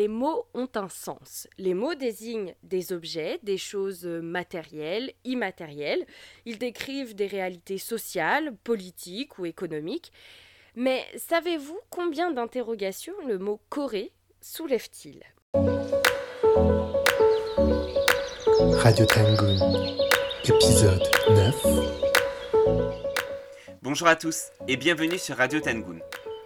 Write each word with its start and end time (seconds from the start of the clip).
les 0.00 0.08
mots 0.08 0.46
ont 0.54 0.70
un 0.76 0.88
sens. 0.88 1.46
Les 1.58 1.74
mots 1.74 1.94
désignent 1.94 2.54
des 2.62 2.94
objets, 2.94 3.38
des 3.42 3.58
choses 3.58 4.06
matérielles, 4.06 5.12
immatérielles. 5.24 6.06
Ils 6.46 6.56
décrivent 6.56 7.14
des 7.14 7.26
réalités 7.26 7.76
sociales, 7.76 8.56
politiques 8.64 9.38
ou 9.38 9.44
économiques. 9.44 10.10
Mais 10.74 11.04
savez-vous 11.18 11.78
combien 11.90 12.30
d'interrogations 12.30 13.12
le 13.26 13.36
mot 13.36 13.60
Corée 13.68 14.14
soulève-t-il? 14.40 15.22
Radio 18.78 19.04
Tangoon, 19.04 19.58
épisode 20.44 21.06
9. 21.28 21.66
Bonjour 23.82 24.08
à 24.08 24.16
tous 24.16 24.46
et 24.66 24.78
bienvenue 24.78 25.18
sur 25.18 25.36
Radio 25.36 25.60
Tangoon, 25.60 26.00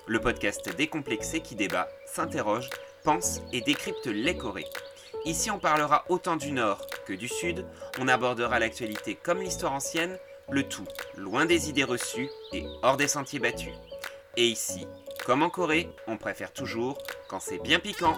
le 0.08 0.20
podcast 0.20 0.74
décomplexé 0.76 1.38
qui 1.38 1.54
débat, 1.54 1.88
s'interroge, 2.04 2.68
pense 3.04 3.42
et 3.52 3.60
décrypte 3.60 4.06
les 4.06 4.36
Corées. 4.36 4.66
Ici, 5.24 5.50
on 5.50 5.58
parlera 5.58 6.04
autant 6.08 6.36
du 6.36 6.50
Nord 6.50 6.84
que 7.06 7.12
du 7.12 7.28
Sud, 7.28 7.64
on 8.00 8.08
abordera 8.08 8.58
l'actualité 8.58 9.14
comme 9.14 9.40
l'histoire 9.40 9.72
ancienne, 9.72 10.18
le 10.50 10.64
tout 10.64 10.86
loin 11.16 11.46
des 11.46 11.68
idées 11.68 11.84
reçues 11.84 12.28
et 12.52 12.66
hors 12.82 12.96
des 12.96 13.08
sentiers 13.08 13.38
battus. 13.38 13.72
Et 14.36 14.46
ici, 14.46 14.86
comme 15.24 15.42
en 15.42 15.50
Corée, 15.50 15.88
on 16.06 16.16
préfère 16.16 16.52
toujours 16.52 16.98
quand 17.28 17.40
c'est 17.40 17.62
bien 17.62 17.78
piquant. 17.78 18.16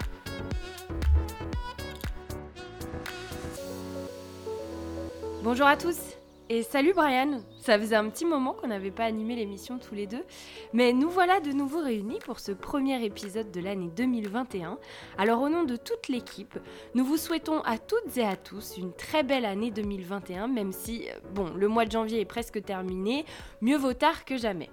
Bonjour 5.43 5.67
à 5.67 5.77
tous 5.77 6.16
et 6.49 6.63
salut 6.63 6.93
Brian 6.93 7.39
Ça 7.59 7.77
faisait 7.77 7.95
un 7.95 8.09
petit 8.09 8.25
moment 8.25 8.53
qu'on 8.53 8.67
n'avait 8.67 8.91
pas 8.91 9.05
animé 9.05 9.35
l'émission 9.35 9.79
tous 9.79 9.95
les 9.95 10.07
deux, 10.07 10.23
mais 10.73 10.93
nous 10.93 11.09
voilà 11.09 11.39
de 11.39 11.51
nouveau 11.51 11.81
réunis 11.81 12.19
pour 12.19 12.39
ce 12.39 12.51
premier 12.51 13.03
épisode 13.03 13.51
de 13.51 13.59
l'année 13.59 13.89
2021. 13.95 14.77
Alors 15.17 15.41
au 15.41 15.49
nom 15.49 15.63
de 15.63 15.75
toute 15.75 16.07
l'équipe, 16.07 16.57
nous 16.95 17.05
vous 17.05 17.17
souhaitons 17.17 17.61
à 17.61 17.77
toutes 17.77 18.17
et 18.17 18.25
à 18.25 18.35
tous 18.35 18.77
une 18.77 18.93
très 18.93 19.23
belle 19.23 19.45
année 19.45 19.71
2021, 19.71 20.47
même 20.47 20.71
si, 20.71 21.09
euh, 21.09 21.19
bon, 21.33 21.49
le 21.53 21.67
mois 21.67 21.85
de 21.85 21.91
janvier 21.91 22.21
est 22.21 22.25
presque 22.25 22.63
terminé, 22.63 23.25
mieux 23.61 23.77
vaut 23.77 23.93
tard 23.93 24.23
que 24.23 24.37
jamais. 24.37 24.69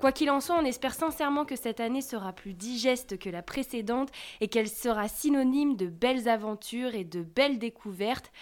Quoi 0.00 0.12
qu'il 0.12 0.30
en 0.30 0.40
soit, 0.40 0.56
on 0.58 0.64
espère 0.64 0.94
sincèrement 0.94 1.44
que 1.44 1.56
cette 1.56 1.78
année 1.78 2.00
sera 2.00 2.32
plus 2.32 2.54
digeste 2.54 3.18
que 3.18 3.28
la 3.28 3.42
précédente 3.42 4.08
et 4.40 4.48
qu'elle 4.48 4.68
sera 4.68 5.08
synonyme 5.08 5.76
de 5.76 5.88
belles 5.88 6.26
aventures 6.26 6.94
et 6.94 7.04
de 7.04 7.22
belles 7.22 7.58
découvertes 7.58 8.32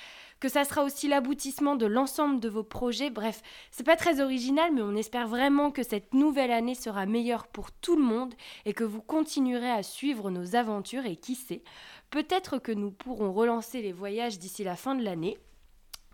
que 0.40 0.48
ça 0.48 0.64
sera 0.64 0.84
aussi 0.84 1.08
l'aboutissement 1.08 1.76
de 1.76 1.86
l'ensemble 1.86 2.40
de 2.40 2.48
vos 2.48 2.62
projets. 2.62 3.10
Bref, 3.10 3.42
c'est 3.70 3.84
pas 3.84 3.96
très 3.96 4.20
original, 4.20 4.72
mais 4.72 4.82
on 4.82 4.94
espère 4.94 5.28
vraiment 5.28 5.70
que 5.70 5.82
cette 5.82 6.14
nouvelle 6.14 6.50
année 6.50 6.74
sera 6.74 7.06
meilleure 7.06 7.46
pour 7.46 7.72
tout 7.72 7.96
le 7.96 8.02
monde 8.02 8.34
et 8.64 8.72
que 8.72 8.84
vous 8.84 9.02
continuerez 9.02 9.70
à 9.70 9.82
suivre 9.82 10.30
nos 10.30 10.54
aventures 10.54 11.06
et 11.06 11.16
qui 11.16 11.34
sait, 11.34 11.62
peut-être 12.10 12.58
que 12.58 12.72
nous 12.72 12.90
pourrons 12.90 13.32
relancer 13.32 13.82
les 13.82 13.92
voyages 13.92 14.38
d'ici 14.38 14.64
la 14.64 14.76
fin 14.76 14.94
de 14.94 15.04
l'année. 15.04 15.38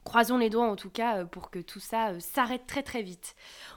Croisons 0.04 0.36
les 0.36 0.50
doigts 0.50 0.68
en 0.68 0.76
tout 0.76 0.90
cas 0.90 1.18
euh, 1.18 1.24
pour 1.24 1.50
que 1.50 1.58
tout 1.58 1.80
ça 1.80 2.10
euh, 2.10 2.20
s'arrête 2.20 2.66
très 2.66 2.82
très 2.82 3.02
vite. 3.02 3.34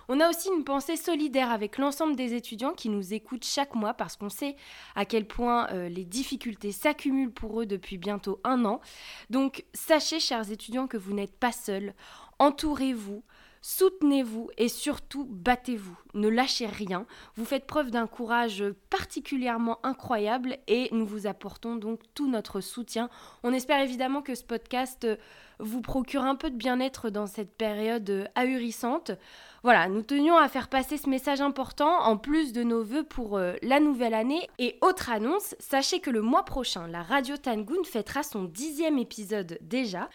On 0.10 0.20
a 0.20 0.30
aussi 0.30 0.50
une 0.50 0.66
pensée 0.66 0.98
solidaire 0.98 1.52
avec 1.52 1.78
l'ensemble 1.78 2.18
des 2.18 2.34
étudiants 2.34 2.74
qui 2.74 2.90
nous 2.90 3.14
écoutent 3.14 3.46
chaque 3.46 3.76
mois 3.76 3.94
parce 3.94 4.18
qu'on 4.18 4.30
sait 4.30 4.58
à 4.96 5.06
quel 5.06 5.26
point 5.26 5.70
euh, 5.72 5.88
les 5.88 6.04
difficultés 6.04 6.74
s'accumulent 6.74 7.32
pour 7.32 7.62
eux 7.62 7.66
depuis 7.66 7.98
bientôt 7.98 8.42
un 8.44 8.66
an. 8.66 8.82
Donc 9.30 9.64
sachez 9.74 10.20
chers 10.20 10.52
étudiants 10.52 10.88
que 10.88 10.98
vous 10.98 11.14
n'êtes 11.14 11.38
pas 11.38 11.54
seuls. 11.54 11.94
Entourez-vous, 12.40 13.24
Soutenez-vous 13.70 14.50
et 14.58 14.70
surtout 14.70 15.26
battez-vous. 15.30 16.00
Ne 16.14 16.30
lâchez 16.30 16.68
rien. 16.68 17.06
Vous 17.36 17.44
faites 17.44 17.68
preuve 17.68 17.92
d'un 17.92 18.08
courage 18.08 18.64
particulièrement 18.90 19.80
incroyable 19.84 20.58
et 20.70 20.88
nous 20.94 21.06
vous 21.06 21.28
apportons 21.28 21.76
donc 21.76 22.00
tout 22.14 22.30
notre 22.30 22.62
soutien. 22.62 23.10
On 23.44 23.52
espère 23.52 23.82
évidemment 23.82 24.22
que 24.22 24.36
ce 24.36 24.46
podcast 24.46 25.06
vous 25.60 25.82
procure 25.82 26.24
un 26.24 26.36
peu 26.36 26.50
de 26.50 26.56
bien-être 26.56 27.10
dans 27.10 27.28
cette 27.28 27.58
période 27.58 28.30
ahurissante. 28.36 29.12
Voilà, 29.64 29.90
nous 29.90 30.02
tenions 30.02 30.38
à 30.38 30.48
faire 30.48 30.70
passer 30.70 30.96
ce 30.96 31.10
message 31.10 31.42
important 31.42 32.04
en 32.04 32.16
plus 32.16 32.54
de 32.54 32.64
nos 32.64 32.86
voeux 32.86 33.04
pour 33.04 33.38
euh, 33.38 33.56
la 33.64 33.82
nouvelle 33.82 34.14
année. 34.14 34.50
Et 34.60 34.78
autre 34.80 35.10
annonce, 35.10 35.56
sachez 35.60 36.00
que 36.00 36.10
le 36.10 36.22
mois 36.22 36.46
prochain, 36.46 36.88
la 36.88 37.04
Radio 37.04 37.36
Tangoon 37.36 37.84
fêtera 37.84 38.24
son 38.24 38.46
dixième 38.46 38.98
épisode 38.98 39.58
déjà. 39.60 40.08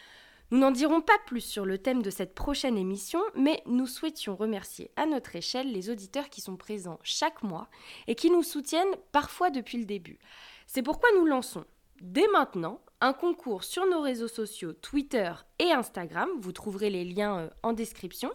Nous 0.53 0.59
n'en 0.59 0.71
dirons 0.71 1.01
pas 1.01 1.17
plus 1.25 1.41
sur 1.41 1.65
le 1.65 1.79
thème 1.79 2.03
de 2.03 2.11
cette 2.11 2.35
prochaine 2.35 2.77
émission, 2.77 3.23
mais 3.35 3.63
nous 3.65 3.87
souhaitions 3.87 4.37
remercier 4.37 4.91
à 4.97 5.07
notre 5.07 5.35
échelle 5.35 5.73
les 5.73 5.89
auditeurs 5.89 6.29
qui 6.29 6.43
sont 6.43 6.57
présents 6.57 6.99
chaque 7.03 7.43
mois 7.43 7.69
et 8.07 8.15
qui 8.15 8.31
nous 8.31 8.43
soutiennent 8.43 8.95
parfois 9.13 9.49
depuis 9.49 9.79
le 9.79 9.87
début. 9.87 10.19
C'est 10.67 10.83
pourquoi 10.83 11.09
nous 11.17 11.25
lançons 11.25 11.65
dès 12.03 12.29
maintenant 12.29 12.83
un 13.01 13.15
concours 13.15 13.65
sur 13.65 13.87
nos 13.87 14.03
réseaux 14.03 14.29
sociaux 14.29 14.75
Twitter 14.75 15.33
et 15.59 15.73
Instagram, 15.73 16.29
vous 16.39 16.53
trouverez 16.53 16.91
les 16.91 17.07
liens 17.07 17.39
euh, 17.39 17.51
en 17.63 17.73
description, 17.73 18.31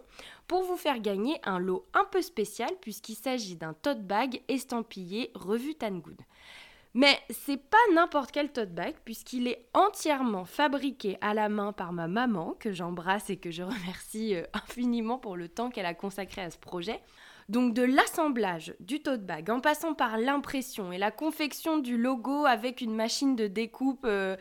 pour 0.47 0.63
vous 0.63 0.75
faire 0.75 0.99
gagner 0.99 1.39
un 1.43 1.59
lot 1.59 1.85
un 1.93 2.05
peu 2.05 2.23
spécial 2.23 2.71
puisqu'il 2.81 3.15
s'agit 3.15 3.57
d'un 3.57 3.73
tote 3.73 4.01
bag 4.01 4.41
estampillé 4.47 5.29
revue 5.35 5.75
Tangoon. 5.75 6.17
Mais 6.97 7.19
c'est 7.29 7.57
pas 7.57 7.77
n'importe 7.93 8.31
quel 8.31 8.51
tote 8.51 8.71
bag 8.71 8.95
puisqu'il 9.05 9.47
est 9.47 9.67
entièrement 9.75 10.45
fabriqué 10.45 11.19
à 11.21 11.35
la 11.35 11.47
main 11.47 11.71
par 11.71 11.93
ma 11.93 12.07
maman 12.07 12.55
que 12.59 12.71
j'embrasse 12.71 13.29
et 13.29 13.37
que 13.37 13.51
je 13.51 13.61
remercie 13.61 14.33
euh, 14.33 14.41
infiniment 14.51 15.19
pour 15.19 15.37
le 15.37 15.47
temps 15.47 15.69
qu'elle 15.69 15.85
a 15.85 15.93
consacré 15.93 16.41
à 16.41 16.49
ce 16.49 16.57
projet. 16.57 16.99
Donc 17.49 17.75
de 17.75 17.83
l'assemblage 17.83 18.73
du 18.79 18.99
tote 19.03 19.27
bag 19.27 19.51
en 19.51 19.59
passant 19.59 19.93
par 19.93 20.17
l'impression 20.17 20.91
et 20.91 20.97
la 20.97 21.11
confection 21.11 21.77
du 21.77 21.97
logo 21.97 22.47
avec 22.47 22.81
une 22.81 22.95
machine 22.95 23.35
de 23.35 23.45
découpe 23.45 24.05
euh, 24.05 24.35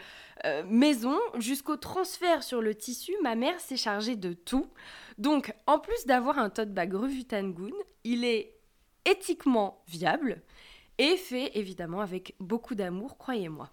euh, 0.47 0.63
maison 0.67 1.19
jusqu'au 1.37 1.77
transfert 1.77 2.43
sur 2.43 2.63
le 2.63 2.75
tissu, 2.75 3.13
ma 3.23 3.35
mère 3.35 3.61
s'est 3.61 3.77
chargée 3.77 4.17
de 4.17 4.33
tout. 4.33 4.67
Donc 5.19 5.53
en 5.67 5.79
plus 5.79 6.07
d'avoir 6.07 6.39
un 6.39 6.49
tote 6.49 6.73
bag 6.73 6.95
revue 6.95 7.27
Tangoon, 7.27 7.75
il 8.05 8.25
est 8.25 8.55
éthiquement 9.05 9.83
viable 9.87 10.41
et 10.99 11.17
fait 11.17 11.53
évidemment 11.55 12.01
avec 12.01 12.35
beaucoup 12.41 12.75
d'amour, 12.75 13.19
croyez-moi. 13.19 13.71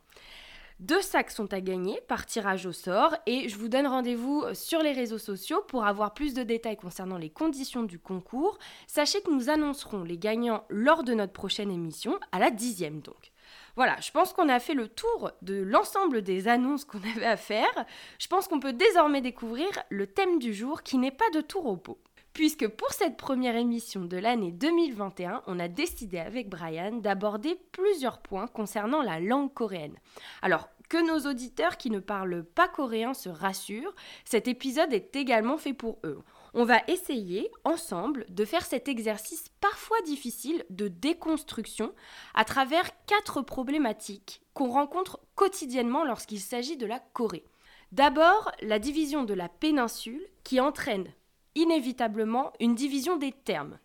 Deux 0.80 1.02
sacs 1.02 1.32
sont 1.32 1.54
à 1.54 1.62
gagner 1.62 2.02
par 2.08 2.26
tirage 2.26 2.66
au 2.66 2.74
sort 2.74 3.16
et 3.26 3.48
je 3.48 3.58
vous 3.58 3.70
donne 3.70 3.88
rendez-vous 3.88 4.44
sur 4.54 4.82
les 4.82 4.92
réseaux 4.92 5.18
sociaux 5.18 5.62
pour 5.68 5.86
avoir 5.86 6.14
plus 6.14 6.34
de 6.34 6.44
détails 6.44 6.78
concernant 6.78 7.18
les 7.18 7.30
conditions 7.30 7.84
du 7.84 8.00
concours. 8.00 8.58
Sachez 8.88 9.22
que 9.22 9.32
nous 9.32 9.50
annoncerons 9.50 10.04
les 10.04 10.18
gagnants 10.18 10.66
lors 10.70 11.04
de 11.04 11.14
notre 11.14 11.32
prochaine 11.32 11.72
émission, 11.72 12.20
à 12.32 12.40
la 12.40 12.52
dixième 12.52 13.02
donc. 13.02 13.32
Voilà, 13.76 14.00
je 14.02 14.12
pense 14.12 14.34
qu'on 14.34 14.50
a 14.50 14.60
fait 14.60 14.74
le 14.74 14.88
tour 14.88 15.32
de 15.42 15.56
l'ensemble 15.62 16.22
des 16.22 16.48
annonces 16.48 16.86
qu'on 16.86 17.02
avait 17.16 17.26
à 17.26 17.38
faire. 17.38 17.86
Je 18.20 18.28
pense 18.28 18.48
qu'on 18.48 18.60
peut 18.60 18.74
désormais 18.74 19.22
découvrir 19.22 19.68
le 19.90 20.08
thème 20.08 20.40
du 20.40 20.54
jour 20.54 20.84
qui 20.84 20.98
n'est 20.98 21.12
pas 21.12 21.30
de 21.34 21.42
tout 21.42 21.62
repos 21.62 22.00
puisque 22.34 22.68
pour 22.68 22.92
cette 22.92 23.18
première 23.18 23.56
émission 23.56 24.06
de 24.06 24.18
l'année 24.18 24.52
2021, 24.52 25.44
on 25.48 25.60
a 25.60 25.68
décidé 25.68 26.20
avec 26.20 26.50
Brian 26.50 26.98
d'aborder 26.98 27.60
plusieurs 27.72 28.20
points 28.20 28.48
concernant 28.48 29.02
la 29.02 29.20
langue 29.20 29.54
coréenne. 29.54 29.98
Alors, 30.42 30.70
que 30.90 30.98
nos 30.98 31.30
auditeurs 31.30 31.78
qui 31.78 31.90
ne 31.90 32.00
parlent 32.00 32.44
pas 32.44 32.68
coréen 32.68 33.14
se 33.14 33.30
rassurent, 33.30 33.96
cet 34.26 34.48
épisode 34.48 34.94
est 34.94 35.16
également 35.16 35.58
fait 35.58 35.74
pour 35.74 35.98
eux. 36.04 36.20
On 36.54 36.66
va 36.66 36.82
essayer 36.88 37.50
ensemble 37.64 38.26
de 38.30 38.46
faire 38.46 38.64
cet 38.64 38.88
exercice 38.88 39.46
parfois 39.60 40.00
difficile 40.06 40.64
de 40.70 40.88
déconstruction 40.88 41.94
à 42.36 42.46
travers 42.46 42.92
quatre 43.08 43.42
problématiques 43.42 44.42
qu'on 44.54 44.70
rencontre 44.70 45.20
quotidiennement 45.34 46.04
lorsqu'il 46.06 46.40
s'agit 46.40 46.78
de 46.78 46.86
la 46.86 47.00
Corée. 47.00 47.46
D'abord, 47.92 48.52
la 48.62 48.78
division 48.78 49.24
de 49.24 49.34
la 49.34 49.50
péninsule 49.50 50.28
qui 50.44 50.60
entraîne 50.60 51.12
inévitablement 51.56 52.54
une 52.60 52.76
division 52.76 53.18
des 53.18 53.32
termes. 53.32 53.78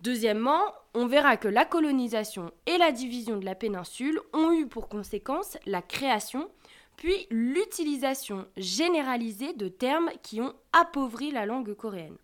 Deuxièmement, 0.00 0.62
on 0.94 1.06
verra 1.06 1.36
que 1.36 1.48
la 1.48 1.64
colonisation 1.64 2.50
et 2.66 2.76
la 2.76 2.90
division 2.90 3.38
de 3.38 3.44
la 3.44 3.54
péninsule 3.54 4.20
ont 4.32 4.52
eu 4.52 4.66
pour 4.66 4.88
conséquence 4.88 5.56
la 5.64 5.80
création, 5.80 6.50
puis 6.96 7.26
l'utilisation 7.30 8.46
généralisée 8.56 9.52
de 9.52 9.68
termes 9.68 10.10
qui 10.22 10.40
ont 10.40 10.54
appauvri 10.72 11.30
la 11.30 11.46
langue 11.46 11.74
coréenne. 11.74 12.16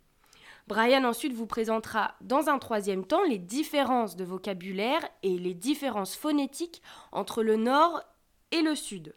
Brian 0.67 1.03
ensuite 1.03 1.33
vous 1.33 1.47
présentera 1.47 2.15
dans 2.21 2.49
un 2.49 2.59
troisième 2.59 3.05
temps 3.05 3.23
les 3.23 3.39
différences 3.39 4.15
de 4.15 4.23
vocabulaire 4.23 5.01
et 5.23 5.37
les 5.39 5.55
différences 5.55 6.15
phonétiques 6.15 6.83
entre 7.11 7.41
le 7.41 7.55
nord 7.55 8.03
et 8.51 8.61
le 8.61 8.75
sud, 8.75 9.15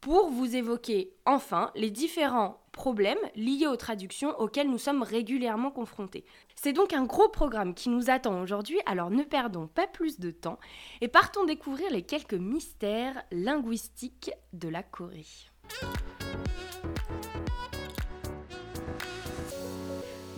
pour 0.00 0.30
vous 0.30 0.56
évoquer 0.56 1.12
enfin 1.24 1.70
les 1.74 1.90
différents 1.90 2.60
problèmes 2.78 3.18
liés 3.34 3.66
aux 3.66 3.76
traductions 3.76 4.38
auxquels 4.38 4.70
nous 4.70 4.78
sommes 4.78 5.02
régulièrement 5.02 5.72
confrontés. 5.72 6.24
C'est 6.54 6.72
donc 6.72 6.92
un 6.92 7.04
gros 7.04 7.28
programme 7.28 7.74
qui 7.74 7.88
nous 7.88 8.08
attend 8.08 8.40
aujourd'hui, 8.40 8.78
alors 8.86 9.10
ne 9.10 9.24
perdons 9.24 9.66
pas 9.66 9.88
plus 9.88 10.20
de 10.20 10.30
temps 10.30 10.60
et 11.00 11.08
partons 11.08 11.44
découvrir 11.44 11.90
les 11.90 12.02
quelques 12.02 12.34
mystères 12.34 13.20
linguistiques 13.32 14.30
de 14.52 14.68
la 14.68 14.84
Corée. 14.84 15.26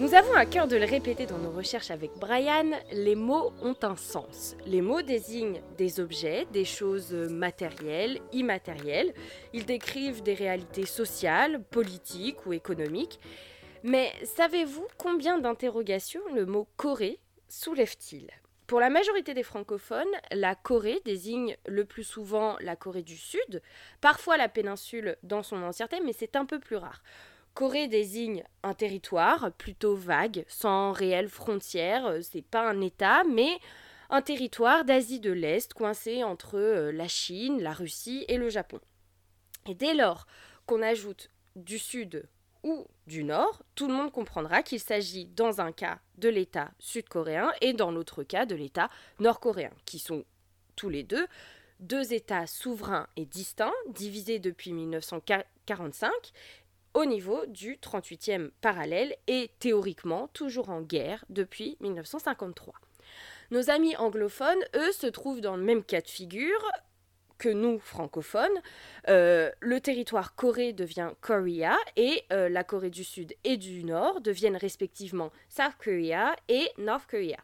Nous 0.00 0.14
avons 0.14 0.32
à 0.32 0.46
cœur 0.46 0.66
de 0.66 0.78
le 0.78 0.86
répéter 0.86 1.26
dans 1.26 1.36
nos 1.36 1.50
recherches 1.50 1.90
avec 1.90 2.12
Brian, 2.18 2.70
les 2.90 3.14
mots 3.14 3.52
ont 3.60 3.76
un 3.82 3.96
sens. 3.96 4.56
Les 4.64 4.80
mots 4.80 5.02
désignent 5.02 5.60
des 5.76 6.00
objets, 6.00 6.46
des 6.54 6.64
choses 6.64 7.12
matérielles, 7.12 8.18
immatérielles. 8.32 9.12
Ils 9.52 9.66
décrivent 9.66 10.22
des 10.22 10.32
réalités 10.32 10.86
sociales, 10.86 11.62
politiques 11.64 12.46
ou 12.46 12.54
économiques. 12.54 13.20
Mais 13.82 14.10
savez-vous 14.24 14.86
combien 14.96 15.36
d'interrogations 15.36 16.22
le 16.34 16.46
mot 16.46 16.66
Corée 16.78 17.20
soulève-t-il? 17.48 18.30
Pour 18.66 18.80
la 18.80 18.88
majorité 18.88 19.34
des 19.34 19.42
francophones, 19.42 20.06
la 20.30 20.54
Corée 20.54 21.02
désigne 21.04 21.58
le 21.66 21.84
plus 21.84 22.04
souvent 22.04 22.56
la 22.60 22.74
Corée 22.74 23.02
du 23.02 23.18
Sud, 23.18 23.60
parfois 24.00 24.38
la 24.38 24.48
péninsule 24.48 25.18
dans 25.24 25.42
son 25.42 25.62
entièreté, 25.62 26.00
mais 26.02 26.14
c'est 26.14 26.36
un 26.36 26.46
peu 26.46 26.58
plus 26.58 26.76
rare. 26.76 27.02
Corée 27.54 27.88
désigne 27.88 28.44
un 28.62 28.74
territoire 28.74 29.52
plutôt 29.52 29.94
vague, 29.94 30.44
sans 30.48 30.92
réelle 30.92 31.28
frontière, 31.28 32.06
euh, 32.06 32.20
c'est 32.22 32.44
pas 32.44 32.68
un 32.68 32.80
État, 32.80 33.24
mais 33.24 33.58
un 34.08 34.22
territoire 34.22 34.84
d'Asie 34.84 35.20
de 35.20 35.32
l'Est 35.32 35.72
coincé 35.74 36.24
entre 36.24 36.58
euh, 36.58 36.92
la 36.92 37.08
Chine, 37.08 37.60
la 37.60 37.72
Russie 37.72 38.24
et 38.28 38.36
le 38.36 38.48
Japon. 38.48 38.80
Et 39.68 39.74
dès 39.74 39.94
lors 39.94 40.26
qu'on 40.66 40.82
ajoute 40.82 41.30
du 41.56 41.78
Sud 41.78 42.28
ou 42.62 42.86
du 43.06 43.24
Nord, 43.24 43.62
tout 43.74 43.88
le 43.88 43.94
monde 43.94 44.12
comprendra 44.12 44.62
qu'il 44.62 44.80
s'agit 44.80 45.26
dans 45.26 45.60
un 45.60 45.72
cas 45.72 45.98
de 46.18 46.28
l'État 46.28 46.70
sud-coréen 46.78 47.52
et 47.60 47.72
dans 47.72 47.90
l'autre 47.90 48.22
cas 48.22 48.46
de 48.46 48.54
l'État 48.54 48.90
nord-coréen, 49.18 49.72
qui 49.86 49.98
sont 49.98 50.24
tous 50.76 50.88
les 50.88 51.02
deux 51.02 51.26
deux 51.80 52.12
États 52.12 52.46
souverains 52.46 53.08
et 53.16 53.24
distincts, 53.24 53.72
divisés 53.88 54.38
depuis 54.38 54.72
1945 54.72 56.10
au 56.94 57.04
niveau 57.04 57.44
du 57.46 57.76
38e 57.76 58.50
parallèle 58.60 59.14
et 59.26 59.50
théoriquement 59.58 60.28
toujours 60.28 60.70
en 60.70 60.80
guerre 60.80 61.24
depuis 61.28 61.76
1953. 61.80 62.74
Nos 63.50 63.70
amis 63.70 63.96
anglophones, 63.96 64.64
eux, 64.76 64.92
se 64.92 65.06
trouvent 65.06 65.40
dans 65.40 65.56
le 65.56 65.62
même 65.62 65.82
cas 65.82 66.00
de 66.00 66.08
figure 66.08 66.70
que 67.38 67.48
nous, 67.48 67.80
francophones. 67.80 68.60
Euh, 69.08 69.50
le 69.60 69.80
territoire 69.80 70.36
Corée 70.36 70.72
devient 70.72 71.10
Korea 71.20 71.76
et 71.96 72.22
euh, 72.32 72.48
la 72.48 72.62
Corée 72.62 72.90
du 72.90 73.02
Sud 73.02 73.34
et 73.44 73.56
du 73.56 73.82
Nord 73.82 74.20
deviennent 74.20 74.58
respectivement 74.58 75.32
South 75.48 75.74
Korea 75.82 76.36
et 76.48 76.68
North 76.78 77.06
Korea. 77.10 77.38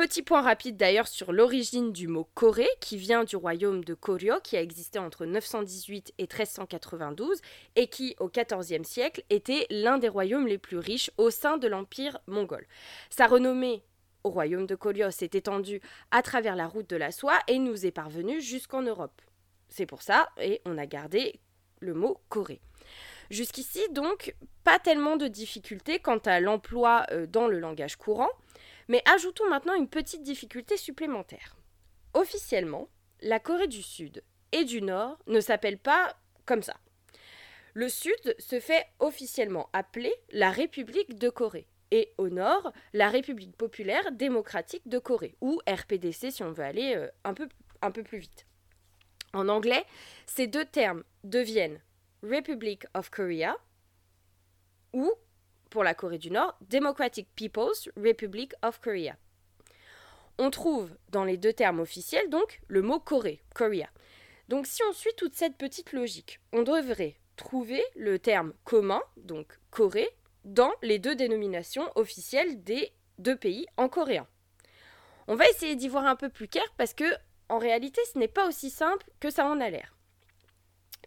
Petit 0.00 0.22
point 0.22 0.40
rapide 0.40 0.78
d'ailleurs 0.78 1.08
sur 1.08 1.30
l'origine 1.30 1.92
du 1.92 2.08
mot 2.08 2.26
Corée, 2.32 2.70
qui 2.80 2.96
vient 2.96 3.22
du 3.22 3.36
royaume 3.36 3.84
de 3.84 3.92
Koryo, 3.92 4.40
qui 4.42 4.56
a 4.56 4.62
existé 4.62 4.98
entre 4.98 5.26
918 5.26 6.14
et 6.16 6.22
1392, 6.22 7.42
et 7.76 7.86
qui, 7.88 8.16
au 8.18 8.30
XIVe 8.30 8.82
siècle, 8.82 9.22
était 9.28 9.66
l'un 9.68 9.98
des 9.98 10.08
royaumes 10.08 10.46
les 10.46 10.56
plus 10.56 10.78
riches 10.78 11.10
au 11.18 11.28
sein 11.28 11.58
de 11.58 11.68
l'Empire 11.68 12.18
mongol. 12.26 12.66
Sa 13.10 13.26
renommée 13.26 13.82
au 14.24 14.30
royaume 14.30 14.66
de 14.66 14.74
Koryo 14.74 15.10
s'est 15.10 15.32
étendue 15.34 15.82
à 16.10 16.22
travers 16.22 16.56
la 16.56 16.66
route 16.66 16.88
de 16.88 16.96
la 16.96 17.12
soie 17.12 17.38
et 17.46 17.58
nous 17.58 17.84
est 17.84 17.90
parvenue 17.90 18.40
jusqu'en 18.40 18.80
Europe. 18.80 19.20
C'est 19.68 19.84
pour 19.84 20.00
ça, 20.00 20.30
et 20.40 20.62
on 20.64 20.78
a 20.78 20.86
gardé 20.86 21.40
le 21.80 21.92
mot 21.92 22.22
Corée. 22.30 22.62
Jusqu'ici, 23.28 23.80
donc, 23.90 24.34
pas 24.64 24.78
tellement 24.78 25.18
de 25.18 25.28
difficultés 25.28 25.98
quant 25.98 26.18
à 26.24 26.40
l'emploi 26.40 27.04
euh, 27.10 27.26
dans 27.26 27.48
le 27.48 27.58
langage 27.58 27.96
courant. 27.96 28.30
Mais 28.88 29.02
ajoutons 29.06 29.48
maintenant 29.48 29.74
une 29.74 29.88
petite 29.88 30.22
difficulté 30.22 30.76
supplémentaire. 30.76 31.56
Officiellement, 32.14 32.88
la 33.20 33.38
Corée 33.38 33.68
du 33.68 33.82
Sud 33.82 34.22
et 34.52 34.64
du 34.64 34.82
Nord 34.82 35.18
ne 35.26 35.40
s'appellent 35.40 35.78
pas 35.78 36.16
comme 36.46 36.62
ça. 36.62 36.76
Le 37.74 37.88
Sud 37.88 38.34
se 38.38 38.58
fait 38.58 38.86
officiellement 38.98 39.68
appeler 39.72 40.12
la 40.32 40.50
République 40.50 41.18
de 41.18 41.28
Corée 41.28 41.68
et 41.92 42.12
au 42.18 42.28
Nord, 42.28 42.72
la 42.92 43.08
République 43.08 43.56
populaire 43.56 44.12
démocratique 44.12 44.86
de 44.88 44.98
Corée, 44.98 45.36
ou 45.40 45.60
RPDC 45.68 46.30
si 46.30 46.42
on 46.42 46.52
veut 46.52 46.64
aller 46.64 46.94
euh, 46.96 47.08
un, 47.24 47.34
peu, 47.34 47.48
un 47.82 47.90
peu 47.90 48.02
plus 48.02 48.18
vite. 48.18 48.46
En 49.32 49.48
anglais, 49.48 49.84
ces 50.26 50.46
deux 50.46 50.64
termes 50.64 51.04
deviennent 51.24 51.80
Republic 52.22 52.84
of 52.94 53.10
Korea 53.10 53.56
ou 54.92 55.12
pour 55.70 55.84
la 55.84 55.94
Corée 55.94 56.18
du 56.18 56.30
Nord, 56.30 56.56
Democratic 56.68 57.28
People's 57.34 57.88
Republic 57.96 58.52
of 58.62 58.80
Korea. 58.80 59.16
On 60.38 60.50
trouve 60.50 60.90
dans 61.10 61.24
les 61.24 61.36
deux 61.36 61.52
termes 61.52 61.80
officiels 61.80 62.28
donc 62.28 62.60
le 62.68 62.82
mot 62.82 62.98
Corée, 62.98 63.42
Korea. 63.54 63.88
Donc 64.48 64.66
si 64.66 64.82
on 64.88 64.92
suit 64.92 65.14
toute 65.16 65.34
cette 65.34 65.56
petite 65.56 65.92
logique, 65.92 66.40
on 66.52 66.62
devrait 66.62 67.16
trouver 67.36 67.82
le 67.94 68.18
terme 68.18 68.52
commun, 68.64 69.00
donc 69.16 69.58
Corée, 69.70 70.10
dans 70.44 70.72
les 70.82 70.98
deux 70.98 71.14
dénominations 71.14 71.90
officielles 71.94 72.62
des 72.64 72.92
deux 73.18 73.36
pays 73.36 73.66
en 73.76 73.88
coréen. 73.88 74.26
On 75.28 75.36
va 75.36 75.48
essayer 75.48 75.76
d'y 75.76 75.88
voir 75.88 76.06
un 76.06 76.16
peu 76.16 76.28
plus 76.28 76.48
clair 76.48 76.64
parce 76.76 76.94
que 76.94 77.04
en 77.48 77.58
réalité 77.58 78.00
ce 78.12 78.18
n'est 78.18 78.28
pas 78.28 78.48
aussi 78.48 78.70
simple 78.70 79.06
que 79.20 79.30
ça 79.30 79.46
en 79.46 79.60
a 79.60 79.70
l'air. 79.70 79.94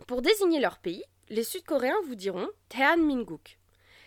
Pour 0.07 0.21
désigner 0.21 0.59
leur 0.59 0.77
pays, 0.77 1.03
les 1.29 1.43
Sud-Coréens 1.43 1.99
vous 2.05 2.15
diront 2.15 2.49
Minguk 2.97 3.57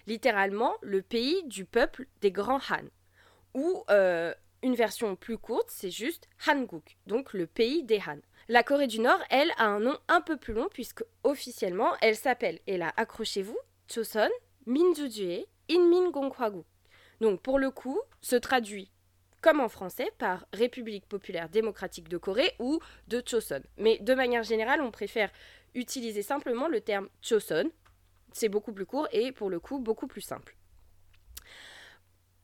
littéralement 0.06 0.74
le 0.82 1.02
pays 1.02 1.42
du 1.44 1.64
peuple 1.64 2.06
des 2.20 2.30
grands 2.30 2.60
Han. 2.70 2.84
Ou 3.54 3.84
euh, 3.90 4.34
une 4.62 4.74
version 4.74 5.16
plus 5.16 5.38
courte, 5.38 5.68
c'est 5.70 5.90
juste 5.90 6.28
Hanguk, 6.46 6.96
donc 7.06 7.32
le 7.32 7.46
pays 7.46 7.82
des 7.82 8.00
Han. 8.06 8.18
La 8.48 8.62
Corée 8.62 8.86
du 8.86 9.00
Nord, 9.00 9.20
elle, 9.30 9.50
a 9.58 9.66
un 9.66 9.80
nom 9.80 9.98
un 10.08 10.20
peu 10.20 10.36
plus 10.36 10.54
long 10.54 10.68
puisque 10.72 11.04
officiellement, 11.24 11.92
elle 12.00 12.16
s'appelle, 12.16 12.60
et 12.66 12.76
là, 12.76 12.92
accrochez-vous, 12.96 13.58
Choson 13.88 14.30
Minjujue 14.66 15.44
Inmin 15.70 16.10
Donc 17.20 17.40
pour 17.40 17.58
le 17.58 17.70
coup, 17.70 18.00
se 18.20 18.36
traduit 18.36 18.90
comme 19.40 19.60
en 19.60 19.68
français 19.68 20.10
par 20.18 20.46
République 20.52 21.06
populaire 21.06 21.48
démocratique 21.48 22.08
de 22.08 22.18
Corée 22.18 22.52
ou 22.58 22.80
de 23.06 23.22
Choson. 23.24 23.62
Mais 23.78 23.98
de 23.98 24.14
manière 24.14 24.42
générale, 24.42 24.80
on 24.80 24.90
préfère 24.90 25.30
utiliser 25.74 26.22
simplement 26.22 26.68
le 26.68 26.80
terme 26.80 27.08
Choson 27.22 27.70
c'est 28.36 28.48
beaucoup 28.48 28.72
plus 28.72 28.86
court 28.86 29.08
et 29.12 29.32
pour 29.32 29.50
le 29.50 29.60
coup 29.60 29.78
beaucoup 29.78 30.06
plus 30.06 30.20
simple. 30.20 30.56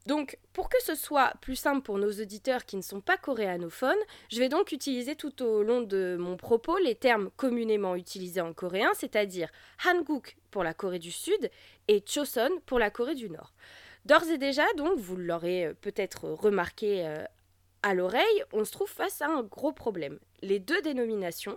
Donc, 0.07 0.39
pour 0.53 0.69
que 0.69 0.83
ce 0.83 0.97
soit 0.97 1.35
plus 1.41 1.55
simple 1.55 1.83
pour 1.83 1.97
nos 1.97 2.11
auditeurs 2.11 2.65
qui 2.65 2.77
ne 2.77 2.83
sont 2.83 3.01
pas 3.01 3.17
coréanophones, 3.17 4.03
je 4.31 4.41
vais 4.41 4.49
donc 4.49 4.73
utiliser 4.73 5.15
tout 5.15 5.43
au 5.45 5.63
long 5.63 5.81
de 5.81 6.17
mon 6.19 6.37
propos 6.37 6.77
les 6.79 6.97
termes 6.97 7.31
communément 7.37 7.95
utilisés 7.95 8.41
en 8.41 8.53
coréen, 8.53 8.91
c'est-à-dire 8.95 9.49
Hanguk 9.87 10.37
pour 10.51 10.65
la 10.65 10.75
Corée 10.75 10.99
du 10.99 11.13
Sud 11.13 11.51
et 11.87 12.03
Choson 12.05 12.51
pour 12.67 12.81
la 12.81 12.91
Corée 12.91 13.15
du 13.15 13.31
Nord. 13.31 13.55
D'ores 14.05 14.29
et 14.29 14.39
déjà, 14.39 14.65
donc, 14.77 14.99
vous 14.99 15.17
l'aurez 15.17 15.67
euh, 15.67 15.75
peut-être 15.81 16.25
remarqué 16.25 17.07
euh, 17.07 17.25
à 17.85 17.95
l'oreille, 17.95 18.45
on 18.53 18.65
se 18.65 18.73
trouve 18.73 18.91
face 18.91 19.23
à 19.23 19.29
un 19.29 19.45
gros 19.45 19.73
problème. 19.73 20.19
Les 20.41 20.59
deux 20.59 20.83
dénominations 20.83 21.57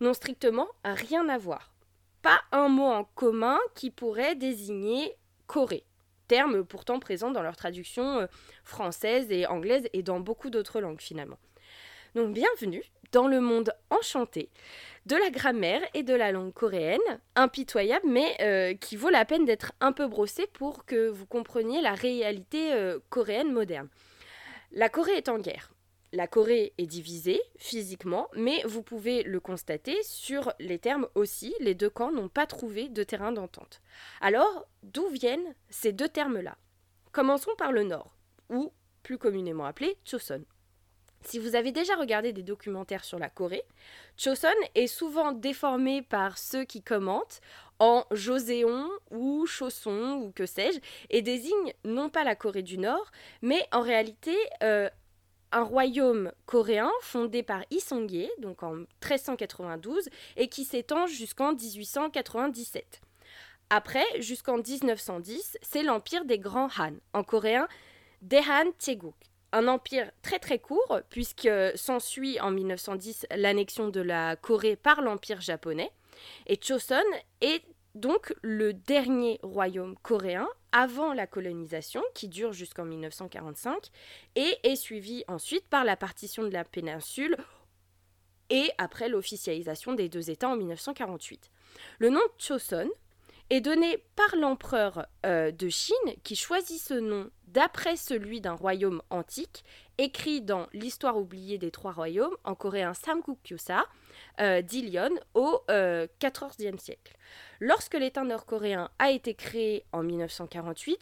n'ont 0.00 0.12
strictement 0.12 0.68
rien 0.84 1.26
à 1.30 1.38
voir 1.38 1.72
pas 2.22 2.40
un 2.52 2.68
mot 2.68 2.86
en 2.86 3.04
commun 3.04 3.58
qui 3.74 3.90
pourrait 3.90 4.34
désigner 4.34 5.16
Corée, 5.46 5.84
terme 6.28 6.64
pourtant 6.64 7.00
présent 7.00 7.30
dans 7.30 7.42
leur 7.42 7.56
traduction 7.56 8.20
euh, 8.20 8.26
française 8.62 9.32
et 9.32 9.46
anglaise 9.46 9.88
et 9.92 10.02
dans 10.02 10.20
beaucoup 10.20 10.50
d'autres 10.50 10.80
langues 10.80 11.00
finalement. 11.00 11.38
Donc 12.14 12.32
bienvenue 12.32 12.84
dans 13.12 13.26
le 13.26 13.40
monde 13.40 13.72
enchanté 13.90 14.48
de 15.06 15.16
la 15.16 15.30
grammaire 15.30 15.82
et 15.94 16.02
de 16.02 16.14
la 16.14 16.30
langue 16.30 16.52
coréenne, 16.52 17.00
impitoyable 17.34 18.06
mais 18.06 18.36
euh, 18.40 18.74
qui 18.74 18.96
vaut 18.96 19.10
la 19.10 19.24
peine 19.24 19.44
d'être 19.44 19.72
un 19.80 19.92
peu 19.92 20.06
brossé 20.06 20.46
pour 20.52 20.84
que 20.84 21.08
vous 21.08 21.26
compreniez 21.26 21.80
la 21.80 21.94
réalité 21.94 22.72
euh, 22.72 22.98
coréenne 23.08 23.52
moderne. 23.52 23.88
La 24.72 24.88
Corée 24.88 25.16
est 25.16 25.28
en 25.28 25.38
guerre. 25.38 25.72
La 26.12 26.26
Corée 26.26 26.72
est 26.76 26.86
divisée 26.86 27.40
physiquement, 27.56 28.28
mais 28.34 28.62
vous 28.64 28.82
pouvez 28.82 29.22
le 29.22 29.38
constater 29.38 29.96
sur 30.02 30.52
les 30.58 30.80
termes 30.80 31.06
aussi, 31.14 31.54
les 31.60 31.74
deux 31.74 31.90
camps 31.90 32.10
n'ont 32.10 32.28
pas 32.28 32.46
trouvé 32.46 32.88
de 32.88 33.04
terrain 33.04 33.30
d'entente. 33.30 33.80
Alors, 34.20 34.66
d'où 34.82 35.08
viennent 35.08 35.54
ces 35.68 35.92
deux 35.92 36.08
termes-là? 36.08 36.56
Commençons 37.12 37.54
par 37.56 37.70
le 37.70 37.84
Nord, 37.84 38.16
ou 38.48 38.72
plus 39.04 39.18
communément 39.18 39.64
appelé 39.64 39.98
Choson. 40.04 40.44
Si 41.22 41.38
vous 41.38 41.54
avez 41.54 41.70
déjà 41.70 41.94
regardé 41.96 42.32
des 42.32 42.42
documentaires 42.42 43.04
sur 43.04 43.18
la 43.18 43.28
Corée, 43.28 43.64
Choson 44.16 44.48
est 44.74 44.86
souvent 44.86 45.32
déformé 45.32 46.02
par 46.02 46.38
ceux 46.38 46.64
qui 46.64 46.82
commentent 46.82 47.40
en 47.78 48.04
Joséon 48.10 48.88
ou 49.10 49.46
Chausson 49.46 50.22
ou 50.22 50.32
que 50.32 50.46
sais-je, 50.46 50.80
et 51.10 51.22
désigne 51.22 51.74
non 51.84 52.08
pas 52.08 52.24
la 52.24 52.34
Corée 52.34 52.62
du 52.62 52.78
Nord, 52.78 53.10
mais 53.42 53.66
en 53.72 53.80
réalité 53.80 54.34
euh, 54.62 54.88
un 55.52 55.62
royaume 55.62 56.32
coréen 56.46 56.90
fondé 57.02 57.42
par 57.42 57.64
Isongye, 57.70 58.30
donc 58.38 58.62
en 58.62 58.74
1392, 58.74 60.08
et 60.36 60.48
qui 60.48 60.64
s'étend 60.64 61.06
jusqu'en 61.06 61.52
1897. 61.52 63.00
Après, 63.70 64.04
jusqu'en 64.18 64.58
1910, 64.58 65.58
c'est 65.62 65.82
l'empire 65.82 66.24
des 66.24 66.38
grands 66.38 66.68
Han, 66.78 66.94
en 67.12 67.22
coréen 67.22 67.68
Daehan 68.22 68.72
Taeguk. 68.78 69.14
Un 69.52 69.66
empire 69.66 70.10
très 70.22 70.38
très 70.38 70.58
court, 70.58 71.00
puisque 71.08 71.48
s'ensuit 71.74 72.38
en 72.40 72.50
1910 72.50 73.26
l'annexion 73.36 73.88
de 73.88 74.00
la 74.00 74.36
Corée 74.36 74.76
par 74.76 75.00
l'empire 75.02 75.40
japonais. 75.40 75.90
Et 76.46 76.58
Choson 76.60 77.02
est 77.40 77.64
donc 77.94 78.34
le 78.42 78.72
dernier 78.72 79.40
royaume 79.42 79.96
coréen 80.02 80.48
avant 80.72 81.12
la 81.12 81.26
colonisation, 81.26 82.02
qui 82.14 82.28
dure 82.28 82.52
jusqu'en 82.52 82.84
1945, 82.84 83.90
et 84.36 84.58
est 84.62 84.76
suivi 84.76 85.24
ensuite 85.28 85.66
par 85.68 85.84
la 85.84 85.96
partition 85.96 86.42
de 86.44 86.50
la 86.50 86.64
péninsule 86.64 87.36
et 88.50 88.70
après 88.78 89.08
l'officialisation 89.08 89.94
des 89.94 90.08
deux 90.08 90.30
États 90.30 90.48
en 90.48 90.56
1948. 90.56 91.50
Le 91.98 92.10
nom 92.10 92.20
Choson 92.38 92.88
est 93.48 93.60
donné 93.60 93.98
par 94.14 94.36
l'empereur 94.36 95.06
euh, 95.26 95.50
de 95.50 95.68
Chine 95.68 95.96
qui 96.22 96.36
choisit 96.36 96.80
ce 96.80 96.94
nom 96.94 97.30
d'après 97.48 97.96
celui 97.96 98.40
d'un 98.40 98.54
royaume 98.54 99.02
antique 99.10 99.64
écrit 100.02 100.40
dans 100.40 100.66
l'histoire 100.72 101.18
oubliée 101.18 101.58
des 101.58 101.70
trois 101.70 101.92
royaumes 101.92 102.36
en 102.44 102.54
coréen 102.54 102.94
Samgukyosa 102.94 103.84
euh, 104.40 104.62
d'Ilion 104.62 105.10
au 105.34 105.60
XIVe 105.68 106.74
euh, 106.74 106.78
siècle. 106.78 107.16
Lorsque 107.60 107.94
l'État 107.94 108.24
nord-coréen 108.24 108.90
a 108.98 109.10
été 109.10 109.34
créé 109.34 109.84
en 109.92 110.02
1948, 110.02 110.98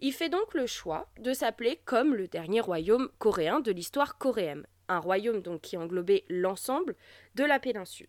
il 0.00 0.12
fait 0.12 0.28
donc 0.28 0.54
le 0.54 0.66
choix 0.66 1.08
de 1.20 1.32
s'appeler 1.32 1.80
comme 1.84 2.14
le 2.14 2.26
dernier 2.26 2.60
royaume 2.60 3.08
coréen 3.18 3.60
de 3.60 3.70
l'histoire 3.70 4.18
coréenne, 4.18 4.66
un 4.88 4.98
royaume 4.98 5.40
donc 5.40 5.60
qui 5.60 5.76
englobait 5.76 6.24
l'ensemble 6.28 6.96
de 7.36 7.44
la 7.44 7.60
péninsule. 7.60 8.08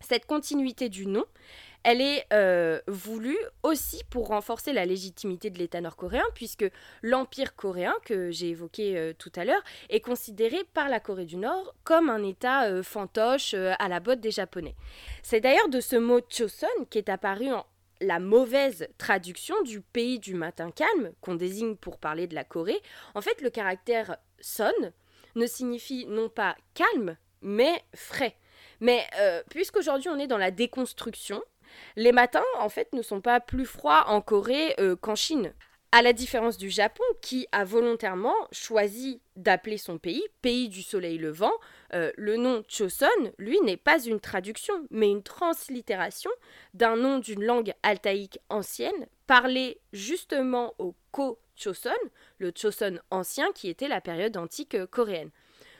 Cette 0.00 0.26
continuité 0.26 0.88
du 0.88 1.06
nom, 1.06 1.24
elle 1.84 2.00
est 2.00 2.26
euh, 2.32 2.80
voulue 2.86 3.38
aussi 3.62 4.02
pour 4.08 4.28
renforcer 4.28 4.72
la 4.72 4.84
légitimité 4.84 5.50
de 5.50 5.58
l'État 5.58 5.80
nord-coréen, 5.80 6.24
puisque 6.34 6.64
l'Empire 7.02 7.56
coréen, 7.56 7.94
que 8.04 8.30
j'ai 8.30 8.50
évoqué 8.50 8.96
euh, 8.96 9.12
tout 9.16 9.32
à 9.34 9.44
l'heure, 9.44 9.62
est 9.88 10.00
considéré 10.00 10.58
par 10.74 10.88
la 10.88 11.00
Corée 11.00 11.24
du 11.24 11.36
Nord 11.36 11.74
comme 11.84 12.08
un 12.08 12.22
État 12.22 12.64
euh, 12.64 12.82
fantoche 12.82 13.54
à 13.54 13.88
la 13.88 14.00
botte 14.00 14.20
des 14.20 14.30
Japonais. 14.30 14.76
C'est 15.22 15.40
d'ailleurs 15.40 15.68
de 15.68 15.80
ce 15.80 15.96
mot 15.96 16.20
Choson 16.28 16.66
qui 16.90 16.98
est 16.98 17.08
apparu 17.08 17.52
en 17.52 17.66
la 18.00 18.18
mauvaise 18.18 18.88
traduction 18.98 19.60
du 19.62 19.80
pays 19.80 20.18
du 20.18 20.34
matin 20.34 20.70
calme, 20.70 21.12
qu'on 21.20 21.36
désigne 21.36 21.76
pour 21.76 21.98
parler 21.98 22.26
de 22.26 22.34
la 22.34 22.44
Corée. 22.44 22.80
En 23.14 23.20
fait, 23.20 23.40
le 23.40 23.50
caractère 23.50 24.16
son 24.40 24.72
ne 25.36 25.46
signifie 25.46 26.06
non 26.06 26.28
pas 26.28 26.56
calme, 26.74 27.16
mais 27.42 27.80
frais. 27.94 28.34
Mais 28.80 29.06
puisqu'aujourd'hui 29.50 30.08
on 30.08 30.18
est 30.18 30.26
dans 30.26 30.38
la 30.38 30.50
déconstruction, 30.50 31.40
les 31.96 32.12
matins, 32.12 32.44
en 32.58 32.68
fait, 32.68 32.92
ne 32.92 33.02
sont 33.02 33.20
pas 33.20 33.40
plus 33.40 33.66
froids 33.66 34.08
en 34.08 34.20
Corée 34.20 34.74
euh, 34.80 34.96
qu'en 34.96 35.14
Chine. 35.14 35.52
À 35.94 36.00
la 36.00 36.14
différence 36.14 36.56
du 36.56 36.70
Japon, 36.70 37.04
qui 37.20 37.46
a 37.52 37.64
volontairement 37.64 38.34
choisi 38.50 39.20
d'appeler 39.36 39.76
son 39.76 39.98
pays 39.98 40.24
pays 40.40 40.70
du 40.70 40.82
soleil 40.82 41.18
levant, 41.18 41.52
euh, 41.92 42.10
le 42.16 42.38
nom 42.38 42.62
Choson, 42.66 43.06
lui, 43.36 43.60
n'est 43.60 43.76
pas 43.76 44.02
une 44.02 44.18
traduction, 44.18 44.86
mais 44.90 45.10
une 45.10 45.22
translittération 45.22 46.30
d'un 46.72 46.96
nom 46.96 47.18
d'une 47.18 47.44
langue 47.44 47.74
altaïque 47.82 48.38
ancienne, 48.48 49.06
parlé 49.26 49.80
justement 49.92 50.74
au 50.78 50.94
Ko-Choson, 51.10 51.90
le 52.38 52.52
Choson 52.56 52.98
ancien 53.10 53.52
qui 53.52 53.68
était 53.68 53.88
la 53.88 54.00
période 54.00 54.38
antique 54.38 54.86
coréenne. 54.86 55.30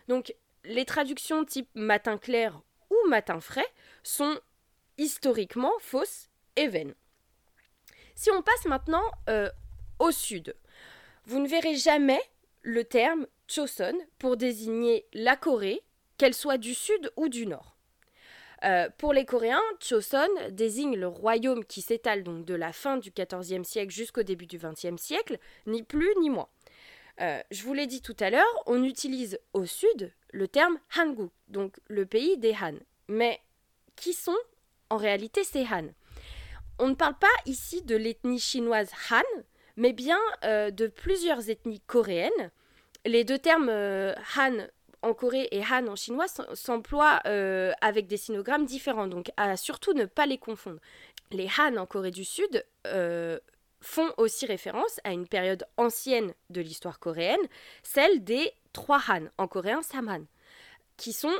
Donc, 0.09 0.35
les 0.65 0.85
traductions 0.85 1.47
type 1.47 1.69
matin 1.75 2.19
clair 2.19 2.61
ou 2.91 3.09
matin 3.09 3.41
frais 3.41 3.67
sont 4.03 4.39
historiquement 4.99 5.73
fausse 5.81 6.29
et 6.57 6.69
vaine. 6.69 6.95
Si 8.15 8.31
on 8.31 8.43
passe 8.43 8.65
maintenant 8.67 9.05
euh, 9.29 9.49
au 9.99 10.11
sud, 10.11 10.55
vous 11.25 11.39
ne 11.39 11.49
verrez 11.49 11.77
jamais 11.77 12.21
le 12.63 12.85
terme 12.85 13.27
Choson 13.49 13.95
pour 14.19 14.37
désigner 14.37 15.07
la 15.13 15.37
Corée, 15.37 15.83
qu'elle 16.19 16.35
soit 16.35 16.59
du 16.59 16.75
sud 16.75 17.13
ou 17.17 17.29
du 17.29 17.47
nord. 17.47 17.77
Euh, 18.65 18.89
pour 18.97 19.13
les 19.13 19.25
Coréens, 19.25 19.61
Choson 19.81 20.29
désigne 20.51 20.97
le 20.97 21.09
royaume 21.09 21.65
qui 21.65 21.83
s'étale 21.83 22.23
donc 22.23 22.45
de 22.45 22.55
la 22.55 22.73
fin 22.73 22.97
du 22.97 23.11
XIVe 23.11 23.65
siècle 23.65 23.93
jusqu'au 23.93 24.23
début 24.23 24.47
du 24.47 24.59
XXe 24.59 25.01
siècle, 25.01 25.39
ni 25.67 25.83
plus 25.83 26.15
ni 26.21 26.31
moins. 26.31 26.49
Euh, 27.21 27.43
je 27.51 27.63
vous 27.65 27.75
l'ai 27.75 27.87
dit 27.87 28.03
tout 28.03 28.17
à 28.21 28.31
l'heure, 28.31 28.63
on 28.67 28.85
utilise 28.85 29.39
au 29.53 29.67
sud 29.67 30.13
le 30.31 30.49
terme 30.49 30.79
Hanguk, 30.97 31.33
donc 31.49 31.77
le 31.89 32.07
pays 32.07 32.39
des 32.39 32.55
Han. 32.55 32.77
Mais 33.09 33.41
qui 33.97 34.13
sont 34.13 34.39
en 34.93 34.99
réalité, 34.99 35.43
c'est 35.43 35.65
Han. 35.65 35.89
On 36.79 36.89
ne 36.89 36.95
parle 36.95 37.17
pas 37.19 37.27
ici 37.47 37.81
de 37.81 37.97
l'ethnie 37.97 38.39
chinoise 38.39 38.91
Han, 39.11 39.23
mais 39.77 39.95
bien 39.95 40.19
euh, 40.45 40.71
de 40.71 40.87
plusieurs 40.87 41.49
ethnies 41.49 41.81
coréennes. 41.81 42.51
Les 43.07 43.25
deux 43.25 43.39
termes 43.39 43.71
euh, 43.71 44.15
Han 44.37 44.59
en 45.01 45.15
Corée 45.15 45.49
et 45.51 45.63
Han 45.65 45.87
en 45.87 45.97
chinois 45.97 46.27
s'emploient 46.53 47.21
euh, 47.25 47.73
avec 47.81 48.07
des 48.07 48.19
sinogrammes 48.19 48.67
différents, 48.67 49.07
donc 49.07 49.31
surtout 49.57 49.95
ne 49.95 50.05
pas 50.05 50.27
les 50.27 50.37
confondre. 50.37 50.79
Les 51.31 51.49
Han 51.59 51.79
en 51.79 51.87
Corée 51.87 52.11
du 52.11 52.27
Sud 52.27 52.63
font 53.81 54.13
aussi 54.19 54.45
référence 54.45 55.01
à 55.05 55.13
une 55.13 55.27
période 55.27 55.65
ancienne 55.79 56.35
de 56.51 56.61
l'histoire 56.61 56.99
coréenne, 56.99 57.41
celle 57.83 58.23
des 58.23 58.53
trois 58.75 59.01
Han, 59.09 59.25
en 59.39 59.49
coréen 59.49 59.81
Samhan, 59.81 60.27
qui 60.99 61.15
sont 61.15 61.35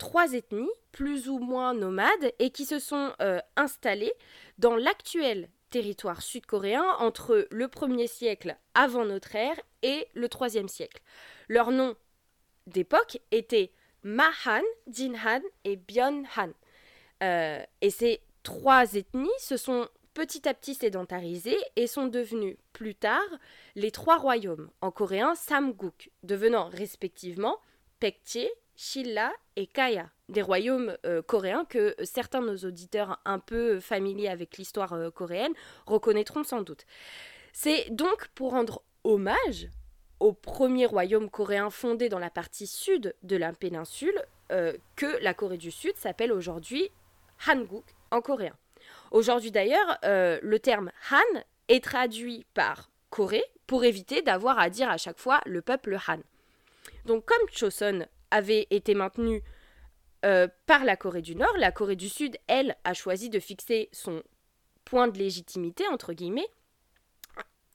trois 0.00 0.32
ethnies 0.32 0.70
plus 0.92 1.28
ou 1.28 1.38
moins 1.38 1.74
nomades 1.74 2.32
et 2.38 2.50
qui 2.50 2.64
se 2.64 2.78
sont 2.78 3.12
euh, 3.20 3.38
installées 3.56 4.14
dans 4.56 4.74
l'actuel 4.74 5.50
territoire 5.68 6.22
sud-coréen 6.22 6.84
entre 6.98 7.46
le 7.50 7.66
1er 7.66 8.08
siècle 8.08 8.56
avant 8.72 9.04
notre 9.04 9.36
ère 9.36 9.60
et 9.82 10.08
le 10.14 10.26
3e 10.26 10.68
siècle. 10.68 11.02
Leur 11.48 11.70
nom 11.70 11.94
d'époque 12.66 13.18
était 13.30 13.72
Mahan, 14.02 14.62
Jinhan 14.88 15.42
et 15.64 15.76
Byonhan. 15.76 16.54
Euh, 17.22 17.62
et 17.82 17.90
ces 17.90 18.20
trois 18.42 18.94
ethnies 18.94 19.28
se 19.38 19.58
sont 19.58 19.86
petit 20.14 20.48
à 20.48 20.54
petit 20.54 20.74
sédentarisées 20.74 21.58
et 21.76 21.86
sont 21.86 22.06
devenues 22.06 22.56
plus 22.72 22.94
tard 22.94 23.20
les 23.76 23.90
trois 23.90 24.16
royaumes, 24.16 24.70
en 24.80 24.90
coréen 24.90 25.34
Samguk, 25.34 26.10
devenant 26.22 26.70
respectivement 26.70 27.58
Pekche, 28.00 28.48
Shilla 28.82 29.30
et 29.56 29.66
Kaya, 29.66 30.08
des 30.30 30.40
royaumes 30.40 30.96
euh, 31.04 31.20
coréens 31.20 31.66
que 31.66 31.94
certains 32.02 32.40
de 32.40 32.46
nos 32.46 32.56
auditeurs 32.66 33.20
un 33.26 33.38
peu 33.38 33.78
familiers 33.78 34.30
avec 34.30 34.56
l'histoire 34.56 34.94
euh, 34.94 35.10
coréenne 35.10 35.52
reconnaîtront 35.84 36.44
sans 36.44 36.62
doute. 36.62 36.86
C'est 37.52 37.90
donc 37.90 38.28
pour 38.28 38.52
rendre 38.52 38.80
hommage 39.04 39.68
au 40.18 40.32
premier 40.32 40.86
royaume 40.86 41.28
coréen 41.28 41.68
fondé 41.68 42.08
dans 42.08 42.18
la 42.18 42.30
partie 42.30 42.66
sud 42.66 43.14
de 43.22 43.36
la 43.36 43.52
péninsule 43.52 44.18
euh, 44.50 44.72
que 44.96 45.22
la 45.22 45.34
Corée 45.34 45.58
du 45.58 45.70
Sud 45.70 45.98
s'appelle 45.98 46.32
aujourd'hui 46.32 46.90
Hanguk 47.46 47.84
en 48.10 48.22
coréen. 48.22 48.56
Aujourd'hui 49.10 49.50
d'ailleurs, 49.50 49.98
le 50.02 50.56
terme 50.58 50.90
Han 51.10 51.42
est 51.68 51.84
traduit 51.84 52.46
par 52.54 52.88
Corée 53.10 53.44
pour 53.66 53.84
éviter 53.84 54.22
d'avoir 54.22 54.58
à 54.58 54.70
dire 54.70 54.88
à 54.88 54.96
chaque 54.96 55.18
fois 55.18 55.42
le 55.44 55.60
peuple 55.60 55.98
Han. 56.08 56.20
Donc 57.04 57.26
comme 57.26 57.46
Choson 57.50 58.06
avait 58.30 58.66
été 58.70 58.94
maintenue 58.94 59.42
euh, 60.24 60.48
par 60.66 60.84
la 60.84 60.96
Corée 60.96 61.22
du 61.22 61.34
Nord. 61.34 61.56
La 61.58 61.72
Corée 61.72 61.96
du 61.96 62.08
Sud, 62.08 62.36
elle, 62.46 62.76
a 62.84 62.94
choisi 62.94 63.30
de 63.30 63.40
fixer 63.40 63.88
son 63.92 64.22
point 64.84 65.08
de 65.08 65.18
légitimité, 65.18 65.86
entre 65.88 66.12
guillemets, 66.12 66.48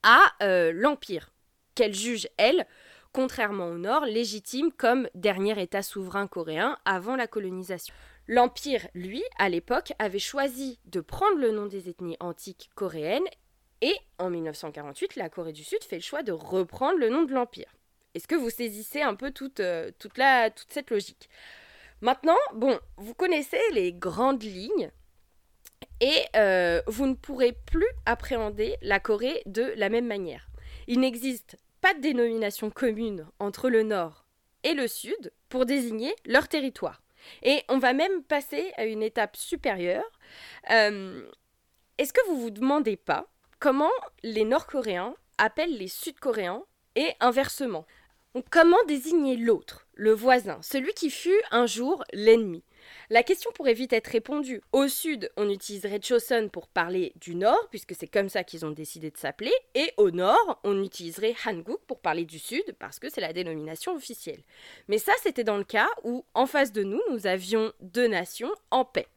à 0.04 0.32
euh, 0.44 0.72
l'Empire, 0.72 1.34
qu'elle 1.74 1.94
juge, 1.94 2.28
elle, 2.38 2.68
contrairement 3.14 3.68
au 3.68 3.78
Nord, 3.78 4.06
légitime 4.06 4.72
comme 4.72 5.10
dernier 5.16 5.60
État 5.62 5.82
souverain 5.82 6.28
coréen 6.28 6.78
avant 6.86 7.16
la 7.16 7.28
colonisation. 7.28 7.94
L'Empire, 8.28 8.88
lui, 8.94 9.24
à 9.38 9.50
l'époque, 9.50 9.94
avait 10.00 10.20
choisi 10.20 10.80
de 10.86 11.00
prendre 11.00 11.38
le 11.38 11.52
nom 11.52 11.66
des 11.66 11.90
ethnies 11.90 12.18
antiques 12.20 12.70
coréennes 12.76 13.28
et 13.82 13.96
en 14.18 14.30
1948, 14.30 15.16
la 15.16 15.30
Corée 15.30 15.54
du 15.54 15.64
Sud 15.64 15.84
fait 15.84 15.98
le 15.98 16.02
choix 16.02 16.24
de 16.24 16.32
reprendre 16.32 16.98
le 16.98 17.10
nom 17.10 17.24
de 17.24 17.34
l'Empire. 17.34 17.76
Est-ce 18.16 18.28
que 18.28 18.36
vous 18.36 18.50
saisissez 18.50 19.02
un 19.02 19.14
peu 19.14 19.32
toute, 19.32 19.60
euh, 19.60 19.92
cette 20.70 20.90
logique? 20.90 21.30
Maintenant, 22.02 22.38
bon, 22.54 22.80
vous 22.98 23.14
connaissez 23.14 23.60
les 23.74 23.92
grandes 23.92 24.44
lignes 24.44 24.90
et 26.00 26.24
euh, 26.36 26.82
vous 26.88 27.08
ne 27.08 27.14
pourrez 27.14 27.52
plus 27.66 27.88
appréhender 28.06 28.78
la 28.82 29.00
Corée 29.00 29.42
de 29.46 29.74
la 29.76 29.90
même 29.90 30.08
manière. 30.08 30.48
Il 30.88 31.02
n'existe 31.02 31.58
pas 31.82 31.94
de 31.94 32.00
dénomination 32.00 32.70
commune 32.70 33.28
entre 33.40 33.70
le 33.70 33.84
Nord 33.84 34.26
et 34.64 34.74
le 34.74 34.88
Sud 34.88 35.34
pour 35.50 35.66
désigner 35.66 36.16
leur 36.26 36.48
territoire. 36.48 37.02
Et 37.44 37.64
on 37.70 37.80
va 37.80 37.94
même 37.94 38.24
passer 38.24 38.72
à 38.78 38.86
une 38.86 39.04
étape 39.04 39.36
supérieure. 39.36 40.10
Euh, 40.72 41.28
est-ce 41.98 42.14
que 42.14 42.26
vous 42.28 42.40
vous 42.40 42.52
demandez 42.52 42.96
pas 42.98 43.28
comment 43.60 43.92
les 44.24 44.46
Nord-Coréens 44.46 45.16
appellent 45.38 45.78
les 45.78 45.88
Sud-Coréens 45.88 46.64
et 46.96 47.14
inversement? 47.20 47.86
Comment 48.42 48.84
désigner 48.88 49.38
l'autre, 49.38 49.88
le 49.94 50.12
voisin, 50.12 50.60
celui 50.62 50.94
qui 50.94 51.10
fut 51.10 51.42
un 51.52 51.66
jour 51.66 52.04
l'ennemi? 52.14 52.64
La 53.10 53.24
question 53.24 53.52
pourrait 53.52 53.74
vite 53.74 53.94
être 53.94 54.08
répondue. 54.08 54.62
Au 54.72 54.88
sud, 54.88 55.32
on 55.38 55.50
utiliserait 55.50 56.02
Chosun 56.02 56.50
pour 56.50 56.68
parler 56.68 57.14
du 57.16 57.36
nord, 57.36 57.68
puisque 57.70 57.96
c'est 57.96 58.08
comme 58.08 58.30
ça 58.30 58.44
qu'ils 58.44 58.66
ont 58.66 58.72
décidé 58.72 59.12
de 59.12 59.18
s'appeler, 59.18 59.54
et 59.74 59.92
au 59.98 60.12
nord, 60.12 60.60
on 60.64 60.84
utiliserait 60.84 61.36
Hanguk 61.46 61.82
pour 61.88 62.00
parler 62.00 62.26
du 62.26 62.40
sud, 62.40 62.76
parce 62.80 63.00
que 63.00 63.10
c'est 63.10 63.22
la 63.22 63.34
dénomination 63.34 63.96
officielle. 63.96 64.44
Mais 64.88 64.98
ça, 64.98 65.14
c'était 65.24 65.44
dans 65.44 65.58
le 65.58 65.64
cas 65.64 65.90
où, 66.04 66.26
en 66.34 66.46
face 66.46 66.72
de 66.72 66.84
nous, 66.84 67.02
nous 67.10 67.28
avions 67.28 67.74
deux 67.82 68.08
nations 68.08 68.54
en 68.72 68.86
paix. 68.86 69.08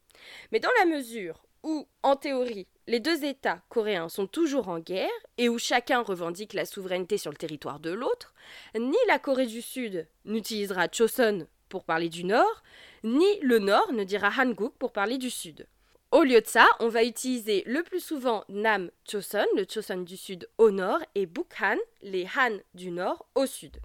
Mais 0.53 0.61
dans 0.61 0.71
la 0.79 0.87
mesure 0.87 1.43
où 1.69 1.87
en 2.03 2.17
théorie, 2.17 2.67
les 2.87 2.99
deux 2.99 3.25
États 3.25 3.61
coréens 3.69 4.09
sont 4.09 4.27
toujours 4.27 4.69
en 4.69 4.79
guerre 4.79 5.11
et 5.37 5.51
où 5.51 5.59
chacun 5.59 6.01
revendique 6.01 6.55
la 6.55 6.65
souveraineté 6.65 7.19
sur 7.19 7.31
le 7.31 7.37
territoire 7.37 7.79
de 7.79 7.91
l'autre, 7.91 8.33
ni 8.75 8.97
la 9.07 9.19
Corée 9.19 9.47
du 9.47 9.61
Sud 9.61 10.09
n'utilisera 10.25 10.89
Choson 10.91 11.47
pour 11.69 11.85
parler 11.85 12.09
du 12.09 12.25
Nord, 12.25 12.63
ni 13.05 13.39
le 13.43 13.59
Nord 13.59 13.93
ne 13.93 14.05
dira 14.05 14.31
Hanguk 14.31 14.73
pour 14.79 14.93
parler 14.93 15.19
du 15.19 15.29
Sud. 15.29 15.67
Au 16.11 16.23
lieu 16.23 16.41
de 16.41 16.47
ça, 16.47 16.67
on 16.81 16.89
va 16.89 17.05
utiliser 17.05 17.63
le 17.67 17.83
plus 17.83 18.01
souvent 18.01 18.45
Nam 18.49 18.91
Choson, 19.07 19.45
le 19.55 19.67
Choson 19.69 19.99
du 19.99 20.17
Sud 20.17 20.49
au 20.57 20.71
Nord, 20.71 21.01
et 21.15 21.27
Bukhan, 21.27 21.77
les 22.01 22.27
Han 22.35 22.57
du 22.73 22.91
Nord 22.91 23.29
au 23.35 23.45
Sud. 23.45 23.77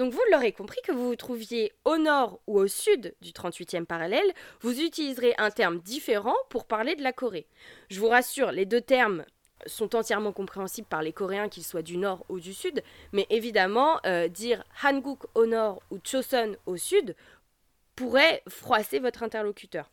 Donc 0.00 0.14
vous 0.14 0.22
l'aurez 0.32 0.52
compris 0.52 0.80
que 0.82 0.92
vous 0.92 1.08
vous 1.08 1.16
trouviez 1.16 1.74
au 1.84 1.98
nord 1.98 2.40
ou 2.46 2.58
au 2.58 2.68
sud 2.68 3.14
du 3.20 3.32
38e 3.32 3.84
parallèle, 3.84 4.32
vous 4.62 4.80
utiliserez 4.80 5.34
un 5.36 5.50
terme 5.50 5.78
différent 5.80 6.36
pour 6.48 6.64
parler 6.64 6.96
de 6.96 7.02
la 7.02 7.12
Corée. 7.12 7.46
Je 7.90 8.00
vous 8.00 8.08
rassure, 8.08 8.50
les 8.50 8.64
deux 8.64 8.80
termes 8.80 9.26
sont 9.66 9.94
entièrement 9.94 10.32
compréhensibles 10.32 10.88
par 10.88 11.02
les 11.02 11.12
Coréens, 11.12 11.50
qu'ils 11.50 11.66
soient 11.66 11.82
du 11.82 11.98
nord 11.98 12.24
ou 12.30 12.40
du 12.40 12.54
sud, 12.54 12.82
mais 13.12 13.26
évidemment, 13.28 14.00
euh, 14.06 14.28
dire 14.28 14.64
Hanguk 14.82 15.24
au 15.34 15.44
nord 15.44 15.82
ou 15.90 15.98
Chosun 16.02 16.56
au 16.64 16.78
sud 16.78 17.14
pourrait 17.94 18.42
froisser 18.48 19.00
votre 19.00 19.22
interlocuteur. 19.22 19.90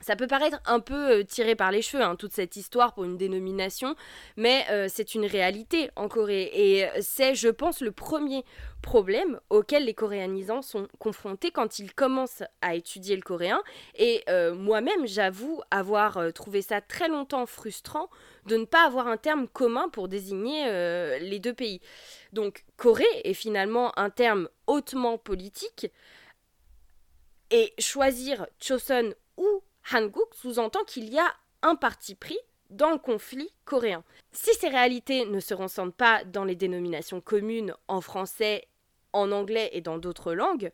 Ça 0.00 0.16
peut 0.16 0.26
paraître 0.26 0.60
un 0.64 0.80
peu 0.80 1.18
euh, 1.18 1.24
tiré 1.24 1.54
par 1.54 1.70
les 1.70 1.82
cheveux, 1.82 2.02
hein, 2.02 2.16
toute 2.16 2.32
cette 2.32 2.56
histoire 2.56 2.94
pour 2.94 3.04
une 3.04 3.18
dénomination, 3.18 3.96
mais 4.36 4.64
euh, 4.70 4.86
c'est 4.88 5.14
une 5.14 5.26
réalité 5.26 5.90
en 5.94 6.08
Corée. 6.08 6.50
Et 6.54 6.86
euh, 6.86 6.88
c'est, 7.02 7.34
je 7.34 7.48
pense, 7.48 7.82
le 7.82 7.92
premier 7.92 8.44
problème 8.80 9.40
auquel 9.50 9.84
les 9.84 9.92
coréanisants 9.92 10.62
sont 10.62 10.88
confrontés 10.98 11.50
quand 11.50 11.78
ils 11.78 11.92
commencent 11.92 12.42
à 12.62 12.74
étudier 12.74 13.14
le 13.14 13.20
coréen. 13.20 13.62
Et 13.94 14.24
moi-même, 14.54 15.06
j'avoue 15.06 15.60
avoir 15.70 16.32
trouvé 16.32 16.62
ça 16.62 16.80
très 16.80 17.08
longtemps 17.08 17.44
frustrant 17.44 18.08
de 18.46 18.56
ne 18.56 18.64
pas 18.64 18.86
avoir 18.86 19.06
un 19.06 19.18
terme 19.18 19.48
commun 19.48 19.90
pour 19.90 20.08
désigner 20.08 20.64
les 21.20 21.38
deux 21.40 21.52
pays. 21.52 21.82
Donc, 22.32 22.64
Corée 22.78 23.04
est 23.24 23.34
finalement 23.34 23.92
un 23.98 24.08
terme 24.08 24.48
hautement 24.66 25.18
politique. 25.18 25.88
Et 27.50 27.74
choisir 27.78 28.46
Chosun 28.60 29.12
ou 29.36 29.62
Hanguk 29.92 30.34
sous-entend 30.34 30.84
qu'il 30.84 31.12
y 31.12 31.18
a 31.18 31.34
un 31.62 31.76
parti 31.76 32.14
pris 32.14 32.38
dans 32.70 32.90
le 32.90 32.98
conflit 32.98 33.50
coréen. 33.64 34.04
Si 34.32 34.54
ces 34.54 34.68
réalités 34.68 35.26
ne 35.26 35.40
se 35.40 35.54
ressentent 35.54 35.94
pas 35.94 36.24
dans 36.24 36.44
les 36.44 36.54
dénominations 36.54 37.20
communes 37.20 37.74
en 37.88 38.00
français, 38.00 38.68
en 39.12 39.32
anglais 39.32 39.70
et 39.72 39.80
dans 39.80 39.98
d'autres 39.98 40.34
langues, 40.34 40.70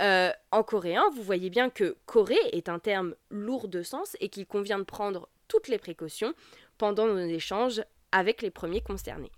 euh, 0.00 0.30
en 0.52 0.62
coréen, 0.62 1.04
vous 1.14 1.22
voyez 1.22 1.50
bien 1.50 1.70
que 1.70 1.96
Corée 2.06 2.38
est 2.52 2.68
un 2.68 2.78
terme 2.78 3.16
lourd 3.30 3.66
de 3.66 3.82
sens 3.82 4.16
et 4.20 4.28
qu'il 4.28 4.46
convient 4.46 4.78
de 4.78 4.84
prendre 4.84 5.28
toutes 5.48 5.68
les 5.68 5.78
précautions 5.78 6.34
pendant 6.76 7.06
nos 7.06 7.18
échanges 7.18 7.82
avec 8.12 8.42
les 8.42 8.50
premiers 8.50 8.82
concernés. 8.82 9.32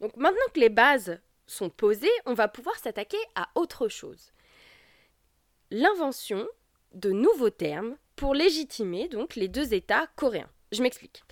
Donc 0.00 0.16
maintenant 0.16 0.38
que 0.54 0.60
les 0.60 0.70
bases 0.70 1.20
sont 1.46 1.68
posées, 1.68 2.10
on 2.24 2.34
va 2.34 2.48
pouvoir 2.48 2.76
s'attaquer 2.76 3.18
à 3.34 3.48
autre 3.54 3.88
chose. 3.88 4.32
L'invention 5.70 6.46
de 6.96 7.12
nouveaux 7.12 7.50
termes 7.50 7.96
pour 8.16 8.34
légitimer 8.34 9.08
donc 9.08 9.36
les 9.36 9.48
deux 9.48 9.74
États 9.74 10.08
coréens. 10.16 10.50
Je 10.72 10.82
m'explique. 10.82 11.22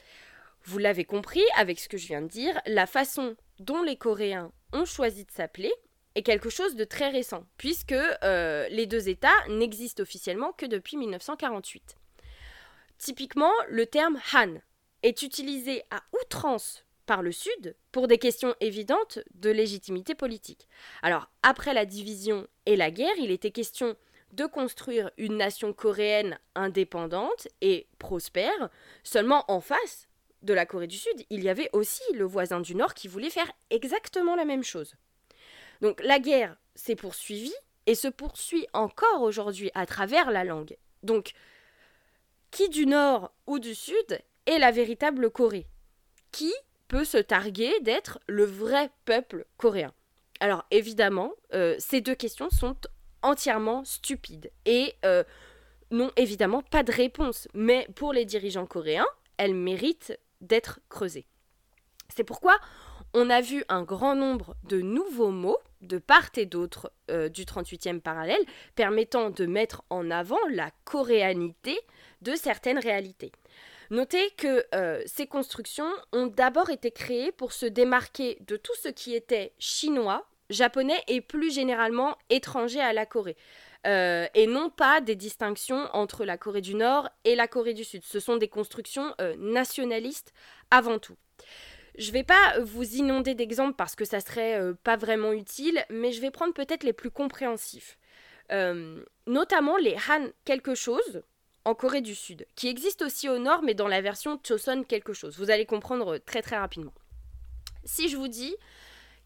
Vous 0.64 0.78
l'avez 0.78 1.04
compris 1.04 1.42
avec 1.56 1.80
ce 1.80 1.88
que 1.88 1.98
je 1.98 2.06
viens 2.06 2.22
de 2.22 2.28
dire, 2.28 2.58
la 2.66 2.86
façon 2.86 3.36
dont 3.58 3.82
les 3.82 3.96
Coréens 3.96 4.50
ont 4.72 4.86
choisi 4.86 5.24
de 5.24 5.30
s'appeler 5.30 5.72
est 6.14 6.22
quelque 6.22 6.48
chose 6.48 6.74
de 6.74 6.84
très 6.84 7.10
récent, 7.10 7.44
puisque 7.58 7.92
euh, 7.92 8.68
les 8.68 8.86
deux 8.86 9.08
États 9.08 9.34
n'existent 9.48 10.02
officiellement 10.02 10.52
que 10.52 10.64
depuis 10.64 10.96
1948. 10.96 11.96
Typiquement, 12.98 13.52
le 13.68 13.86
terme 13.86 14.18
Han 14.32 14.54
est 15.02 15.22
utilisé 15.22 15.82
à 15.90 16.02
outrance 16.22 16.84
par 17.04 17.20
le 17.20 17.32
Sud 17.32 17.76
pour 17.92 18.08
des 18.08 18.18
questions 18.18 18.54
évidentes 18.60 19.18
de 19.34 19.50
légitimité 19.50 20.14
politique. 20.14 20.68
Alors, 21.02 21.30
après 21.42 21.74
la 21.74 21.84
division 21.84 22.46
et 22.64 22.76
la 22.76 22.90
guerre, 22.90 23.16
il 23.18 23.30
était 23.30 23.50
question 23.50 23.96
de 24.34 24.46
construire 24.46 25.10
une 25.16 25.36
nation 25.36 25.72
coréenne 25.72 26.38
indépendante 26.54 27.48
et 27.60 27.86
prospère, 27.98 28.70
seulement 29.02 29.44
en 29.48 29.60
face 29.60 30.08
de 30.42 30.52
la 30.52 30.66
Corée 30.66 30.86
du 30.86 30.96
Sud, 30.96 31.24
il 31.30 31.42
y 31.42 31.48
avait 31.48 31.70
aussi 31.72 32.02
le 32.12 32.24
voisin 32.24 32.60
du 32.60 32.74
Nord 32.74 32.94
qui 32.94 33.08
voulait 33.08 33.30
faire 33.30 33.50
exactement 33.70 34.36
la 34.36 34.44
même 34.44 34.64
chose. 34.64 34.94
Donc 35.80 36.02
la 36.02 36.18
guerre 36.18 36.56
s'est 36.74 36.96
poursuivie 36.96 37.54
et 37.86 37.94
se 37.94 38.08
poursuit 38.08 38.66
encore 38.72 39.22
aujourd'hui 39.22 39.70
à 39.74 39.86
travers 39.86 40.30
la 40.30 40.44
langue. 40.44 40.76
Donc, 41.02 41.32
qui 42.50 42.68
du 42.68 42.86
Nord 42.86 43.32
ou 43.46 43.58
du 43.58 43.74
Sud 43.74 44.20
est 44.46 44.58
la 44.58 44.70
véritable 44.70 45.30
Corée? 45.30 45.66
Qui 46.32 46.52
peut 46.88 47.04
se 47.04 47.18
targuer 47.18 47.72
d'être 47.80 48.20
le 48.26 48.44
vrai 48.44 48.90
peuple 49.04 49.46
coréen? 49.56 49.92
Alors 50.40 50.64
évidemment, 50.70 51.32
euh, 51.52 51.76
ces 51.78 52.00
deux 52.00 52.14
questions 52.14 52.50
sont 52.50 52.76
entièrement 53.24 53.84
stupide 53.84 54.52
et 54.64 54.94
euh, 55.04 55.24
n'ont 55.90 56.12
évidemment 56.16 56.62
pas 56.62 56.82
de 56.82 56.92
réponse. 56.92 57.48
Mais 57.54 57.88
pour 57.96 58.12
les 58.12 58.24
dirigeants 58.24 58.66
coréens, 58.66 59.06
elles 59.36 59.54
méritent 59.54 60.18
d'être 60.40 60.80
creusées. 60.88 61.26
C'est 62.14 62.24
pourquoi 62.24 62.58
on 63.14 63.30
a 63.30 63.40
vu 63.40 63.64
un 63.68 63.82
grand 63.82 64.14
nombre 64.14 64.54
de 64.64 64.80
nouveaux 64.80 65.30
mots 65.30 65.58
de 65.80 65.98
part 65.98 66.30
et 66.36 66.46
d'autre 66.46 66.92
euh, 67.10 67.28
du 67.28 67.44
38e 67.44 68.00
parallèle 68.00 68.42
permettant 68.74 69.30
de 69.30 69.46
mettre 69.46 69.82
en 69.90 70.10
avant 70.10 70.38
la 70.50 70.70
coréanité 70.84 71.78
de 72.22 72.34
certaines 72.34 72.78
réalités. 72.78 73.32
Notez 73.90 74.30
que 74.36 74.64
euh, 74.74 75.02
ces 75.06 75.26
constructions 75.26 75.90
ont 76.12 76.26
d'abord 76.26 76.70
été 76.70 76.90
créées 76.90 77.32
pour 77.32 77.52
se 77.52 77.66
démarquer 77.66 78.38
de 78.46 78.56
tout 78.56 78.74
ce 78.82 78.88
qui 78.88 79.14
était 79.14 79.52
chinois 79.58 80.26
japonais 80.54 81.00
et 81.08 81.20
plus 81.20 81.52
généralement 81.52 82.16
étrangers 82.30 82.80
à 82.80 82.92
la 82.92 83.06
Corée. 83.06 83.36
Euh, 83.86 84.26
et 84.34 84.46
non 84.46 84.70
pas 84.70 85.02
des 85.02 85.14
distinctions 85.14 85.88
entre 85.92 86.24
la 86.24 86.38
Corée 86.38 86.62
du 86.62 86.74
Nord 86.74 87.10
et 87.24 87.34
la 87.34 87.46
Corée 87.46 87.74
du 87.74 87.84
Sud. 87.84 88.02
Ce 88.02 88.18
sont 88.18 88.36
des 88.36 88.48
constructions 88.48 89.14
euh, 89.20 89.34
nationalistes 89.36 90.32
avant 90.70 90.98
tout. 90.98 91.16
Je 91.98 92.08
ne 92.08 92.12
vais 92.12 92.24
pas 92.24 92.58
vous 92.60 92.96
inonder 92.96 93.34
d'exemples 93.34 93.74
parce 93.76 93.94
que 93.94 94.04
ça 94.04 94.20
serait 94.20 94.58
euh, 94.58 94.72
pas 94.82 94.96
vraiment 94.96 95.32
utile, 95.32 95.84
mais 95.90 96.12
je 96.12 96.20
vais 96.20 96.30
prendre 96.30 96.54
peut-être 96.54 96.84
les 96.84 96.92
plus 96.92 97.10
compréhensifs. 97.10 97.98
notamment 99.26 99.76
les 99.76 99.96
Han 100.08 100.28
quelque 100.44 100.74
chose 100.74 101.22
en 101.64 101.74
Corée 101.74 102.02
du 102.02 102.14
Sud, 102.14 102.46
qui 102.56 102.68
existent 102.68 103.06
aussi 103.06 103.28
au 103.28 103.38
Nord, 103.38 103.62
mais 103.62 103.74
dans 103.74 103.88
la 103.88 104.00
version 104.00 104.38
Choson 104.42 104.82
quelque 104.82 105.12
chose. 105.12 105.38
Vous 105.38 105.50
allez 105.50 105.66
comprendre 105.66 106.18
très 106.18 106.42
très 106.42 106.58
rapidement. 106.58 106.92
Si 107.84 108.08
je 108.08 108.16
vous 108.16 108.28
dis 108.28 108.54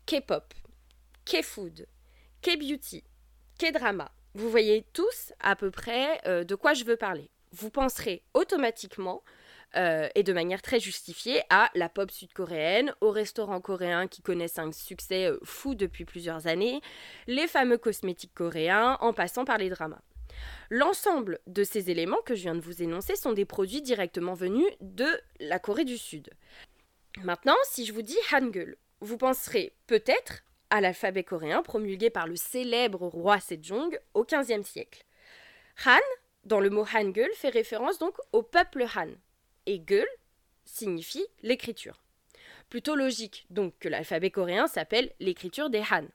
K-pop, 0.07 0.55
K-food, 1.29 1.87
K-beauty, 2.41 3.05
K-drama. 3.59 4.11
Vous 4.33 4.49
voyez 4.49 4.87
tous 4.95 5.35
à 5.41 5.57
peu 5.57 5.71
près 5.71 6.27
euh, 6.27 6.43
de 6.43 6.55
quoi 6.55 6.73
je 6.73 6.85
veux 6.85 6.97
parler. 6.97 7.29
Vous 7.53 7.69
penserez 7.69 8.23
automatiquement 8.33 9.23
euh, 9.77 10.09
et 10.14 10.23
de 10.23 10.33
manière 10.33 10.62
très 10.62 10.81
justifiée 10.81 11.43
à 11.51 11.71
la 11.75 11.91
pop 11.91 12.11
sud-coréenne, 12.11 12.95
aux 13.03 13.11
restaurants 13.11 13.61
coréens 13.61 14.07
qui 14.07 14.23
connaissent 14.23 14.59
un 14.59 14.73
succès 14.73 15.27
euh, 15.27 15.38
fou 15.45 15.75
depuis 15.75 16.07
plusieurs 16.07 16.47
années, 16.47 16.81
les 17.27 17.47
fameux 17.47 17.77
cosmétiques 17.77 18.35
coréens, 18.35 18.97
en 19.03 19.12
passant 19.12 19.45
par 19.45 19.59
les 19.59 19.69
dramas. 19.69 20.01
L'ensemble 20.71 21.41
de 21.47 21.62
ces 21.62 21.91
éléments 21.91 22.23
que 22.25 22.37
je 22.37 22.43
viens 22.45 22.55
de 22.55 22.62
vous 22.62 22.83
énoncer 22.83 23.17
sont 23.17 23.35
des 23.35 23.45
produits 23.45 23.83
directement 23.83 24.33
venus 24.33 24.73
de 24.81 25.09
la 25.41 25.59
Corée 25.59 25.85
du 25.85 25.99
Sud. 25.99 26.31
Maintenant, 27.23 27.57
si 27.64 27.85
je 27.85 27.93
vous 27.93 28.01
dis 28.03 28.17
Hangul, 28.33 28.79
vous 29.01 29.19
penserez 29.19 29.75
peut-être 29.87 30.43
à 30.70 30.81
l'alphabet 30.81 31.24
coréen 31.24 31.62
promulgué 31.62 32.11
par 32.11 32.26
le 32.26 32.37
célèbre 32.37 33.07
roi 33.07 33.40
Sejong 33.40 33.98
au 34.14 34.24
XVe 34.24 34.64
siècle. 34.64 35.04
Han, 35.87 35.98
dans 36.44 36.61
le 36.61 36.70
mot 36.70 36.87
Hangul, 36.94 37.31
fait 37.35 37.48
référence 37.48 37.98
donc 37.98 38.16
au 38.33 38.42
peuple 38.42 38.85
Han, 38.96 39.11
et 39.66 39.78
Gul 39.78 40.07
signifie 40.64 41.26
l'écriture. 41.42 42.02
Plutôt 42.68 42.94
logique 42.94 43.46
donc 43.50 43.74
que 43.78 43.88
l'alphabet 43.88 44.31
coréen 44.31 44.66
s'appelle 44.66 45.12
l'écriture 45.20 45.70
des 45.70 45.83
Han. 45.90 46.07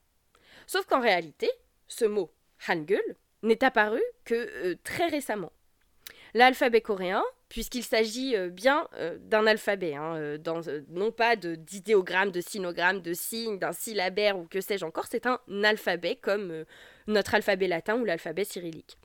Sauf 0.68 0.86
qu'en 0.86 1.02
réalité, 1.02 1.50
ce 1.88 2.06
mot 2.06 2.32
Hangul 2.68 3.02
n'est 3.42 3.64
apparu 3.64 4.02
que 4.24 4.36
euh, 4.36 4.76
très 4.84 5.08
récemment. 5.08 5.52
L'alphabet 6.34 6.82
coréen 6.82 7.24
puisqu'il 7.54 7.84
s'agit 7.84 8.36
euh, 8.36 8.50
bien 8.50 8.88
euh, 8.96 9.16
d'un 9.20 9.46
alphabet, 9.46 9.94
hein, 9.94 10.16
euh, 10.16 10.82
non 10.90 11.12
pas 11.12 11.36
d'idéogrammes, 11.36 12.32
de, 12.32 12.42
sinogrammes, 12.42 13.00
de 13.00 13.14
signes, 13.14 13.60
d'un 13.60 13.74
syllabaire 13.74 14.40
ou 14.40 14.48
que 14.48 14.60
sais-je 14.60 14.84
encore, 14.84 15.06
c'est 15.08 15.28
un 15.28 15.40
alphabet 15.64 16.16
comme 16.16 16.66
notre 17.06 17.36
alphabet 17.36 17.68
latin 17.68 17.96
ou 17.98 18.06
l'alphabet 18.06 18.44
cyrillique. 18.44 18.98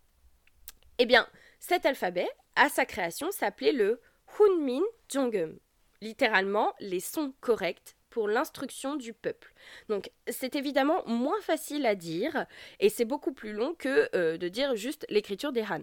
Eh 0.97 1.05
bien, 1.05 1.29
cet 1.61 1.85
alphabet, 1.85 2.27
à 2.57 2.71
sa 2.71 2.87
création, 2.87 3.31
s'appelait 3.33 3.73
le 3.73 4.01
Hunmin 4.41 4.83
Jeongeum, 5.13 5.59
littéralement 6.01 6.73
les 6.81 7.01
sons 7.01 7.35
corrects 7.43 7.97
pour 8.09 8.29
l'instruction 8.29 8.97
du 8.97 9.13
peuple. 9.13 9.53
Donc 9.91 10.11
c'est 10.27 10.57
évidemment 10.57 11.07
moins 11.07 11.41
facile 11.43 11.85
à 11.85 11.95
dire 11.95 12.47
et 12.81 12.89
c'est 12.89 13.05
beaucoup 13.05 13.33
plus 13.33 13.53
long 13.53 13.75
que 13.75 14.09
de 14.39 14.49
dire 14.49 14.75
juste 14.75 15.05
l'écriture 15.11 15.53
des 15.53 15.65
Han. 15.65 15.83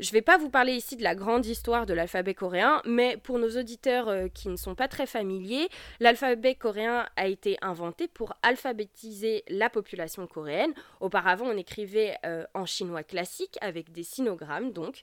Je 0.00 0.08
ne 0.08 0.12
vais 0.12 0.22
pas 0.22 0.38
vous 0.38 0.50
parler 0.50 0.74
ici 0.74 0.96
de 0.96 1.02
la 1.02 1.14
grande 1.14 1.46
histoire 1.46 1.86
de 1.86 1.94
l'alphabet 1.94 2.34
coréen, 2.34 2.82
mais 2.84 3.16
pour 3.16 3.38
nos 3.38 3.56
auditeurs 3.56 4.08
euh, 4.08 4.28
qui 4.28 4.48
ne 4.48 4.56
sont 4.56 4.74
pas 4.74 4.88
très 4.88 5.06
familiers, 5.06 5.68
l'alphabet 6.00 6.54
coréen 6.54 7.06
a 7.16 7.28
été 7.28 7.56
inventé 7.62 8.08
pour 8.08 8.34
alphabétiser 8.42 9.44
la 9.48 9.70
population 9.70 10.26
coréenne. 10.26 10.74
Auparavant, 11.00 11.46
on 11.46 11.56
écrivait 11.56 12.16
euh, 12.26 12.44
en 12.54 12.66
chinois 12.66 13.04
classique 13.04 13.56
avec 13.60 13.92
des 13.92 14.02
sinogrammes, 14.02 14.72
donc, 14.72 15.02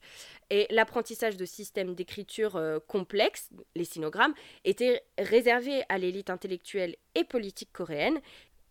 et 0.49 0.67
l'apprentissage 0.69 1.37
de 1.37 1.45
systèmes 1.45 1.95
d'écriture 1.95 2.57
euh, 2.57 2.79
complexes, 2.85 3.49
les 3.75 3.85
sinogrammes, 3.85 4.33
était 4.65 5.01
réservé 5.17 5.83
à 5.89 5.97
l'élite 5.97 6.29
intellectuelle 6.29 6.95
et 7.15 7.23
politique 7.23 7.71
coréenne 7.71 8.19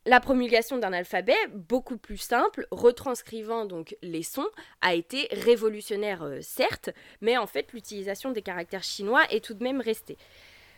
la 0.07 0.21
promulgation 0.21 0.79
d'un 0.79 0.93
alphabet 0.93 1.37
beaucoup 1.53 1.99
plus 1.99 2.17
simple, 2.17 2.67
retranscrivant 2.71 3.67
donc 3.67 3.97
les 4.03 4.23
sons, 4.23 4.49
a 4.81 4.95
été 4.95 5.29
révolutionnaire 5.33 6.23
euh, 6.23 6.39
certes, 6.41 6.91
mais 7.21 7.37
en 7.37 7.47
fait 7.47 7.73
l'utilisation 7.73 8.31
des 8.31 8.43
caractères 8.43 8.83
chinois 8.83 9.23
est 9.31 9.45
tout 9.45 9.55
de 9.55 9.63
même 9.63 9.81
restée. 9.81 10.17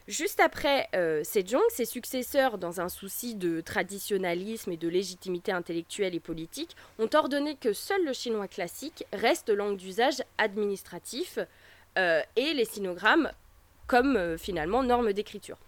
Juste 0.09 0.41
après 0.41 0.89
euh, 0.97 1.23
Sejong, 1.23 1.63
ses 1.71 1.85
successeurs, 1.85 2.59
dans 2.59 2.81
un 2.81 2.89
souci 2.89 3.37
de 3.37 3.61
traditionnalisme 3.61 4.73
et 4.73 4.77
de 4.77 4.89
légitimité 4.89 5.53
intellectuelle 5.53 6.17
et 6.17 6.21
politique, 6.21 6.75
ont 6.99 7.09
ordonné 7.15 7.55
que 7.55 7.73
seul 7.73 8.05
le 8.05 8.13
chinois 8.13 8.49
classique 8.49 9.05
reste 9.13 9.49
langue 9.51 9.77
d'usage 9.77 10.25
administratif 10.39 11.39
euh, 11.97 12.21
et 12.35 12.53
les 12.55 12.65
sinogrammes 12.65 13.31
comme 13.87 14.37
finalement 14.39 14.83
norme 14.83 15.13
d'écriture. 15.13 15.59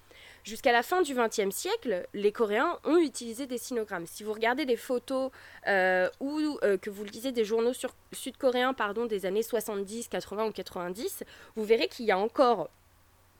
Jusqu'à 0.44 0.72
la 0.72 0.82
fin 0.82 1.00
du 1.00 1.14
XXe 1.14 1.54
siècle, 1.54 2.06
les 2.12 2.30
Coréens 2.30 2.78
ont 2.84 2.98
utilisé 2.98 3.46
des 3.46 3.56
sinogrammes. 3.56 4.06
Si 4.06 4.22
vous 4.22 4.32
regardez 4.34 4.66
des 4.66 4.76
photos 4.76 5.30
euh, 5.66 6.10
ou 6.20 6.58
euh, 6.62 6.76
que 6.76 6.90
vous 6.90 7.02
lisez 7.02 7.32
des 7.32 7.46
journaux 7.46 7.72
sud-coréens 8.12 8.74
des 9.08 9.24
années 9.24 9.42
70, 9.42 10.08
80 10.08 10.44
ou 10.44 10.52
90, 10.52 11.24
vous 11.56 11.64
verrez 11.64 11.88
qu'il 11.88 12.04
y 12.04 12.10
a 12.10 12.18
encore, 12.18 12.68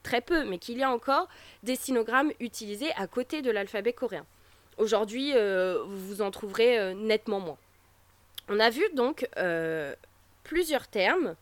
très 0.03 0.23
peu, 0.23 0.45
mais 0.45 0.57
qu'il 0.57 0.79
y 0.79 0.83
a 0.83 0.91
encore 0.91 1.29
des 1.63 1.77
sinogrammes 1.77 2.33
utilisés 2.41 2.91
à 2.97 3.07
côté 3.07 3.43
de 3.43 3.51
l'alphabet 3.51 3.93
coréen. 3.93 4.25
Aujourd'hui, 4.79 5.33
euh, 5.35 5.85
vous 5.87 6.23
en 6.23 6.31
trouverez 6.31 6.95
nettement 6.95 7.41
moins. 7.41 7.59
On 8.49 8.59
a 8.61 8.71
vu 8.71 8.83
donc 8.95 9.29
plusieurs 10.43 10.87
termes 10.89 11.37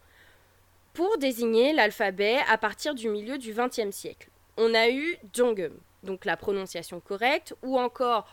pour 0.93 1.19
désigner 1.19 1.73
l'alphabet 1.73 2.41
à 2.49 2.59
partir 2.59 2.97
du 2.97 3.09
milieu 3.09 3.39
du 3.39 3.55
XXe 3.55 3.95
siècle 3.95 4.29
on 4.57 4.75
a 4.75 4.91
eu 4.91 5.17
Jongum, 5.33 5.73
donc 6.03 6.25
la 6.25 6.37
prononciation 6.37 7.01
correcte, 7.01 7.55
ou 7.63 7.79
encore 7.79 8.27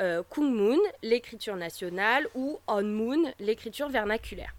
euh, 0.00 0.22
Kungmun, 0.30 0.78
l'écriture 1.02 1.56
nationale, 1.56 2.28
ou 2.34 2.58
Onmun, 2.66 3.32
l'écriture 3.38 3.88
vernaculaire. 3.88 4.54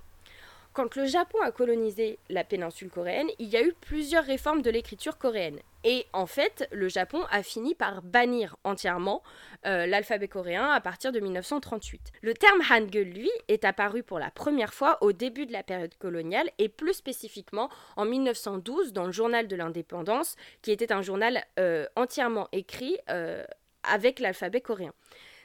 Quand 0.78 0.96
le 0.96 1.08
Japon 1.08 1.40
a 1.42 1.52
colonisé 1.52 2.20
la 2.30 2.44
péninsule 2.44 2.92
coréenne, 2.92 3.32
il 3.40 3.48
y 3.48 3.58
a 3.58 3.64
eu 3.64 3.74
plusieurs 3.82 4.24
réformes 4.24 4.62
de 4.62 4.70
l'écriture 4.70 5.18
coréenne. 5.18 5.58
Et 5.84 6.06
en 6.14 6.28
fait, 6.28 6.70
le 6.72 6.88
Japon 6.88 7.24
a 7.32 7.42
fini 7.42 7.74
par 7.74 8.04
bannir 8.04 8.58
entièrement 8.64 9.24
euh, 9.66 9.88
l'alphabet 9.88 10.28
coréen 10.28 10.70
à 10.70 10.80
partir 10.80 11.12
de 11.12 11.20
1938. 11.20 12.12
Le 12.22 12.36
terme 12.36 12.62
Hangul, 12.70 13.10
lui, 13.10 13.32
est 13.48 13.66
apparu 13.66 14.04
pour 14.04 14.20
la 14.20 14.30
première 14.30 14.72
fois 14.72 15.00
au 15.02 15.14
début 15.14 15.48
de 15.48 15.52
la 15.52 15.64
période 15.64 15.98
coloniale 15.98 16.48
et 16.60 16.70
plus 16.70 16.94
spécifiquement 16.94 17.72
en 17.96 18.06
1912 18.06 18.94
dans 18.94 19.08
le 19.08 19.12
journal 19.12 19.48
de 19.48 19.56
l'indépendance, 19.56 20.36
qui 20.62 20.70
était 20.70 20.92
un 20.92 21.02
journal 21.02 21.44
euh, 21.58 21.88
entièrement 21.96 22.50
écrit 22.52 23.00
euh, 23.10 23.44
avec 23.82 24.20
l'alphabet 24.20 24.62
coréen. 24.62 24.94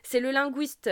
C'est 0.03 0.21
le 0.21 0.31
linguiste 0.31 0.90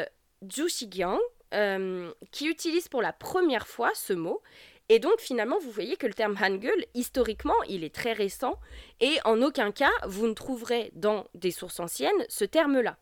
Ju 0.48 0.66
Shigyang 0.66 1.18
euh, 1.55 2.13
qui 2.31 2.47
utilise 2.47 2.89
pour 2.89 3.03
la 3.03 3.13
première 3.13 3.67
fois 3.67 3.91
ce 3.95 4.13
mot. 4.13 4.43
Et 4.89 4.99
donc 4.99 5.21
finalement, 5.21 5.59
vous 5.61 5.71
voyez 5.71 5.97
que 5.97 6.07
le 6.07 6.15
terme 6.15 6.37
Hangul, 6.41 6.85
historiquement, 6.95 7.63
il 7.69 7.85
est 7.85 7.95
très 7.95 8.13
récent 8.13 8.59
et 9.01 9.19
en 9.25 9.41
aucun 9.41 9.71
cas, 9.71 9.93
vous 10.05 10.27
ne 10.27 10.35
trouverez 10.35 10.91
dans 10.95 11.27
des 11.35 11.53
sources 11.53 11.79
anciennes 11.79 12.25
ce 12.29 12.45
terme-là. 12.45 12.99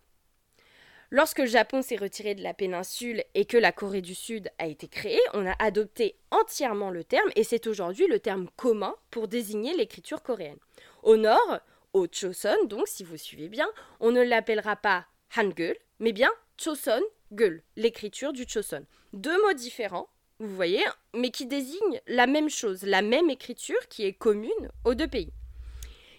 Lorsque 1.11 1.39
le 1.39 1.47
Japon 1.47 1.81
s'est 1.81 1.97
retiré 1.97 2.35
de 2.35 2.43
la 2.43 2.53
péninsule 2.53 3.25
et 3.35 3.47
que 3.47 3.57
la 3.57 3.73
Corée 3.73 4.03
du 4.03 4.15
Sud 4.15 4.51
a 4.59 4.67
été 4.67 4.89
créée, 4.89 5.21
on 5.33 5.47
a 5.47 5.55
adopté 5.59 6.19
entièrement 6.31 6.91
le 6.91 7.05
terme 7.05 7.31
et 7.35 7.45
c'est 7.45 7.67
aujourd'hui 7.67 8.07
le 8.07 8.21
terme 8.21 8.49
commun 8.57 8.95
pour 9.11 9.27
désigner 9.27 9.75
l'écriture 9.75 10.23
coréenne. 10.23 10.59
Au 11.03 11.17
nord, 11.17 11.61
au 11.95 12.07
Choson, 12.13 12.67
donc 12.67 12.87
si 12.87 13.05
vous 13.05 13.17
suivez 13.17 13.49
bien, 13.49 13.69
on 14.01 14.11
ne 14.11 14.23
l'appellera 14.23 14.77
pas 14.77 15.07
Hangul, 15.35 15.75
mais 15.99 16.13
bien 16.13 16.31
Choson 16.59 17.01
Gul, 17.33 17.63
l'écriture 17.77 18.33
du 18.33 18.47
Choson. 18.49 18.85
Deux 19.13 19.41
mots 19.43 19.53
différents, 19.53 20.09
vous 20.39 20.55
voyez, 20.55 20.85
mais 21.15 21.31
qui 21.31 21.47
désignent 21.47 22.01
la 22.07 22.27
même 22.27 22.49
chose, 22.49 22.83
la 22.83 23.03
même 23.03 23.31
écriture 23.31 23.89
qui 23.89 24.05
est 24.05 24.13
commune 24.13 24.71
aux 24.85 24.95
deux 24.95 25.09
pays. 25.09 25.33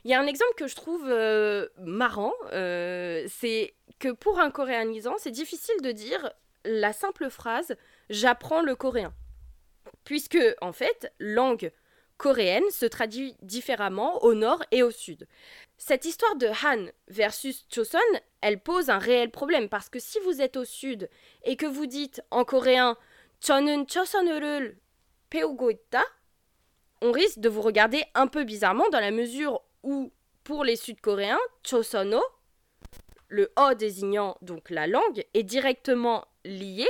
Il 0.04 0.12
y 0.12 0.14
a 0.14 0.20
un 0.20 0.28
exemple 0.28 0.54
que 0.56 0.68
je 0.68 0.76
trouve 0.76 1.06
euh, 1.08 1.68
marrant, 1.80 2.34
euh, 2.54 3.26
c'est 3.28 3.74
que 4.00 4.10
pour 4.10 4.40
un 4.40 4.52
coréanisant, 4.52 5.16
c'est 5.18 5.32
difficile 5.32 5.82
de 5.82 5.92
dire 5.92 6.32
la 6.64 6.94
simple 6.94 7.30
phrase 7.30 7.76
j'apprends 8.10 8.62
le 8.62 8.76
coréen. 8.76 9.14
Puisque, 10.04 10.40
en 10.62 10.72
fait, 10.72 11.14
langue 11.20 11.72
coréenne 12.19 12.71
se 12.71 12.87
traduit 12.87 13.37
différemment 13.43 14.23
au 14.23 14.35
nord 14.35 14.63
et 14.71 14.83
au 14.83 14.91
sud. 14.91 15.27
Cette 15.77 16.05
histoire 16.05 16.37
de 16.37 16.47
Han 16.65 16.87
versus 17.09 17.67
Choson, 17.69 17.99
elle 18.41 18.61
pose 18.61 18.89
un 18.91 18.99
réel 18.99 19.31
problème 19.31 19.69
parce 19.69 19.89
que 19.89 19.99
si 19.99 20.19
vous 20.21 20.41
êtes 20.41 20.57
au 20.57 20.65
sud 20.65 21.09
et 21.45 21.57
que 21.57 21.67
vous 21.67 21.87
dites 21.87 22.23
en 22.31 22.45
coréen 22.45 22.97
저는 23.45 23.87
초선어를 23.87 24.79
배우고 25.29 25.71
있다, 25.71 26.03
on 27.03 27.13
risque 27.13 27.41
de 27.41 27.51
vous 27.51 27.61
regarder 27.61 28.03
un 28.15 28.27
peu 28.27 28.45
bizarrement 28.45 28.89
dans 28.89 29.01
la 29.01 29.11
mesure 29.11 29.61
où 29.83 30.11
pour 30.45 30.65
les 30.65 30.77
sud-coréens, 30.77 31.41
chosono, 31.63 32.23
le 33.29 33.53
O 33.59 33.75
désignant 33.75 34.39
donc 34.41 34.71
la 34.71 34.87
langue, 34.87 35.25
est 35.35 35.43
directement 35.43 36.27
lié 36.47 36.87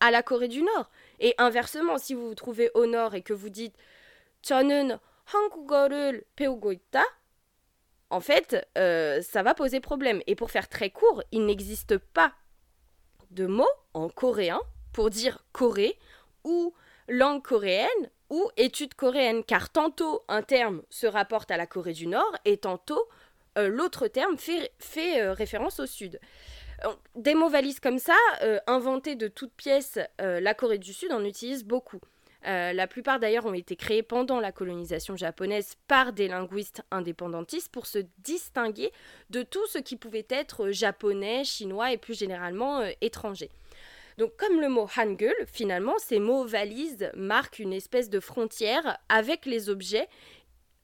à 0.00 0.10
la 0.10 0.22
Corée 0.22 0.48
du 0.48 0.62
Nord. 0.62 0.90
Et 1.20 1.34
inversement, 1.38 1.96
si 1.96 2.12
vous 2.12 2.28
vous 2.28 2.34
trouvez 2.34 2.70
au 2.74 2.84
nord 2.84 3.14
et 3.14 3.22
que 3.22 3.32
vous 3.32 3.48
dites 3.48 3.76
저는 4.42 4.98
한국어를 5.24 6.24
배우고 6.36 6.72
있다, 6.72 7.04
en 8.14 8.20
fait, 8.20 8.64
euh, 8.78 9.20
ça 9.22 9.42
va 9.42 9.54
poser 9.54 9.80
problème. 9.80 10.22
Et 10.28 10.36
pour 10.36 10.52
faire 10.52 10.68
très 10.68 10.90
court, 10.90 11.24
il 11.32 11.46
n'existe 11.46 11.98
pas 11.98 12.32
de 13.32 13.46
mot 13.46 13.68
en 13.92 14.08
coréen 14.08 14.60
pour 14.92 15.10
dire 15.10 15.44
Corée 15.52 15.98
ou 16.44 16.72
langue 17.08 17.42
coréenne 17.42 17.88
ou 18.30 18.48
étude 18.56 18.94
coréenne, 18.94 19.42
car 19.42 19.70
tantôt 19.70 20.22
un 20.28 20.42
terme 20.42 20.82
se 20.90 21.08
rapporte 21.08 21.50
à 21.50 21.56
la 21.56 21.66
Corée 21.66 21.92
du 21.92 22.06
Nord 22.06 22.36
et 22.44 22.56
tantôt 22.56 23.08
euh, 23.58 23.66
l'autre 23.68 24.06
terme 24.06 24.38
fait, 24.38 24.70
euh, 25.20 25.32
référence 25.32 25.80
au 25.80 25.86
Sud. 25.86 26.20
Des 27.16 27.34
mots 27.34 27.48
valises 27.48 27.80
comme 27.80 27.98
ça, 27.98 28.16
inventés 28.66 29.14
de 29.14 29.26
toutes 29.26 29.54
pièces, 29.54 29.98
la 30.18 30.54
Corée 30.54 30.76
du 30.76 30.92
Sud 30.92 31.12
en 31.12 31.24
utilise 31.24 31.64
beaucoup. 31.64 32.00
Euh, 32.45 32.71
la 32.71 32.87
plupart 32.87 33.19
d'ailleurs 33.19 33.45
ont 33.45 33.53
été 33.53 33.75
créés 33.75 34.03
pendant 34.03 34.39
la 34.39 34.53
colonisation 34.53 35.17
japonaise 35.17 35.75
par 35.87 36.13
des 36.13 36.29
linguistes 36.29 36.83
indépendantistes 36.89 37.69
pour 37.69 37.85
se 37.85 37.99
distinguer 38.19 38.91
de 39.29 39.43
tout 39.43 39.65
ce 39.67 39.77
qui 39.77 39.97
pouvait 39.97 40.27
être 40.29 40.69
japonais, 40.69 41.43
chinois 41.43 41.91
et 41.91 41.97
plus 41.97 42.17
généralement 42.17 42.79
euh, 42.79 42.91
étranger. 43.01 43.49
Donc 44.17 44.35
comme 44.37 44.61
le 44.61 44.69
mot 44.69 44.87
Hangul, 44.97 45.33
finalement, 45.47 45.95
ces 45.97 46.19
mots 46.19 46.45
valises 46.45 47.09
marquent 47.13 47.59
une 47.59 47.73
espèce 47.73 48.09
de 48.09 48.19
frontière 48.19 48.97
avec 49.09 49.45
les 49.45 49.69
objets 49.69 50.07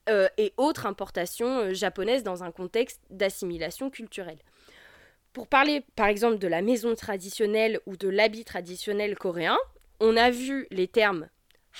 euh, 0.10 0.28
et 0.38 0.54
autres 0.58 0.86
importations 0.86 1.74
japonaises 1.74 2.24
dans 2.24 2.44
un 2.44 2.52
contexte 2.52 3.02
d'assimilation 3.10 3.90
culturelle. 3.90 4.40
Pour 5.32 5.48
parler 5.48 5.84
par 5.96 6.08
exemple 6.08 6.38
de 6.38 6.48
la 6.48 6.62
maison 6.62 6.96
traditionnelle 6.96 7.80
ou 7.86 7.96
de 7.96 8.10
l'habit 8.10 8.46
traditionnel 8.46 9.18
coréen, 9.18 9.58
on 10.00 10.18
a 10.18 10.32
vu 10.32 10.68
les 10.72 10.88
termes 10.88 11.28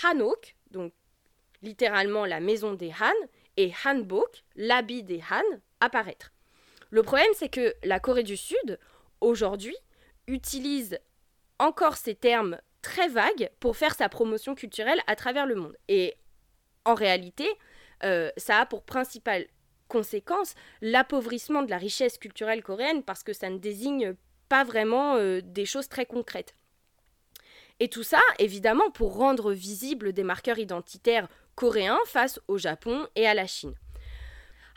Hanok, 0.04 0.56
donc 0.72 0.94
littéralement 1.62 2.26
la 2.26 2.40
maison 2.40 2.74
des 2.74 2.90
Han, 2.90 3.28
et 3.58 3.72
Hanbok, 3.86 4.44
l'habit 4.56 5.04
des 5.04 5.22
Han, 5.32 5.44
apparaître. 5.80 6.32
Le 6.90 7.04
problème, 7.04 7.32
c'est 7.34 7.50
que 7.50 7.74
la 7.84 8.00
Corée 8.00 8.24
du 8.24 8.38
Sud, 8.38 8.80
aujourd'hui, 9.22 9.76
utilise 10.28 11.00
encore 11.60 11.98
ces 11.98 12.16
termes 12.16 12.60
très 12.82 13.08
vagues 13.08 13.50
pour 13.60 13.78
faire 13.78 13.96
sa 13.96 14.10
promotion 14.10 14.56
culturelle 14.56 15.02
à 15.08 15.16
travers 15.16 15.46
le 15.46 15.56
monde. 15.56 15.78
Et 15.88 16.16
en 16.84 16.94
réalité, 16.94 17.48
euh, 18.04 18.30
ça 18.38 18.60
a 18.60 18.66
pour 18.66 18.84
principale 18.84 19.48
conséquence 19.88 20.56
l'appauvrissement 20.82 21.64
de 21.64 21.70
la 21.70 21.78
richesse 21.78 22.18
culturelle 22.18 22.64
coréenne 22.64 23.04
parce 23.04 23.24
que 23.24 23.34
ça 23.34 23.50
ne 23.50 23.58
désigne 23.58 24.16
pas 24.50 24.64
vraiment 24.64 25.16
euh, 25.16 25.42
des 25.42 25.66
choses 25.66 25.88
très 25.88 26.06
concrètes. 26.06 26.56
Et 27.80 27.90
tout 27.90 28.04
ça, 28.04 28.22
évidemment, 28.40 28.90
pour 28.92 29.18
rendre 29.18 29.52
visibles 29.52 30.14
des 30.14 30.24
marqueurs 30.24 30.60
identitaires 30.60 31.28
coréens 31.56 32.00
face 32.06 32.40
au 32.48 32.58
Japon 32.58 33.08
et 33.16 33.28
à 33.28 33.34
la 33.34 33.48
Chine. 33.48 33.76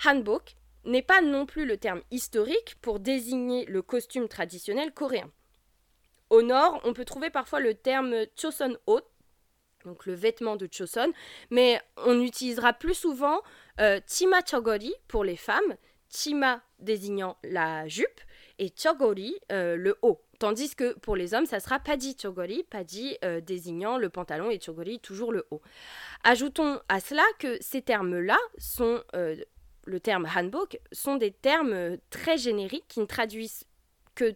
Hanbok 0.05 0.57
n'est 0.85 1.03
pas 1.03 1.21
non 1.21 1.47
plus 1.47 1.67
le 1.67 1.77
terme 1.77 2.03
historique 2.11 2.77
pour 2.81 3.01
désigner 3.01 3.67
le 3.67 3.83
costume 3.83 4.29
traditionnel 4.29 4.93
coréen. 4.93 5.31
Au 6.31 6.43
nord, 6.43 6.81
on 6.85 6.93
peut 6.93 7.05
trouver 7.05 7.31
parfois 7.31 7.61
le 7.61 7.75
terme 7.75 8.15
Choson 8.37 8.77
Ho, 8.87 9.01
donc 9.85 10.07
le 10.07 10.15
vêtement 10.15 10.57
de 10.57 10.69
Choson, 10.71 11.13
mais 11.51 11.81
on 11.97 12.21
utilisera 12.21 12.73
plus 12.73 12.95
souvent 12.95 13.41
euh, 13.81 14.01
Tima 14.07 14.41
Chogori 14.45 14.95
pour 15.09 15.25
les 15.25 15.37
femmes, 15.37 15.77
Tima 16.09 16.63
désignant 16.79 17.37
la 17.43 17.89
jupe 17.89 18.21
et 18.59 18.71
Chogori 18.77 19.35
euh, 19.53 19.77
le 19.77 19.99
haut. 20.03 20.21
Tandis 20.39 20.75
que 20.75 20.95
pour 20.99 21.17
les 21.17 21.35
hommes, 21.35 21.47
ça 21.47 21.61
sera 21.61 21.79
Padi 21.79 22.17
Chogori, 22.21 22.65
Padi 22.69 23.17
euh, 23.25 23.41
désignant 23.41 23.99
le 23.99 24.09
pantalon 24.09 24.51
et 24.51 24.61
Chogori 24.61 25.01
toujours 25.01 25.33
le 25.33 25.47
haut. 25.51 25.61
Ajoutons 26.25 26.81
à 26.89 27.01
cela 27.01 27.25
que 27.39 27.57
ces 27.61 27.83
termes-là 27.83 28.39
sont, 28.59 29.03
le 29.13 30.01
terme 30.01 30.27
hanbok, 30.35 30.79
sont 30.93 31.17
des 31.17 31.31
termes 31.31 31.97
très 32.11 32.39
génériques 32.39 32.87
qui 32.89 33.01
ne 33.01 33.07
traduisent 33.07 33.68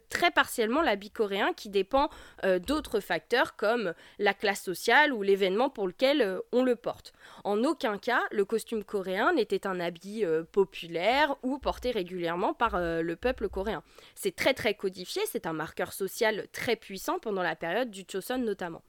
très 0.09 0.31
partiellement 0.31 0.83
l'habit 0.83 1.11
coréen 1.11 1.53
qui 1.53 1.69
dépend 1.69 2.09
euh, 2.45 2.59
d'autres 2.59 3.01
facteurs 3.01 3.57
comme 3.57 3.95
la 4.19 4.35
classe 4.35 4.63
sociale 4.63 5.13
ou 5.13 5.23
l'événement 5.23 5.71
pour 5.71 5.87
lequel 5.87 6.23
euh, 6.23 6.41
on 6.53 6.63
le 6.63 6.77
porte. 6.77 7.13
En 7.45 7.63
aucun 7.65 7.99
cas, 7.99 8.23
le 8.31 8.45
costume 8.45 8.85
coréen 8.85 9.33
n'était 9.33 9.67
un 9.67 9.81
habit 9.81 10.25
euh, 10.25 10.45
populaire 10.45 11.37
ou 11.43 11.59
porté 11.59 11.91
régulièrement 11.91 12.55
par 12.55 12.81
le 12.81 13.17
peuple 13.17 13.49
coréen. 13.49 13.83
C'est 14.15 14.35
très 14.35 14.55
très 14.55 14.75
codifié, 14.75 15.23
c'est 15.27 15.47
un 15.47 15.53
marqueur 15.53 15.93
social 15.93 16.47
très 16.53 16.77
puissant 16.77 17.19
pendant 17.19 17.43
la 17.43 17.57
période 17.57 17.91
du 17.91 18.05
Choson 18.11 18.39
notamment. 18.39 18.83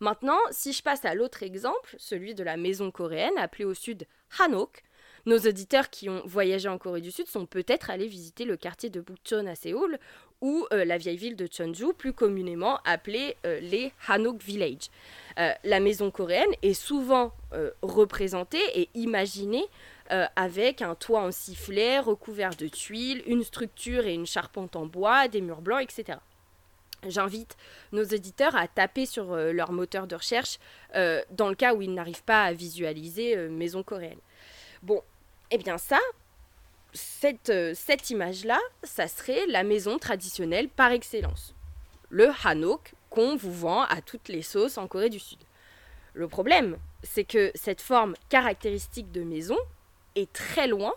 Maintenant, 0.00 0.38
si 0.50 0.72
je 0.72 0.82
passe 0.82 1.04
à 1.04 1.14
l'autre 1.14 1.42
exemple, 1.42 1.94
celui 1.96 2.34
de 2.34 2.42
la 2.42 2.56
maison 2.56 2.90
coréenne 2.90 3.38
appelée 3.38 3.64
au 3.64 3.74
sud 3.74 4.06
Hanok, 4.38 4.82
nos 5.26 5.38
auditeurs 5.38 5.90
qui 5.90 6.08
ont 6.08 6.22
voyagé 6.24 6.68
en 6.68 6.78
Corée 6.78 7.00
du 7.00 7.10
Sud 7.10 7.26
sont 7.26 7.46
peut-être 7.46 7.90
allés 7.90 8.08
visiter 8.08 8.44
le 8.44 8.56
quartier 8.56 8.90
de 8.90 9.00
Bukchon 9.00 9.46
à 9.46 9.54
Séoul 9.54 9.98
ou 10.42 10.66
euh, 10.72 10.84
la 10.84 10.98
vieille 10.98 11.16
ville 11.16 11.36
de 11.36 11.48
Cheonju, 11.50 11.94
plus 11.96 12.12
communément 12.12 12.80
appelée 12.84 13.36
euh, 13.46 13.60
les 13.60 13.92
Hanok 14.08 14.42
Village. 14.42 14.90
Euh, 15.38 15.52
la 15.62 15.80
maison 15.80 16.10
coréenne 16.10 16.50
est 16.62 16.74
souvent 16.74 17.32
représentée 17.82 18.62
et 18.74 18.88
imaginée 18.94 19.64
avec 20.36 20.82
un 20.82 20.94
toit 20.94 21.20
en 21.20 21.30
sifflet 21.30 21.98
recouvert 21.98 22.54
de 22.56 22.66
tuiles, 22.66 23.22
une 23.26 23.44
structure 23.44 24.06
et 24.06 24.14
une 24.14 24.26
charpente 24.26 24.74
en 24.74 24.86
bois, 24.86 25.28
des 25.28 25.42
murs 25.42 25.60
blancs, 25.60 25.82
etc. 25.82 26.18
J'invite 27.06 27.56
nos 27.92 28.04
auditeurs 28.04 28.56
à 28.56 28.68
taper 28.68 29.04
sur 29.04 29.36
leur 29.36 29.72
moteur 29.72 30.06
de 30.06 30.14
recherche 30.16 30.58
dans 30.94 31.48
le 31.48 31.54
cas 31.54 31.74
où 31.74 31.82
ils 31.82 31.92
n'arrivent 31.92 32.24
pas 32.24 32.44
à 32.44 32.52
visualiser 32.52 33.36
maison 33.48 33.82
coréenne. 33.82 34.20
Bon, 34.82 35.02
eh 35.52 35.58
bien 35.58 35.76
ça, 35.76 36.00
cette, 36.94 37.50
euh, 37.50 37.72
cette 37.74 38.08
image-là, 38.08 38.58
ça 38.82 39.06
serait 39.06 39.46
la 39.46 39.64
maison 39.64 39.98
traditionnelle 39.98 40.68
par 40.68 40.92
excellence. 40.92 41.54
Le 42.08 42.30
hanok 42.44 42.94
qu'on 43.10 43.36
vous 43.36 43.52
vend 43.52 43.82
à 43.82 44.00
toutes 44.00 44.28
les 44.28 44.40
sauces 44.40 44.78
en 44.78 44.88
Corée 44.88 45.10
du 45.10 45.18
Sud. 45.18 45.38
Le 46.14 46.26
problème, 46.26 46.78
c'est 47.02 47.24
que 47.24 47.52
cette 47.54 47.82
forme 47.82 48.14
caractéristique 48.30 49.12
de 49.12 49.22
maison 49.22 49.56
est 50.14 50.32
très 50.32 50.66
loin 50.66 50.94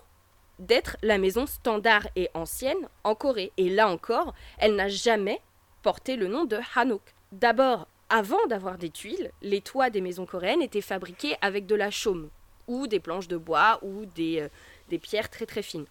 d'être 0.58 0.96
la 1.02 1.18
maison 1.18 1.46
standard 1.46 2.08
et 2.16 2.30
ancienne 2.32 2.88
en 3.04 3.14
Corée. 3.14 3.52
Et 3.58 3.68
là 3.68 3.88
encore, 3.88 4.34
elle 4.56 4.74
n'a 4.74 4.88
jamais 4.88 5.42
porté 5.82 6.16
le 6.16 6.28
nom 6.28 6.46
de 6.46 6.58
hanok. 6.74 7.02
D'abord, 7.32 7.88
avant 8.08 8.44
d'avoir 8.48 8.78
des 8.78 8.90
tuiles, 8.90 9.32
les 9.42 9.60
toits 9.60 9.90
des 9.90 10.00
maisons 10.00 10.24
coréennes 10.24 10.62
étaient 10.62 10.80
fabriqués 10.80 11.36
avec 11.42 11.66
de 11.66 11.74
la 11.74 11.90
chaume 11.90 12.30
ou 12.68 12.86
des 12.86 13.00
planches 13.00 13.28
de 13.28 13.36
bois 13.36 13.78
ou 13.82 14.06
des, 14.06 14.40
euh, 14.40 14.48
des 14.88 14.98
pierres 14.98 15.30
très 15.30 15.46
très 15.46 15.62
fines, 15.62 15.86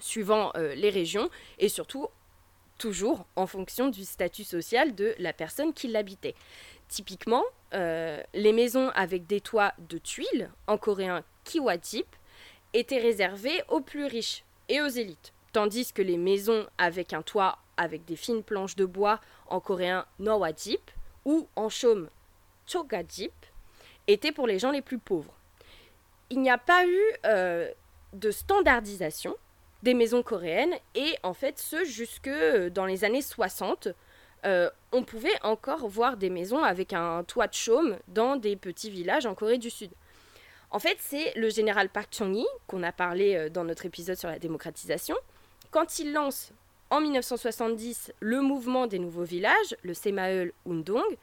suivant 0.00 0.52
euh, 0.56 0.74
les 0.74 0.90
régions 0.90 1.30
et 1.58 1.68
surtout 1.68 2.08
toujours 2.78 3.24
en 3.36 3.46
fonction 3.46 3.88
du 3.88 4.04
statut 4.04 4.44
social 4.44 4.94
de 4.94 5.14
la 5.18 5.32
personne 5.32 5.72
qui 5.72 5.88
l'habitait. 5.88 6.34
Typiquement, 6.88 7.44
euh, 7.72 8.22
les 8.34 8.52
maisons 8.52 8.90
avec 8.94 9.26
des 9.26 9.40
toits 9.40 9.72
de 9.88 9.98
tuiles, 9.98 10.50
en 10.66 10.76
coréen 10.76 11.22
kiwajip, 11.44 12.06
étaient 12.72 12.98
réservées 12.98 13.62
aux 13.68 13.80
plus 13.80 14.06
riches 14.06 14.44
et 14.68 14.80
aux 14.80 14.88
élites, 14.88 15.32
tandis 15.52 15.92
que 15.92 16.02
les 16.02 16.18
maisons 16.18 16.66
avec 16.78 17.12
un 17.12 17.22
toit 17.22 17.58
avec 17.76 18.04
des 18.04 18.16
fines 18.16 18.42
planches 18.42 18.76
de 18.76 18.84
bois, 18.84 19.20
en 19.48 19.60
coréen 19.60 20.06
nowajip, 20.18 20.90
ou 21.24 21.48
en 21.56 21.68
chaume 21.68 22.08
chogajip, 22.66 23.32
étaient 24.06 24.32
pour 24.32 24.46
les 24.46 24.58
gens 24.58 24.70
les 24.70 24.82
plus 24.82 24.98
pauvres 24.98 25.34
il 26.34 26.40
n'y 26.40 26.50
a 26.50 26.58
pas 26.58 26.84
eu 26.84 27.00
euh, 27.26 27.70
de 28.12 28.32
standardisation 28.32 29.36
des 29.84 29.94
maisons 29.94 30.24
coréennes 30.24 30.74
et 30.96 31.14
en 31.22 31.32
fait 31.32 31.60
ce 31.60 31.84
jusque 31.84 32.26
euh, 32.26 32.70
dans 32.70 32.86
les 32.86 33.04
années 33.04 33.22
60 33.22 33.88
euh, 34.44 34.68
on 34.90 35.04
pouvait 35.04 35.40
encore 35.42 35.86
voir 35.86 36.16
des 36.16 36.30
maisons 36.30 36.64
avec 36.64 36.92
un 36.92 37.22
toit 37.22 37.46
de 37.46 37.54
chaume 37.54 37.98
dans 38.08 38.34
des 38.34 38.56
petits 38.56 38.90
villages 38.90 39.26
en 39.26 39.34
Corée 39.34 39.58
du 39.58 39.70
Sud. 39.70 39.90
En 40.70 40.78
fait, 40.78 40.98
c'est 41.00 41.32
le 41.34 41.48
général 41.48 41.88
Park 41.88 42.12
Chung-hee, 42.12 42.44
qu'on 42.66 42.82
a 42.82 42.92
parlé 42.92 43.48
dans 43.48 43.64
notre 43.64 43.86
épisode 43.86 44.18
sur 44.18 44.28
la 44.28 44.38
démocratisation, 44.38 45.16
quand 45.70 45.98
il 45.98 46.12
lance 46.12 46.52
en 46.90 47.00
1970 47.00 48.12
le 48.20 48.42
mouvement 48.42 48.86
des 48.86 48.98
nouveaux 48.98 49.22
villages, 49.22 49.76
le 49.82 49.94
Semaeul 49.94 50.52
Undong, 50.68 51.16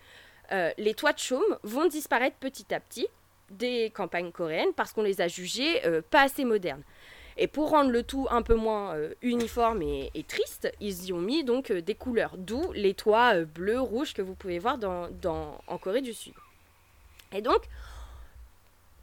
les 0.79 0.93
toits 0.95 1.13
de 1.13 1.19
chaume 1.19 1.57
vont 1.61 1.87
disparaître 1.87 2.37
petit 2.37 2.73
à 2.73 2.79
petit 2.79 3.07
des 3.51 3.91
campagnes 3.91 4.31
coréennes 4.31 4.73
parce 4.75 4.93
qu'on 4.93 5.03
les 5.03 5.21
a 5.21 5.27
jugées 5.27 5.85
euh, 5.85 6.01
pas 6.09 6.23
assez 6.23 6.45
modernes. 6.45 6.83
Et 7.37 7.47
pour 7.47 7.69
rendre 7.69 7.91
le 7.91 8.03
tout 8.03 8.27
un 8.29 8.41
peu 8.41 8.55
moins 8.55 8.95
euh, 8.95 9.13
uniforme 9.21 9.81
et, 9.81 10.25
triste, 10.27 10.71
ils 10.79 11.05
y 11.05 11.13
ont 11.13 11.21
mis 11.21 11.43
donc 11.43 11.71
euh, 11.71 11.81
des 11.81 11.95
couleurs, 11.95 12.35
d'où 12.37 12.71
les 12.73 12.93
toits 12.93 13.43
bleus, 13.45 13.79
rouges 13.79 14.13
que 14.13 14.21
vous 14.21 14.35
pouvez 14.35 14.59
voir 14.59 14.77
dans, 14.77 15.09
en 15.67 15.77
Corée 15.77 16.01
du 16.01 16.13
Sud. 16.13 16.33
Et 17.33 17.41
donc, 17.41 17.61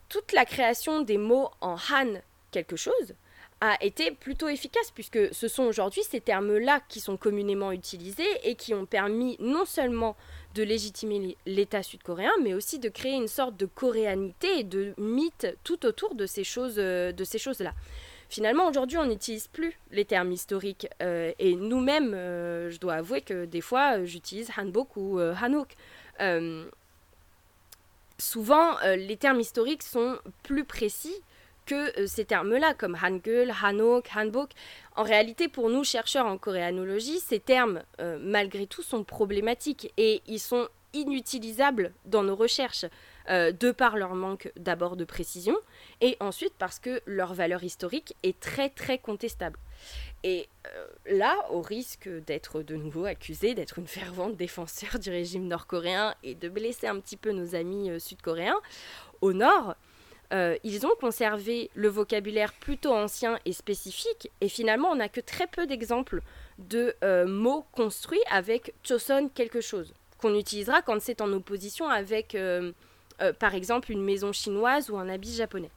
toute 0.09 0.33
la 0.33 0.45
création 0.45 1.01
des 1.01 1.19
mots 1.19 1.51
en 1.61 1.77
Han 1.91 2.21
quelque 2.51 2.77
chose 2.77 3.15
a 3.61 3.77
été 3.83 4.13
plutôt 4.13 4.49
efficace 4.49 4.91
puisque 4.93 5.35
ce 5.35 5.49
sont 5.49 5.65
aujourd'hui 5.65 6.03
ces 6.09 6.21
termes-là 6.21 6.81
qui 6.89 7.01
sont 7.01 7.17
communément 7.17 7.73
utilisés 7.73 8.29
et 8.45 8.55
qui 8.55 8.73
ont 8.73 8.87
permis 8.87 9.37
non 9.41 9.65
seulement 9.65 10.17
de 10.59 10.64
légitimer 10.64 11.37
l'État 11.47 11.85
sud-coréen, 11.85 12.33
mais 12.42 12.53
aussi 12.53 12.81
de 12.81 12.88
créer 12.88 13.14
une 13.14 13.29
sorte 13.29 13.57
de 13.57 13.66
coréanité 13.66 14.59
et 14.59 14.64
de 14.64 14.92
mythe 14.99 15.47
tout 15.62 15.87
autour 15.87 16.16
de 16.16 16.27
ces 16.27 16.42
choses, 16.42 16.79
euh, 16.79 17.12
de 17.12 17.23
ces 17.23 17.38
choses-là. 17.38 17.73
Finalement, 18.29 18.66
aujourd'hui, 18.66 18.99
on 18.99 19.07
n'utilise 19.07 19.47
plus 19.47 19.79
les 19.92 20.05
termes 20.05 20.33
historiques. 20.33 20.88
Euh, 21.01 21.33
et 21.38 21.55
nous-mêmes, 21.55 22.12
euh, 22.12 22.71
je 22.71 22.79
dois 22.81 22.94
avouer 22.94 23.21
que 23.21 23.44
des 23.44 23.61
fois, 23.61 24.05
j'utilise 24.05 24.51
hanbok 24.59 24.97
ou 24.97 25.21
hanok. 25.21 25.77
souvent, 28.18 28.77
les 28.85 29.16
termes 29.16 29.40
historiques 29.40 29.85
sont 29.85 30.18
plus 30.42 30.64
précis 30.64 31.14
que 31.66 32.07
ces 32.07 32.25
termes-là, 32.25 32.75
comme 32.75 32.97
Hangul, 33.01 33.53
Hanok, 33.62 34.09
Hanbok. 34.16 34.51
En 34.99 35.05
réalité, 35.05 35.47
pour 35.47 35.71
nous, 35.71 35.85
chercheurs 35.85 36.27
en 36.27 36.39
coréanologie, 36.39 37.21
ces 37.21 37.39
termes, 37.39 37.85
euh, 38.01 38.19
malgré 38.21 38.67
tout, 38.67 38.83
sont 38.83 39.05
problématiques 39.05 39.93
et 39.97 40.23
ils 40.27 40.41
sont 40.41 40.67
inutilisables 40.93 41.93
dans 42.05 42.25
nos 42.25 42.35
recherches, 42.35 42.85
euh, 43.29 43.53
de 43.53 43.71
par 43.71 43.97
leur 43.97 44.17
manque 44.17 44.51
d'abord 44.57 44.97
de 44.97 45.05
précision, 45.05 45.57
et 46.01 46.17
ensuite 46.19 46.55
parce 46.59 46.81
que 46.81 47.01
leur 47.07 47.33
valeur 47.33 47.63
historique 47.63 48.17
est 48.25 48.41
très 48.41 48.71
très 48.71 48.99
contestable. 48.99 49.61
Et 50.25 50.49
euh, 50.67 50.87
là, 51.07 51.47
au 51.53 51.61
risque 51.61 52.09
d'être 52.27 52.63
de 52.63 52.75
nouveau 52.75 53.05
accusé 53.05 53.55
d'être 53.55 53.79
une 53.79 53.87
fervente 53.87 54.35
défenseur 54.37 54.99
du 54.99 55.11
régime 55.11 55.47
nord-coréen 55.47 56.17
et 56.25 56.35
de 56.35 56.49
blesser 56.49 56.89
un 56.89 56.99
petit 56.99 57.17
peu 57.17 57.31
nos 57.31 57.55
amis 57.55 58.01
sud-coréens, 58.01 58.59
au 59.21 59.33
nord, 59.33 59.77
euh, 60.33 60.57
ils 60.62 60.87
ont 60.87 60.95
conservé 61.01 61.71
le 61.75 61.88
vocabulaire 61.88 62.53
plutôt 62.53 62.93
ancien 62.93 63.38
et 63.47 63.53
spécifique, 63.53 64.31
et 64.41 64.49
finalement 64.49 64.91
on 64.91 64.97
n'a 64.97 65.09
que 65.09 65.21
très 65.21 65.47
peu 65.47 65.67
d'exemples 65.67 66.21
de 66.59 66.95
euh, 67.03 67.27
mots 67.27 67.64
construits 67.73 68.21
avec 68.31 68.75
choson 68.83 69.31
quelque 69.35 69.62
chose, 69.62 69.95
qu'on 70.19 70.35
utilisera 70.35 70.83
quand 70.83 71.01
c'est 71.01 71.23
en 71.23 71.33
opposition 71.33 71.88
avec, 71.88 72.35
euh, 72.35 72.73
par 73.38 73.55
exemple, 73.55 73.91
une 73.91 74.03
maison 74.03 74.33
chinoise 74.33 74.91
ou 74.91 74.99
un 74.99 75.09
habit 75.09 75.35
japonais. 75.35 75.71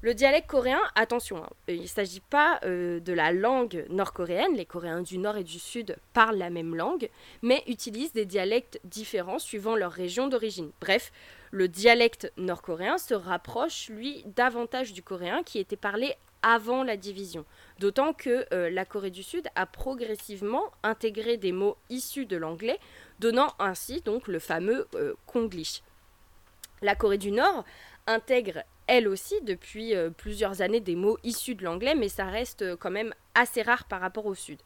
Le 0.00 0.14
dialecte 0.14 0.48
coréen, 0.48 0.80
attention, 0.94 1.38
hein, 1.38 1.48
il 1.66 1.82
ne 1.82 1.86
s'agit 1.86 2.20
pas 2.20 2.60
de 2.62 3.12
la 3.12 3.32
langue 3.32 3.84
nord-coréenne, 3.88 4.54
les 4.54 4.64
Coréens 4.64 5.02
du 5.02 5.18
Nord 5.18 5.38
et 5.38 5.42
du 5.42 5.58
Sud 5.58 5.96
parlent 6.12 6.38
la 6.38 6.50
même 6.50 6.76
langue, 6.76 7.10
mais 7.42 7.64
utilisent 7.66 8.12
des 8.12 8.24
dialectes 8.24 8.78
différents 8.84 9.40
suivant 9.40 9.74
leur 9.74 9.90
région 9.90 10.28
d'origine. 10.28 10.70
Bref, 10.80 11.10
le 11.50 11.68
dialecte 11.68 12.32
nord-coréen 12.36 12.98
se 12.98 13.14
rapproche, 13.14 13.88
lui, 13.88 14.24
davantage 14.26 14.92
du 14.92 15.02
coréen 15.02 15.42
qui 15.42 15.58
était 15.58 15.76
parlé 15.76 16.14
avant 16.42 16.84
la 16.84 16.96
division. 16.96 17.44
D'autant 17.78 18.12
que 18.12 18.46
euh, 18.52 18.70
la 18.70 18.84
Corée 18.84 19.10
du 19.10 19.22
Sud 19.22 19.48
a 19.54 19.66
progressivement 19.66 20.64
intégré 20.82 21.36
des 21.36 21.52
mots 21.52 21.76
issus 21.90 22.26
de 22.26 22.36
l'anglais, 22.36 22.78
donnant 23.18 23.54
ainsi 23.58 24.00
donc 24.02 24.28
le 24.28 24.38
fameux 24.38 24.86
euh, 24.94 25.14
konglish. 25.26 25.82
La 26.82 26.94
Corée 26.94 27.18
du 27.18 27.32
Nord 27.32 27.64
intègre 28.06 28.62
elle 28.86 29.08
aussi 29.08 29.34
depuis 29.42 29.94
euh, 29.94 30.10
plusieurs 30.10 30.62
années 30.62 30.80
des 30.80 30.96
mots 30.96 31.18
issus 31.22 31.54
de 31.54 31.64
l'anglais, 31.64 31.94
mais 31.94 32.08
ça 32.08 32.24
reste 32.24 32.76
quand 32.76 32.90
même 32.90 33.14
assez 33.34 33.62
rare 33.62 33.84
par 33.84 34.00
rapport 34.00 34.26
au 34.26 34.34
Sud. 34.34 34.58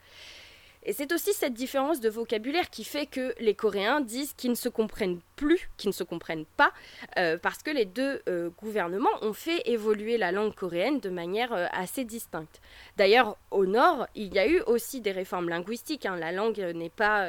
Et 0.85 0.93
c'est 0.93 1.13
aussi 1.13 1.33
cette 1.33 1.55
différence 1.55 2.01
de 2.01 2.09
vocabulaire 2.09 2.69
qui 2.69 2.83
fait 2.83 3.07
que 3.07 3.35
les 3.39 3.55
Coréens 3.55 4.01
disent 4.01 4.33
qu'ils 4.33 4.51
ne 4.51 4.57
se 4.57 4.69
comprennent 4.69 5.21
plus, 5.37 5.71
qu'ils 5.77 5.91
ne 5.91 5.95
se 5.95 6.03
comprennent 6.03 6.47
pas, 6.57 6.73
euh, 7.19 7.39
parce 7.39 7.63
que 7.63 7.71
les 7.71 7.85
deux 7.85 8.21
euh, 8.29 8.51
gouvernements 8.61 9.11
ont 9.23 9.33
fait 9.33 9.63
évoluer 9.67 10.19
la 10.19 10.33
langue 10.33 10.55
coréenne 10.55 10.99
de 10.99 11.09
manière 11.09 11.53
euh, 11.53 11.67
assez 11.73 12.05
distincte. 12.05 12.61
D'ailleurs, 12.97 13.37
au 13.51 13.65
nord, 13.67 14.07
il 14.17 14.35
y 14.35 14.39
a 14.41 14.49
eu 14.49 14.61
aussi 14.63 15.01
des 15.01 15.13
réformes 15.13 15.49
linguistiques. 15.49 16.07
Hein. 16.07 16.17
La 16.17 16.33
langue 16.33 16.59
n'est 16.75 16.91
pas, 16.91 17.29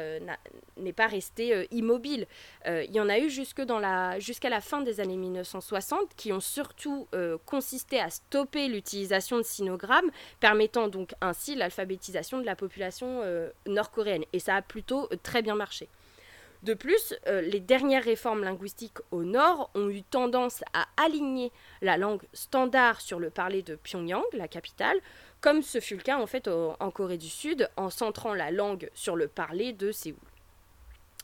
n'est 0.76 0.92
pas 0.92 1.06
restée 1.06 1.66
immobile. 1.70 2.26
il 2.66 2.90
y 2.90 3.00
en 3.00 3.08
a 3.08 3.18
eu 3.18 3.30
jusque 3.30 3.58
la, 3.58 4.18
jusqu'à 4.18 4.48
la 4.48 4.60
fin 4.60 4.80
des 4.80 5.00
années 5.00 5.16
1960 5.16 6.14
qui 6.16 6.32
ont 6.32 6.40
surtout 6.40 7.08
consisté 7.44 8.00
à 8.00 8.10
stopper 8.10 8.68
l'utilisation 8.68 9.38
de 9.38 9.42
sinogrammes, 9.42 10.10
permettant 10.40 10.88
donc 10.88 11.14
ainsi 11.20 11.54
l'alphabétisation 11.54 12.38
de 12.40 12.46
la 12.46 12.56
population 12.56 13.22
nord-coréenne. 13.66 14.24
Et 14.32 14.38
ça 14.38 14.56
a 14.56 14.62
plutôt 14.62 15.08
très 15.22 15.42
bien 15.42 15.54
marché. 15.54 15.88
De 16.62 16.72
plus, 16.72 17.14
euh, 17.26 17.42
les 17.42 17.60
dernières 17.60 18.04
réformes 18.04 18.42
linguistiques 18.42 18.98
au 19.10 19.22
nord 19.22 19.70
ont 19.74 19.90
eu 19.90 20.02
tendance 20.02 20.64
à 20.72 20.86
aligner 20.96 21.52
la 21.82 21.98
langue 21.98 22.22
standard 22.32 23.02
sur 23.02 23.20
le 23.20 23.28
parler 23.28 23.62
de 23.62 23.76
Pyongyang, 23.76 24.24
la 24.32 24.48
capitale, 24.48 24.98
comme 25.42 25.60
ce 25.60 25.78
fut 25.78 25.96
le 25.96 26.02
cas 26.02 26.18
en 26.18 26.26
fait 26.26 26.48
en 26.48 26.90
Corée 26.90 27.18
du 27.18 27.28
Sud, 27.28 27.68
en 27.76 27.90
centrant 27.90 28.32
la 28.32 28.50
langue 28.50 28.88
sur 28.94 29.14
le 29.14 29.28
parler 29.28 29.74
de 29.74 29.92
Séoul. 29.92 30.16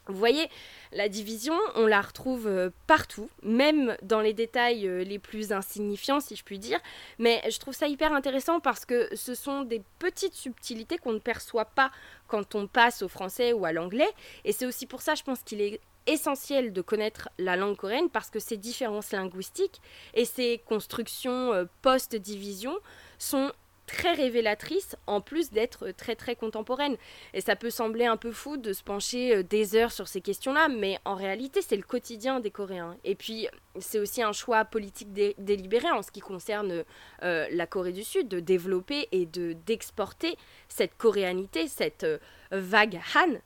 Vous 0.06 0.18
voyez, 0.18 0.48
la 0.92 1.08
division, 1.08 1.54
on 1.76 1.86
la 1.86 2.00
retrouve 2.00 2.46
euh, 2.46 2.70
partout, 2.86 3.28
même 3.42 3.96
dans 4.02 4.20
les 4.20 4.32
détails 4.32 4.88
euh, 4.88 5.04
les 5.04 5.18
plus 5.18 5.52
insignifiants, 5.52 6.20
si 6.20 6.36
je 6.36 6.42
puis 6.42 6.58
dire. 6.58 6.80
Mais 7.18 7.42
je 7.50 7.58
trouve 7.58 7.74
ça 7.74 7.86
hyper 7.86 8.12
intéressant 8.12 8.60
parce 8.60 8.84
que 8.84 9.08
ce 9.14 9.34
sont 9.34 9.62
des 9.62 9.82
petites 9.98 10.34
subtilités 10.34 10.98
qu'on 10.98 11.12
ne 11.12 11.18
perçoit 11.18 11.66
pas 11.66 11.90
quand 12.26 12.54
on 12.54 12.66
passe 12.66 13.02
au 13.02 13.08
français 13.08 13.52
ou 13.52 13.64
à 13.64 13.72
l'anglais. 13.72 14.10
Et 14.44 14.52
c'est 14.52 14.66
aussi 14.66 14.86
pour 14.86 15.02
ça, 15.02 15.14
je 15.14 15.22
pense 15.22 15.42
qu'il 15.42 15.60
est 15.60 15.80
essentiel 16.06 16.72
de 16.72 16.80
connaître 16.80 17.28
la 17.38 17.56
langue 17.56 17.76
coréenne 17.76 18.10
parce 18.10 18.30
que 18.30 18.40
ces 18.40 18.56
différences 18.56 19.12
linguistiques 19.12 19.80
et 20.14 20.24
ces 20.24 20.62
constructions 20.66 21.52
euh, 21.52 21.64
post-division 21.82 22.74
sont 23.18 23.52
très 23.90 24.12
révélatrice 24.14 24.96
en 25.06 25.20
plus 25.20 25.50
d'être 25.50 25.90
très 25.90 26.14
très 26.14 26.36
contemporaine. 26.36 26.96
Et 27.34 27.40
ça 27.40 27.56
peut 27.56 27.70
sembler 27.70 28.06
un 28.06 28.16
peu 28.16 28.30
fou 28.32 28.56
de 28.56 28.72
se 28.72 28.82
pencher 28.82 29.36
euh, 29.36 29.42
des 29.42 29.74
heures 29.74 29.92
sur 29.92 30.08
ces 30.08 30.20
questions-là, 30.20 30.68
mais 30.68 30.98
en 31.04 31.14
réalité 31.14 31.60
c'est 31.62 31.76
le 31.76 31.82
quotidien 31.82 32.40
des 32.40 32.50
Coréens. 32.50 32.96
Et 33.04 33.14
puis 33.14 33.48
c'est 33.78 33.98
aussi 33.98 34.22
un 34.22 34.32
choix 34.32 34.64
politique 34.64 35.12
délibéré 35.12 35.90
en 35.90 36.02
ce 36.02 36.10
qui 36.10 36.20
concerne 36.20 36.84
euh, 37.22 37.46
la 37.50 37.66
Corée 37.66 37.92
du 37.92 38.04
Sud, 38.04 38.28
de 38.28 38.40
développer 38.40 39.08
et 39.12 39.26
de 39.26 39.54
d'exporter 39.66 40.36
cette 40.68 40.96
coréanité, 40.96 41.68
cette 41.68 42.04
euh, 42.04 42.18
vague 42.50 43.00
Han 43.14 43.40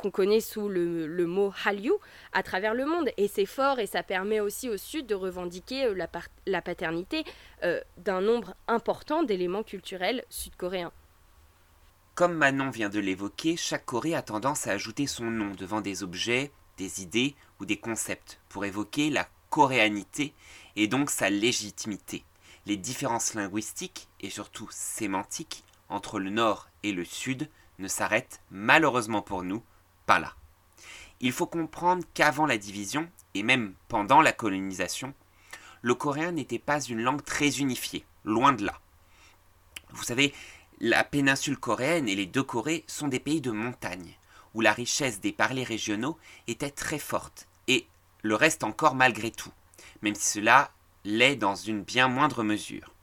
qu'on 0.00 0.10
connaît 0.10 0.40
sous 0.40 0.68
le, 0.68 1.26
mot 1.26 1.52
Hallyu 1.64 1.92
à 2.32 2.42
travers 2.42 2.74
le 2.74 2.86
monde. 2.86 3.10
Et 3.16 3.28
c'est 3.28 3.46
fort 3.46 3.78
et 3.78 3.86
ça 3.86 4.02
permet 4.02 4.40
aussi 4.40 4.68
au 4.68 4.76
Sud 4.76 5.06
de 5.06 5.14
revendiquer 5.14 5.84
euh, 5.84 6.06
la, 6.46 6.62
paternité 6.62 7.24
euh, 7.62 7.80
d'un 7.98 8.20
nombre 8.20 8.54
important 8.68 9.22
d'éléments 9.22 9.62
culturels 9.62 10.24
sud-coréens. 10.30 10.92
Comme 12.14 12.34
Manon 12.34 12.70
vient 12.70 12.88
de 12.88 12.98
l'évoquer, 12.98 13.56
chaque 13.56 13.86
Corée 13.86 14.14
a 14.14 14.22
tendance 14.22 14.66
à 14.66 14.72
ajouter 14.72 15.06
son 15.06 15.24
nom 15.24 15.54
devant 15.54 15.80
des 15.80 16.02
objets, 16.02 16.50
des 16.76 17.02
idées 17.02 17.34
ou 17.60 17.66
des 17.66 17.78
concepts 17.78 18.40
pour 18.48 18.64
évoquer 18.64 19.10
la 19.10 19.28
coréanité 19.48 20.34
et 20.76 20.86
donc 20.86 21.10
sa 21.10 21.30
légitimité. 21.30 22.24
Les 22.66 22.76
différences 22.76 23.34
linguistiques 23.34 24.08
et 24.20 24.30
surtout 24.30 24.68
sémantiques 24.70 25.64
entre 25.88 26.18
le 26.18 26.30
Nord 26.30 26.68
et 26.82 26.92
le 26.92 27.04
Sud 27.04 27.48
ne 27.78 27.88
s'arrêtent 27.88 28.40
malheureusement 28.50 29.22
pour 29.22 29.42
nous 29.42 29.62
Il 31.20 31.32
faut 31.32 31.46
comprendre 31.46 32.04
qu'avant 32.14 32.46
la 32.46 32.58
division, 32.58 33.08
et 33.34 33.42
même 33.42 33.74
pendant 33.88 34.22
la 34.22 34.32
colonisation, 34.32 35.14
le 35.82 35.94
coréen 35.94 36.32
n'était 36.32 36.58
pas 36.58 36.80
une 36.80 37.02
langue 37.02 37.24
très 37.24 37.60
unifiée, 37.60 38.04
loin 38.24 38.52
de 38.52 38.64
là. 38.64 38.80
Vous 39.90 40.04
savez, 40.04 40.32
la 40.80 41.04
péninsule 41.04 41.58
coréenne 41.58 42.08
et 42.08 42.14
les 42.14 42.26
deux 42.26 42.42
Corées 42.42 42.84
sont 42.86 43.08
des 43.08 43.20
pays 43.20 43.40
de 43.40 43.50
montagne, 43.50 44.16
où 44.54 44.60
la 44.60 44.72
richesse 44.72 45.20
des 45.20 45.32
parlers 45.32 45.66
régionaux 45.66 46.18
était 46.46 46.70
très 46.70 46.98
forte, 46.98 47.46
et 47.68 47.86
le 48.22 48.34
reste 48.34 48.64
encore 48.64 48.94
malgré 48.94 49.30
tout, 49.30 49.52
même 50.02 50.14
si 50.14 50.26
cela 50.26 50.70
l'est 51.04 51.36
dans 51.36 51.54
une 51.54 51.82
bien 51.82 52.08
moindre 52.08 52.42
mesure. 52.42 52.94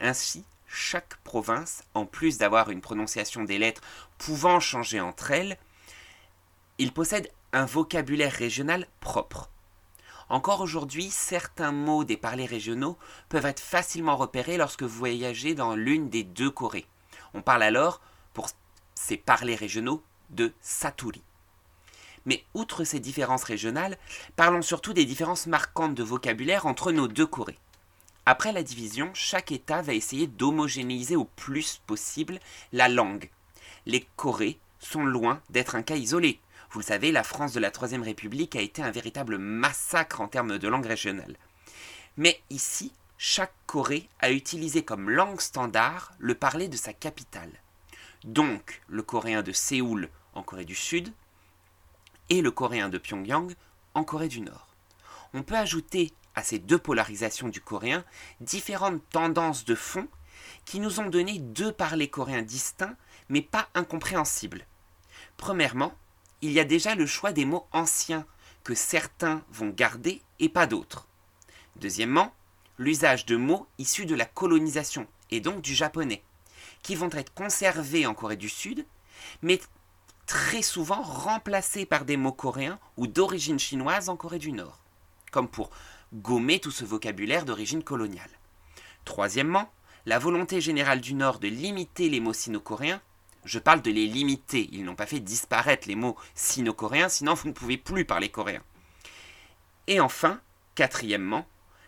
Ainsi, 0.00 0.44
chaque 0.66 1.16
province, 1.24 1.82
en 1.94 2.04
plus 2.04 2.38
d'avoir 2.38 2.70
une 2.70 2.80
prononciation 2.80 3.44
des 3.44 3.58
lettres 3.58 3.82
pouvant 4.18 4.60
changer 4.60 5.00
entre 5.00 5.30
elles, 5.30 5.58
il 6.78 6.92
possède 6.92 7.30
un 7.52 7.64
vocabulaire 7.64 8.32
régional 8.32 8.86
propre. 9.00 9.50
Encore 10.28 10.60
aujourd'hui, 10.60 11.10
certains 11.10 11.72
mots 11.72 12.04
des 12.04 12.16
parlers 12.16 12.48
régionaux 12.48 12.98
peuvent 13.28 13.46
être 13.46 13.60
facilement 13.60 14.16
repérés 14.16 14.58
lorsque 14.58 14.82
vous 14.82 14.98
voyagez 14.98 15.54
dans 15.54 15.74
l'une 15.74 16.10
des 16.10 16.22
deux 16.22 16.50
Corées. 16.50 16.86
On 17.34 17.42
parle 17.42 17.62
alors, 17.62 18.00
pour 18.34 18.48
ces 18.94 19.16
parlers 19.16 19.56
régionaux, 19.56 20.02
de 20.30 20.52
Saturi. 20.60 21.22
Mais 22.26 22.44
outre 22.52 22.84
ces 22.84 23.00
différences 23.00 23.44
régionales, 23.44 23.96
parlons 24.36 24.60
surtout 24.60 24.92
des 24.92 25.06
différences 25.06 25.46
marquantes 25.46 25.94
de 25.94 26.02
vocabulaire 26.02 26.66
entre 26.66 26.92
nos 26.92 27.08
deux 27.08 27.26
Corées. 27.26 27.58
Après 28.26 28.52
la 28.52 28.62
division, 28.62 29.10
chaque 29.14 29.50
État 29.50 29.80
va 29.80 29.94
essayer 29.94 30.26
d'homogénéiser 30.26 31.16
au 31.16 31.24
plus 31.24 31.80
possible 31.86 32.38
la 32.72 32.90
langue. 32.90 33.30
Les 33.86 34.06
Corées 34.16 34.58
sont 34.78 35.04
loin 35.04 35.40
d'être 35.48 35.74
un 35.74 35.82
cas 35.82 35.96
isolé. 35.96 36.38
Vous 36.70 36.80
le 36.80 36.84
savez, 36.84 37.12
la 37.12 37.22
France 37.22 37.52
de 37.52 37.60
la 37.60 37.70
Troisième 37.70 38.02
République 38.02 38.54
a 38.54 38.60
été 38.60 38.82
un 38.82 38.90
véritable 38.90 39.38
massacre 39.38 40.20
en 40.20 40.28
termes 40.28 40.58
de 40.58 40.68
langue 40.68 40.86
régionale. 40.86 41.36
Mais 42.18 42.42
ici, 42.50 42.92
chaque 43.16 43.54
Corée 43.66 44.08
a 44.20 44.30
utilisé 44.30 44.84
comme 44.84 45.08
langue 45.08 45.40
standard 45.40 46.12
le 46.18 46.34
parler 46.34 46.68
de 46.68 46.76
sa 46.76 46.92
capitale. 46.92 47.50
Donc 48.24 48.82
le 48.88 49.02
coréen 49.02 49.42
de 49.42 49.52
Séoul 49.52 50.10
en 50.34 50.42
Corée 50.42 50.64
du 50.64 50.74
Sud 50.74 51.12
et 52.28 52.42
le 52.42 52.50
coréen 52.50 52.88
de 52.88 52.98
Pyongyang 52.98 53.54
en 53.94 54.04
Corée 54.04 54.28
du 54.28 54.40
Nord. 54.40 54.68
On 55.32 55.42
peut 55.42 55.56
ajouter 55.56 56.12
à 56.34 56.42
ces 56.42 56.58
deux 56.58 56.78
polarisations 56.78 57.48
du 57.48 57.60
coréen 57.60 58.04
différentes 58.40 59.02
tendances 59.10 59.64
de 59.64 59.74
fond 59.74 60.06
qui 60.64 60.80
nous 60.80 61.00
ont 61.00 61.08
donné 61.08 61.38
deux 61.38 61.72
parlers 61.72 62.10
coréens 62.10 62.42
distincts 62.42 62.96
mais 63.28 63.42
pas 63.42 63.68
incompréhensibles. 63.74 64.66
Premièrement, 65.36 65.94
il 66.42 66.52
y 66.52 66.60
a 66.60 66.64
déjà 66.64 66.94
le 66.94 67.06
choix 67.06 67.32
des 67.32 67.44
mots 67.44 67.66
anciens 67.72 68.26
que 68.64 68.74
certains 68.74 69.42
vont 69.50 69.70
garder 69.70 70.22
et 70.38 70.48
pas 70.48 70.66
d'autres. 70.66 71.08
Deuxièmement, 71.76 72.32
l'usage 72.78 73.26
de 73.26 73.36
mots 73.36 73.66
issus 73.78 74.06
de 74.06 74.14
la 74.14 74.24
colonisation 74.24 75.06
et 75.30 75.40
donc 75.40 75.60
du 75.60 75.74
japonais, 75.74 76.22
qui 76.82 76.94
vont 76.94 77.10
être 77.10 77.34
conservés 77.34 78.06
en 78.06 78.14
Corée 78.14 78.36
du 78.36 78.48
Sud, 78.48 78.86
mais 79.42 79.60
très 80.26 80.62
souvent 80.62 81.02
remplacés 81.02 81.86
par 81.86 82.04
des 82.04 82.16
mots 82.16 82.32
coréens 82.32 82.78
ou 82.96 83.06
d'origine 83.06 83.58
chinoise 83.58 84.08
en 84.08 84.16
Corée 84.16 84.38
du 84.38 84.52
Nord, 84.52 84.78
comme 85.30 85.48
pour 85.48 85.70
gommer 86.12 86.60
tout 86.60 86.70
ce 86.70 86.84
vocabulaire 86.84 87.44
d'origine 87.44 87.82
coloniale. 87.82 88.30
Troisièmement, 89.04 89.70
la 90.06 90.18
volonté 90.18 90.60
générale 90.60 91.00
du 91.00 91.14
Nord 91.14 91.38
de 91.38 91.48
limiter 91.48 92.08
les 92.08 92.20
mots 92.20 92.32
sino-coréens 92.32 93.00
je 93.44 93.58
parle 93.58 93.82
de 93.82 93.90
les 93.90 94.06
limiter. 94.06 94.68
Ils 94.72 94.84
n'ont 94.84 94.94
pas 94.94 95.06
fait 95.06 95.20
disparaître 95.20 95.88
les 95.88 95.94
mots 95.94 96.16
sino-coréens, 96.34 97.08
sinon 97.08 97.34
vous 97.34 97.48
ne 97.48 97.52
pouvez 97.52 97.76
plus 97.76 98.04
parler 98.04 98.28
coréen. 98.28 98.62
Et 99.86 100.00
enfin, 100.00 100.40
quatrièmement, 100.74 101.46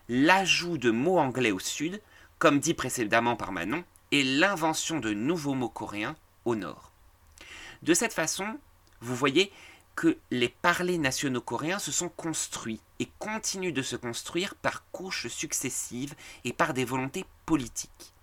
l'ajout 0.08 0.78
de 0.78 0.90
mots 0.90 1.18
anglais 1.18 1.50
au 1.50 1.58
sud, 1.58 2.00
comme 2.38 2.58
dit 2.58 2.74
précédemment 2.74 3.36
par 3.36 3.52
Manon, 3.52 3.84
et 4.10 4.22
l'invention 4.22 4.98
de 4.98 5.12
nouveaux 5.12 5.54
mots 5.54 5.68
coréens 5.68 6.16
au 6.44 6.56
nord. 6.56 6.92
De 7.82 7.94
cette 7.94 8.12
façon, 8.12 8.58
vous 9.00 9.14
voyez 9.14 9.52
que 9.94 10.18
les 10.30 10.48
parlers 10.48 10.98
nationaux 10.98 11.40
coréens 11.40 11.78
se 11.78 11.92
sont 11.92 12.08
construits 12.08 12.80
et 12.98 13.08
continuent 13.18 13.72
de 13.72 13.82
se 13.82 13.96
construire 13.96 14.54
par 14.54 14.90
couches 14.92 15.28
successives 15.28 16.14
et 16.44 16.52
par 16.52 16.74
des 16.74 16.84
volontés 16.84 17.26
politiques. 17.46 18.14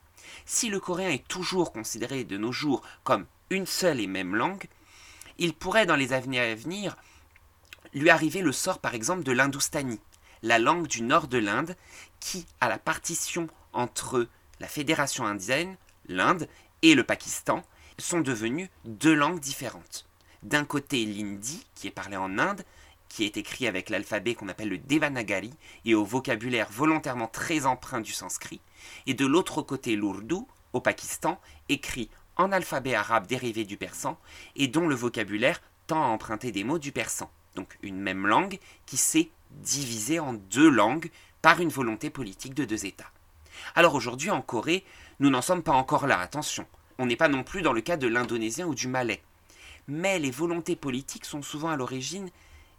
Si 0.49 0.69
le 0.69 0.79
coréen 0.79 1.10
est 1.10 1.27
toujours 1.27 1.73
considéré 1.73 2.23
de 2.23 2.38
nos 2.38 2.53
jours 2.53 2.81
comme 3.03 3.25
une 3.49 3.65
seule 3.65 3.99
et 3.99 4.07
même 4.07 4.33
langue, 4.33 4.67
il 5.38 5.53
pourrait 5.53 5.86
dans 5.86 5.97
les 5.97 6.13
années 6.13 6.39
à 6.39 6.55
venir 6.55 6.95
lui 7.93 8.09
arriver 8.09 8.41
le 8.41 8.53
sort 8.53 8.80
par 8.80 8.95
exemple 8.95 9.24
de 9.24 9.34
l'hindoustani, 9.34 9.99
la 10.43 10.57
langue 10.57 10.88
du 10.88 11.01
nord 11.01 11.28
de 11.28 11.38
l'Inde, 11.38 11.76
qui, 12.22 12.45
à 12.61 12.69
la 12.69 12.80
partition 12.80 13.49
entre 13.74 14.30
la 14.61 14.69
fédération 14.69 15.26
indienne, 15.26 15.76
l'Inde, 16.07 16.47
et 16.82 16.95
le 16.95 17.03
Pakistan, 17.03 17.61
sont 17.97 18.22
devenues 18.22 18.69
deux 18.86 19.15
langues 19.15 19.41
différentes. 19.41 20.07
D'un 20.43 20.63
côté 20.63 21.05
l'hindi, 21.05 21.65
qui 21.76 21.88
est 21.88 21.91
parlé 21.91 22.15
en 22.15 22.39
Inde, 22.39 22.63
qui 23.10 23.24
est 23.24 23.38
écrit 23.38 23.68
avec 23.68 23.89
l'alphabet 23.89 24.36
qu'on 24.36 24.49
appelle 24.49 24.70
le 24.70 24.78
Devanagari 24.78 25.53
et 25.86 25.95
au 25.95 26.03
vocabulaire 26.03 26.70
volontairement 26.72 27.28
très 27.28 27.66
empreint 27.66 28.01
du 28.01 28.12
sanskrit, 28.12 28.62
et 29.05 29.14
de 29.14 29.26
l'autre 29.26 29.62
côté 29.62 29.95
l'ourdou, 29.95 30.47
au 30.74 30.82
Pakistan, 30.82 31.39
écrit 31.70 32.10
en 32.36 32.51
alphabet 32.51 32.93
arabe 32.93 33.28
dérivé 33.28 33.66
du 33.66 33.78
persan 33.78 34.18
et 34.55 34.68
dont 34.68 34.88
le 34.88 34.95
vocabulaire 34.95 35.62
tend 35.88 36.03
à 36.03 36.08
emprunter 36.08 36.51
des 36.51 36.64
mots 36.64 36.80
du 36.80 36.91
persan. 36.91 37.30
Donc 37.55 37.78
une 37.82 37.99
même 37.99 38.28
langue 38.28 38.60
qui 38.86 38.97
s'est 38.97 39.30
divisée 39.51 40.20
en 40.20 40.34
deux 40.34 40.70
langues 40.70 41.10
par 41.41 41.62
une 41.62 41.70
volonté 41.70 42.10
politique 42.10 42.53
de 42.53 42.66
deux 42.66 42.86
États. 42.86 43.12
Alors 43.76 43.95
aujourd'hui 43.95 44.30
en 44.30 44.41
Corée, 44.41 44.84
nous 45.20 45.30
n'en 45.30 45.41
sommes 45.41 45.64
pas 45.64 45.72
encore 45.72 46.05
là, 46.05 46.20
attention. 46.20 46.68
On 46.99 47.05
n'est 47.05 47.16
pas 47.16 47.28
non 47.28 47.43
plus 47.43 47.62
dans 47.62 47.74
le 47.74 47.82
cas 47.82 47.97
de 47.97 48.08
l'indonésien 48.08 48.68
ou 48.68 48.76
du 48.76 48.88
malais. 48.88 49.22
Mais 49.88 50.20
les 50.20 50.32
volontés 50.32 50.76
politiques 50.76 51.26
sont 51.26 51.41
souvent 51.41 51.70
à 51.70 51.78
l'origine 51.78 52.30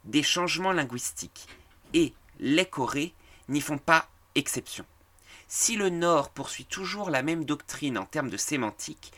des 0.09 0.22
changements 0.22 0.72
linguistiques. 0.72 1.46
Et 1.94 2.12
les 2.40 2.66
Corées 2.66 3.14
n'y 3.48 3.61
font 3.61 3.78
pas 3.78 4.09
exception. 4.34 4.84
Si 5.46 5.76
le 5.76 5.88
Nord 5.88 6.30
poursuit 6.30 6.64
toujours 6.64 7.11
la 7.11 7.22
même 7.22 7.44
doctrine 7.44 7.96
en 7.96 8.04
termes 8.04 8.30
de 8.30 8.36
sémantique, 8.36 9.12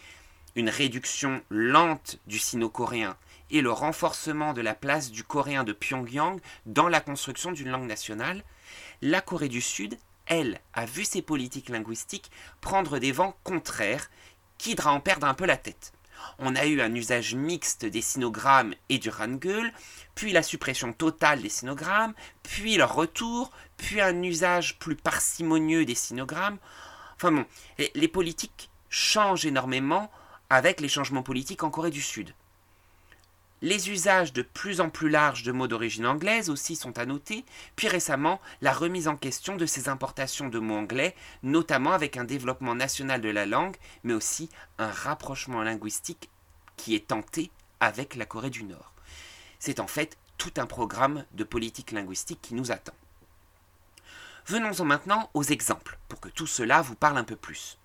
une 0.55 0.69
réduction 0.69 1.43
lente 1.49 2.19
du 2.27 2.39
sino-coréen 2.39 3.17
et 3.51 3.63
le 3.63 3.73
renforcement 3.73 4.53
de 4.53 4.61
la 4.61 4.75
place 4.75 5.11
du 5.11 5.25
coréen 5.25 5.65
de 5.65 5.73
Pyongyang 5.73 6.41
dans 6.67 6.89
la 6.89 7.01
construction 7.01 7.51
d'une 7.51 7.71
langue 7.71 7.89
nationale, 7.89 8.45
la 9.03 9.21
Corée 9.21 9.49
du 9.49 9.61
Sud, 9.61 9.99
elle, 10.27 10.61
a 10.75 10.87
vu 10.87 11.05
ses 11.05 11.23
politiques 11.23 11.69
linguistiques 11.69 12.31
prendre 12.61 12.99
des 12.99 13.11
vents 13.11 13.37
contraires 13.43 14.09
qui 14.59 14.77
en 14.85 15.01
perdre 15.01 15.27
un 15.27 15.35
peu 15.35 15.47
la 15.47 15.57
tête. 15.57 15.93
On 16.39 16.57
a 16.57 16.67
eu 16.67 16.81
un 16.81 16.95
usage 16.95 17.35
mixte 17.35 17.85
des 17.85 18.01
sinogrammes 18.01 18.75
et 18.89 18.99
du 18.99 19.11
hangul, 19.11 19.73
puis 20.15 20.33
la 20.33 20.43
suppression 20.43 20.93
totale 20.93 21.43
des 21.43 21.49
sinogrammes, 21.49 22.15
puis 22.43 22.77
leur 22.77 22.95
retour, 22.95 23.51
puis 23.77 24.01
un 24.01 24.23
usage 24.23 24.79
plus 24.79 24.97
parcimonieux 24.97 25.85
des 25.85 25.95
sinogrammes. 25.95 26.59
Enfin 27.17 27.33
bon, 27.33 27.45
les 27.95 28.09
politiques 28.09 28.71
changent 28.89 29.47
énormément 29.47 30.11
avec 30.51 30.81
les 30.81 30.89
changements 30.89 31.23
politiques 31.23 31.63
en 31.63 31.71
Corée 31.71 31.91
du 31.91 32.03
Sud. 32.03 32.35
Les 33.63 33.91
usages 33.91 34.33
de 34.33 34.41
plus 34.41 34.81
en 34.81 34.89
plus 34.89 35.11
larges 35.11 35.43
de 35.43 35.53
mots 35.53 35.69
d'origine 35.69 36.07
anglaise 36.07 36.49
aussi 36.49 36.77
sont 36.77 36.99
à 36.99 37.05
noter, 37.05 37.45
puis 37.77 37.89
récemment 37.89 38.41
la 38.63 38.73
remise 38.73 39.07
en 39.07 39.17
question 39.17 39.57
de 39.57 39.67
ces 39.67 39.91
importations 39.91 40.49
de 40.49 40.59
mots 40.59 40.77
anglais, 40.77 41.15
notamment 41.43 41.93
avec 41.93 42.17
un 42.17 42.25
développement 42.25 42.75
national 42.75 43.21
de 43.21 43.29
la 43.29 43.45
langue, 43.45 43.77
mais 44.03 44.15
aussi 44.15 44.49
un 44.79 44.91
rapprochement 44.91 45.63
linguistique 45.63 46.31
qui 46.77 46.95
est 46.95 47.09
tenté 47.09 47.51
avec 47.81 48.15
la 48.15 48.25
Corée 48.25 48.51
du 48.51 48.65
Nord. 48.65 48.93
C'est 49.59 49.81
en 49.81 49.87
fait 49.87 50.17
tout 50.39 50.53
un 50.57 50.67
programme 50.67 51.27
de 51.33 51.45
politique 51.45 51.93
linguistique 51.93 52.41
qui 52.41 52.55
nous 52.55 52.73
attend. 52.73 52.95
Venons-en 54.47 54.87
maintenant 54.87 55.29
aux 55.35 55.43
exemples, 55.43 55.99
pour 56.09 56.19
que 56.19 56.31
tout 56.31 56.47
cela 56.47 56.81
vous 56.81 56.95
parle 56.95 57.19
un 57.19 57.25
peu 57.25 57.37
plus. 57.37 57.80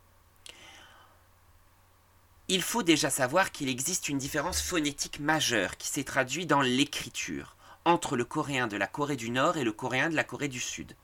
Il 2.48 2.62
faut 2.62 2.84
déjà 2.84 3.10
savoir 3.10 3.52
qu'il 3.52 3.70
existe 3.70 4.08
une 4.08 4.20
différence 4.20 4.62
phonétique 4.62 5.20
majeure 5.20 5.78
qui 5.78 5.88
s'est 5.88 6.04
traduite 6.04 6.48
dans 6.48 6.62
l'écriture 6.62 7.56
entre 7.86 8.16
le 8.16 8.24
coréen 8.24 8.68
de 8.68 8.78
la 8.78 8.86
Corée 8.86 9.16
du 9.16 9.32
Nord 9.32 9.58
et 9.58 9.64
le 9.64 9.72
coréen 9.72 10.12
de 10.12 10.16
la 10.16 10.24
Corée 10.24 10.48
du 10.48 10.60
Sud. 10.60 10.96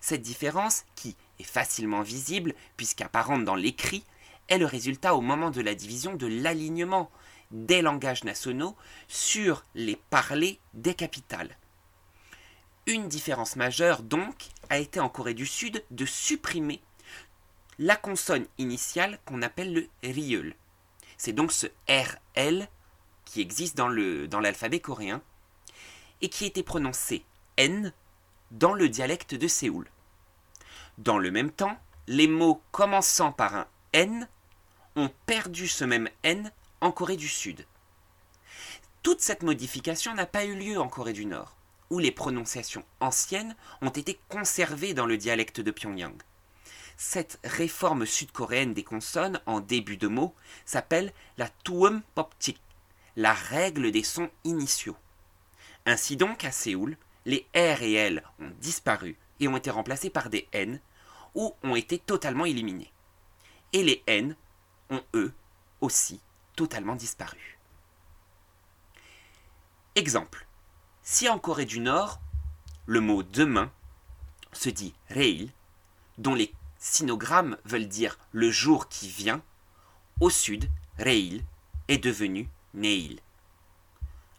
Cette 0.00 0.22
différence, 0.22 0.84
qui 0.94 1.14
est 1.38 1.44
facilement 1.44 2.00
visible 2.00 2.54
puisqu'apparente 2.78 3.44
dans 3.44 3.56
l'écrit, 3.56 4.04
est 4.48 4.56
le 4.56 4.64
résultat 4.64 5.14
au 5.14 5.20
moment 5.20 5.50
de 5.50 5.60
la 5.60 5.74
division 5.74 6.14
de 6.14 6.26
l'alignement 6.26 7.10
des 7.50 7.82
langages 7.82 8.24
nationaux 8.24 8.74
sur 9.06 9.66
les 9.74 9.96
parlers 10.08 10.58
des 10.72 10.94
capitales. 10.94 11.58
Une 12.86 13.08
différence 13.08 13.56
majeure 13.56 14.02
donc 14.02 14.46
a 14.70 14.78
été 14.78 14.98
en 14.98 15.10
Corée 15.10 15.34
du 15.34 15.46
Sud 15.46 15.84
de 15.90 16.06
supprimer 16.06 16.80
la 17.78 17.96
consonne 17.96 18.46
initiale 18.56 19.18
qu'on 19.26 19.42
appelle 19.42 19.74
le 19.74 19.88
rieul. 20.02 20.54
C'est 21.16 21.32
donc 21.32 21.52
ce 21.52 21.66
RL 21.88 22.68
qui 23.24 23.40
existe 23.40 23.76
dans 23.76 23.88
l'alphabet 23.88 24.80
coréen 24.80 25.22
et 26.20 26.28
qui 26.28 26.44
était 26.44 26.62
prononcé 26.62 27.24
N 27.56 27.92
dans 28.50 28.74
le 28.74 28.88
dialecte 28.88 29.34
de 29.34 29.48
Séoul. 29.48 29.90
Dans 30.98 31.18
le 31.18 31.30
même 31.30 31.50
temps, 31.50 31.78
les 32.06 32.28
mots 32.28 32.62
commençant 32.70 33.32
par 33.32 33.54
un 33.54 33.66
N 33.92 34.28
ont 34.94 35.10
perdu 35.26 35.68
ce 35.68 35.84
même 35.84 36.08
N 36.22 36.50
en 36.80 36.92
Corée 36.92 37.16
du 37.16 37.28
Sud. 37.28 37.66
Toute 39.02 39.20
cette 39.20 39.42
modification 39.42 40.14
n'a 40.14 40.26
pas 40.26 40.44
eu 40.44 40.54
lieu 40.54 40.78
en 40.78 40.88
Corée 40.88 41.12
du 41.12 41.26
Nord, 41.26 41.56
où 41.90 41.98
les 41.98 42.12
prononciations 42.12 42.84
anciennes 43.00 43.56
ont 43.82 43.90
été 43.90 44.18
conservées 44.28 44.94
dans 44.94 45.06
le 45.06 45.16
dialecte 45.16 45.60
de 45.60 45.70
Pyongyang. 45.70 46.16
Cette 46.96 47.38
réforme 47.44 48.06
sud-coréenne 48.06 48.72
des 48.72 48.84
consonnes 48.84 49.40
en 49.44 49.60
début 49.60 49.98
de 49.98 50.08
mot 50.08 50.34
s'appelle 50.64 51.12
la 51.36 51.48
Tuum 51.62 52.02
Poptik, 52.14 52.60
la 53.16 53.34
règle 53.34 53.90
des 53.90 54.02
sons 54.02 54.30
initiaux. 54.44 54.96
Ainsi 55.84 56.16
donc, 56.16 56.44
à 56.44 56.52
Séoul, 56.52 56.96
les 57.26 57.46
R 57.54 57.82
et 57.82 57.92
L 57.92 58.22
ont 58.40 58.50
disparu 58.60 59.16
et 59.40 59.48
ont 59.48 59.56
été 59.56 59.70
remplacés 59.70 60.10
par 60.10 60.30
des 60.30 60.48
N 60.52 60.80
ou 61.34 61.54
ont 61.62 61.76
été 61.76 61.98
totalement 61.98 62.46
éliminés. 62.46 62.90
Et 63.72 63.82
les 63.82 64.02
N 64.06 64.34
ont, 64.88 65.02
eux, 65.14 65.34
aussi 65.82 66.20
totalement 66.54 66.96
disparu. 66.96 67.58
Exemple. 69.94 70.46
Si 71.02 71.28
en 71.28 71.38
Corée 71.38 71.66
du 71.66 71.78
Nord, 71.78 72.20
le 72.86 73.00
mot 73.00 73.22
demain 73.22 73.70
se 74.52 74.70
dit 74.70 74.94
reil, 75.10 75.52
dont 76.18 76.34
les 76.34 76.52
sinogrammes 76.86 77.56
veulent 77.64 77.88
dire 77.88 78.18
le 78.32 78.50
jour 78.50 78.88
qui 78.88 79.08
vient, 79.08 79.42
au 80.20 80.30
sud, 80.30 80.70
Reil 80.98 81.44
est 81.88 81.98
devenu 81.98 82.48
Neil. 82.74 83.20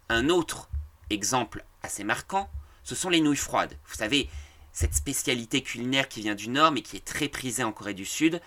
Un 0.10 0.30
autre 0.30 0.70
exemple 1.10 1.64
assez 1.84 2.04
marquant, 2.04 2.50
ce 2.84 2.96
sont 2.96 3.10
les 3.10 3.22
nouilles 3.22 3.36
froides. 3.36 3.78
Vous 3.88 3.96
savez, 3.96 4.30
cette 4.72 4.96
spécialité 4.96 5.62
culinaire 5.62 6.08
qui 6.08 6.22
vient 6.22 6.36
du 6.36 6.50
Nord 6.50 6.72
mais 6.72 6.82
qui 6.82 6.96
est 6.96 7.06
très 7.06 7.28
prisée 7.28 7.64
en 7.64 7.72
Corée 7.72 7.94
du 7.94 8.06
Sud, 8.06 8.42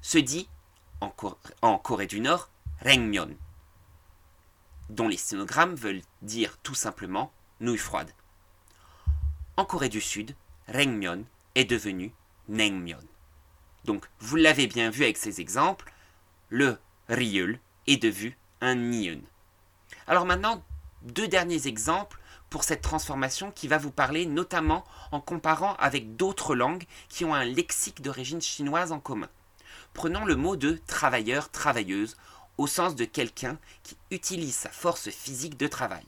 se 0.00 0.18
dit 0.18 0.48
en, 1.00 1.10
Corée 1.78 2.06
du 2.06 2.20
Nord 2.20 2.48
Rengmyeon, 2.84 3.36
dont 4.88 5.08
les 5.08 5.16
sinogrammes 5.16 5.74
veulent 5.74 6.02
dire 6.22 6.58
tout 6.62 6.74
simplement 6.74 7.32
nouilles 7.60 7.76
froides. 7.76 8.12
En 9.56 9.64
Corée 9.64 9.88
du 9.88 10.00
Sud, 10.00 10.36
Rengmyeon 10.68 11.24
est 11.54 11.64
devenu 11.64 12.14
Naengmyeon. 12.48 13.11
Donc, 13.84 14.06
vous 14.20 14.36
l'avez 14.36 14.66
bien 14.66 14.90
vu 14.90 15.04
avec 15.04 15.16
ces 15.16 15.40
exemples, 15.40 15.92
le 16.48 16.78
rieul 17.08 17.58
est 17.86 18.02
devenu 18.02 18.36
un 18.60 18.76
niun. 18.76 19.20
Alors 20.06 20.24
maintenant, 20.24 20.62
deux 21.02 21.28
derniers 21.28 21.66
exemples 21.66 22.18
pour 22.48 22.64
cette 22.64 22.82
transformation 22.82 23.50
qui 23.50 23.66
va 23.66 23.78
vous 23.78 23.90
parler 23.90 24.26
notamment 24.26 24.84
en 25.10 25.20
comparant 25.20 25.74
avec 25.76 26.16
d'autres 26.16 26.54
langues 26.54 26.84
qui 27.08 27.24
ont 27.24 27.34
un 27.34 27.44
lexique 27.44 28.02
d'origine 28.02 28.42
chinoise 28.42 28.92
en 28.92 29.00
commun. 29.00 29.28
Prenons 29.94 30.24
le 30.24 30.36
mot 30.36 30.56
de 30.56 30.78
travailleur, 30.86 31.50
travailleuse, 31.50 32.16
au 32.58 32.66
sens 32.66 32.94
de 32.94 33.04
quelqu'un 33.04 33.58
qui 33.82 33.96
utilise 34.10 34.54
sa 34.54 34.68
force 34.68 35.08
physique 35.10 35.56
de 35.56 35.66
travail. 35.66 36.04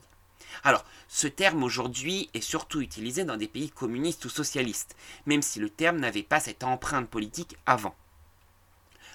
Alors, 0.63 0.85
ce 1.07 1.27
terme 1.27 1.63
aujourd'hui 1.63 2.29
est 2.33 2.41
surtout 2.41 2.81
utilisé 2.81 3.23
dans 3.23 3.37
des 3.37 3.47
pays 3.47 3.69
communistes 3.69 4.25
ou 4.25 4.29
socialistes, 4.29 4.95
même 5.25 5.41
si 5.41 5.59
le 5.59 5.69
terme 5.69 5.97
n'avait 5.97 6.23
pas 6.23 6.39
cette 6.39 6.63
empreinte 6.63 7.09
politique 7.09 7.57
avant. 7.65 7.95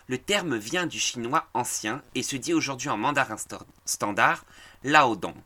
Le 0.07 0.19
terme 0.19 0.57
vient 0.57 0.87
du 0.87 0.99
chinois 0.99 1.47
ancien 1.55 2.03
et 2.15 2.23
se 2.23 2.37
dit 2.37 2.53
aujourd'hui 2.53 2.89
en 2.89 2.97
mandarin 2.97 3.37
standard 3.85 4.45
laodong. 4.83 5.37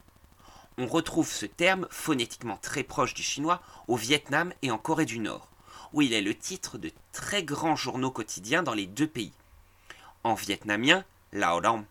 On 0.78 0.86
retrouve 0.86 1.30
ce 1.30 1.46
terme 1.46 1.86
phonétiquement 1.90 2.56
très 2.56 2.82
proche 2.82 3.14
du 3.14 3.22
chinois 3.22 3.60
au 3.88 3.96
Vietnam 3.96 4.52
et 4.62 4.70
en 4.70 4.78
Corée 4.78 5.04
du 5.04 5.18
Nord, 5.18 5.48
où 5.92 6.02
il 6.02 6.12
est 6.12 6.22
le 6.22 6.34
titre 6.34 6.78
de 6.78 6.90
très 7.12 7.44
grands 7.44 7.76
journaux 7.76 8.10
quotidiens 8.10 8.62
dans 8.62 8.74
les 8.74 8.86
deux 8.86 9.06
pays. 9.06 9.32
En 10.24 10.34
vietnamien, 10.34 11.04
laodong 11.32 11.84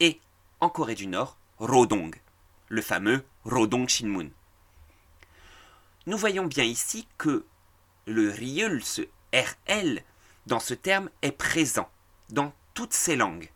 et 0.00 0.18
en 0.60 0.70
Corée 0.70 0.94
du 0.94 1.06
Nord, 1.06 1.36
rodong 1.58 2.14
le 2.74 2.82
fameux 2.82 3.22
Rodong 3.44 3.88
Shinmun. 3.88 4.30
Nous 6.06 6.18
voyons 6.18 6.44
bien 6.44 6.64
ici 6.64 7.06
que 7.16 7.46
le 8.06 8.30
riel, 8.30 8.84
ce 8.84 9.02
RL, 9.32 10.02
dans 10.46 10.60
ce 10.60 10.74
terme, 10.74 11.08
est 11.22 11.32
présent 11.32 11.88
dans 12.30 12.52
toutes 12.74 12.92
ces 12.92 13.16
langues. 13.16 13.48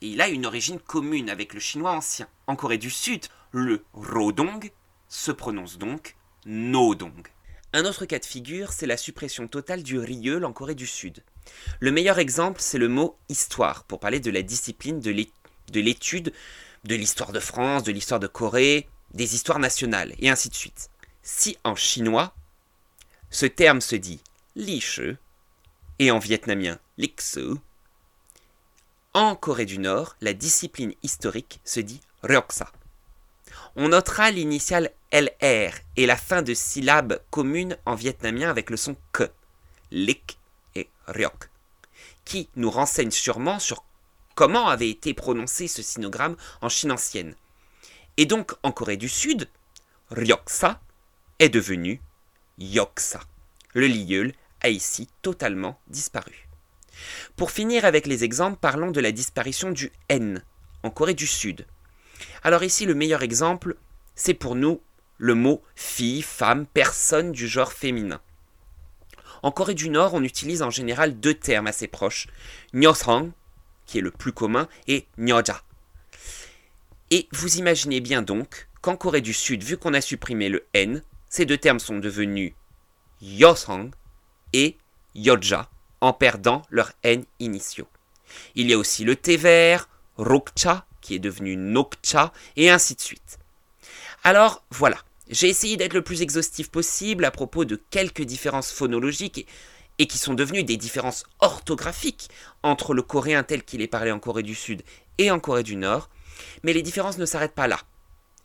Il 0.00 0.22
a 0.22 0.28
une 0.28 0.46
origine 0.46 0.78
commune 0.78 1.28
avec 1.28 1.52
le 1.52 1.60
chinois 1.60 1.92
ancien. 1.92 2.28
En 2.46 2.56
Corée 2.56 2.78
du 2.78 2.90
Sud, 2.90 3.26
le 3.52 3.84
Rodong 3.92 4.70
se 5.08 5.32
prononce 5.32 5.76
donc 5.76 6.16
Nodong. 6.46 7.26
Un 7.72 7.84
autre 7.84 8.06
cas 8.06 8.20
de 8.20 8.24
figure, 8.24 8.72
c'est 8.72 8.86
la 8.86 8.96
suppression 8.96 9.48
totale 9.48 9.82
du 9.82 9.98
rieul 9.98 10.44
en 10.44 10.52
Corée 10.52 10.74
du 10.74 10.86
Sud. 10.86 11.22
Le 11.80 11.90
meilleur 11.90 12.18
exemple, 12.18 12.60
c'est 12.60 12.78
le 12.78 12.88
mot 12.88 13.18
histoire, 13.28 13.84
pour 13.84 14.00
parler 14.00 14.20
de 14.20 14.30
la 14.30 14.42
discipline 14.42 15.00
de 15.00 15.80
l'étude 15.80 16.32
de 16.84 16.94
l'histoire 16.94 17.32
de 17.32 17.40
France, 17.40 17.82
de 17.82 17.92
l'histoire 17.92 18.20
de 18.20 18.26
Corée, 18.26 18.88
des 19.12 19.34
histoires 19.34 19.58
nationales, 19.58 20.14
et 20.18 20.30
ainsi 20.30 20.48
de 20.48 20.54
suite. 20.54 20.90
Si 21.22 21.58
en 21.64 21.74
chinois, 21.74 22.34
ce 23.30 23.46
terme 23.46 23.80
se 23.80 23.96
dit 23.96 24.20
li 24.56 24.82
et 25.98 26.10
en 26.10 26.18
vietnamien 26.18 26.78
li 26.98 27.14
En 29.14 29.36
Corée 29.36 29.66
du 29.66 29.78
Nord, 29.78 30.16
la 30.20 30.32
discipline 30.32 30.94
historique 31.02 31.60
se 31.64 31.80
dit 31.80 32.00
ryoksa. 32.22 32.70
On 33.76 33.88
notera 33.88 34.30
l'initiale 34.30 34.90
LR 35.12 35.72
et 35.96 36.06
la 36.06 36.16
fin 36.16 36.42
de 36.42 36.54
syllabes 36.54 37.20
communes 37.30 37.76
en 37.86 37.94
vietnamien 37.94 38.50
avec 38.50 38.70
le 38.70 38.76
son 38.76 38.96
que, 39.12 39.30
lik 39.90 40.38
et 40.74 40.88
ryok, 41.06 41.50
qui 42.24 42.48
nous 42.56 42.70
renseignent 42.70 43.10
sûrement 43.10 43.58
sur 43.58 43.84
comment 44.40 44.70
avait 44.70 44.88
été 44.88 45.12
prononcé 45.12 45.68
ce 45.68 45.82
sinogramme 45.82 46.34
en 46.62 46.70
Chine 46.70 46.92
ancienne. 46.92 47.34
Et 48.16 48.24
donc 48.24 48.54
en 48.62 48.72
Corée 48.72 48.96
du 48.96 49.10
Sud, 49.10 49.50
ryoksa 50.10 50.80
est 51.40 51.50
devenu 51.50 52.00
yoksa. 52.56 53.20
Le 53.74 53.86
lilleul 53.86 54.32
a 54.62 54.70
ici 54.70 55.10
totalement 55.20 55.78
disparu. 55.88 56.48
Pour 57.36 57.50
finir 57.50 57.84
avec 57.84 58.06
les 58.06 58.24
exemples, 58.24 58.56
parlons 58.58 58.90
de 58.90 59.00
la 59.02 59.12
disparition 59.12 59.72
du 59.72 59.92
N 60.08 60.42
en 60.84 60.88
Corée 60.90 61.12
du 61.12 61.26
Sud. 61.26 61.66
Alors 62.42 62.64
ici, 62.64 62.86
le 62.86 62.94
meilleur 62.94 63.22
exemple, 63.22 63.76
c'est 64.14 64.32
pour 64.32 64.54
nous 64.54 64.80
le 65.18 65.34
mot 65.34 65.62
fille, 65.74 66.22
femme, 66.22 66.64
personne 66.64 67.32
du 67.32 67.46
genre 67.46 67.74
féminin. 67.74 68.22
En 69.42 69.50
Corée 69.50 69.74
du 69.74 69.90
Nord, 69.90 70.14
on 70.14 70.24
utilise 70.24 70.62
en 70.62 70.70
général 70.70 71.20
deux 71.20 71.34
termes 71.34 71.66
assez 71.66 71.88
proches, 71.88 72.26
nyosang, 72.72 73.32
qui 73.90 73.98
est 73.98 74.02
le 74.02 74.12
plus 74.12 74.32
commun, 74.32 74.68
et 74.86 75.08
nyoja. 75.18 75.62
Et 77.10 77.26
vous 77.32 77.56
imaginez 77.56 78.00
bien 78.00 78.22
donc 78.22 78.68
qu'en 78.82 78.96
Corée 78.96 79.20
du 79.20 79.34
Sud, 79.34 79.64
vu 79.64 79.76
qu'on 79.76 79.94
a 79.94 80.00
supprimé 80.00 80.48
le 80.48 80.64
N, 80.74 81.02
ces 81.28 81.44
deux 81.44 81.58
termes 81.58 81.80
sont 81.80 81.98
devenus 81.98 82.52
yosang 83.20 83.90
et 84.52 84.78
yoja, 85.16 85.68
en 86.00 86.12
perdant 86.12 86.62
leurs 86.70 86.92
N 87.02 87.24
initiaux. 87.40 87.88
Il 88.54 88.70
y 88.70 88.74
a 88.74 88.78
aussi 88.78 89.02
le 89.02 89.16
thé 89.16 89.36
vert, 89.36 89.88
rokcha, 90.16 90.86
qui 91.00 91.16
est 91.16 91.18
devenu 91.18 91.56
nokcha, 91.56 92.32
et 92.54 92.70
ainsi 92.70 92.94
de 92.94 93.00
suite. 93.00 93.40
Alors 94.22 94.64
voilà, 94.70 94.98
j'ai 95.28 95.48
essayé 95.48 95.76
d'être 95.76 95.94
le 95.94 96.02
plus 96.02 96.22
exhaustif 96.22 96.70
possible 96.70 97.24
à 97.24 97.32
propos 97.32 97.64
de 97.64 97.74
quelques 97.90 98.22
différences 98.22 98.70
phonologiques 98.70 99.48
et, 100.00 100.06
qui 100.06 100.18
sont 100.18 100.32
devenues 100.32 100.64
des 100.64 100.78
différences 100.78 101.24
orthographiques 101.40 102.28
entre 102.62 102.94
le 102.94 103.02
coréen 103.02 103.42
tel 103.42 103.62
qu'il 103.62 103.82
est 103.82 103.86
parlé 103.86 104.10
en 104.10 104.18
Corée 104.18 104.42
du 104.42 104.54
Sud 104.54 104.82
et 105.18 105.30
en 105.30 105.38
Corée 105.38 105.62
du 105.62 105.76
Nord, 105.76 106.08
mais 106.62 106.72
les 106.72 106.82
différences 106.82 107.18
ne 107.18 107.26
s'arrêtent 107.26 107.54
pas 107.54 107.68
là. 107.68 107.80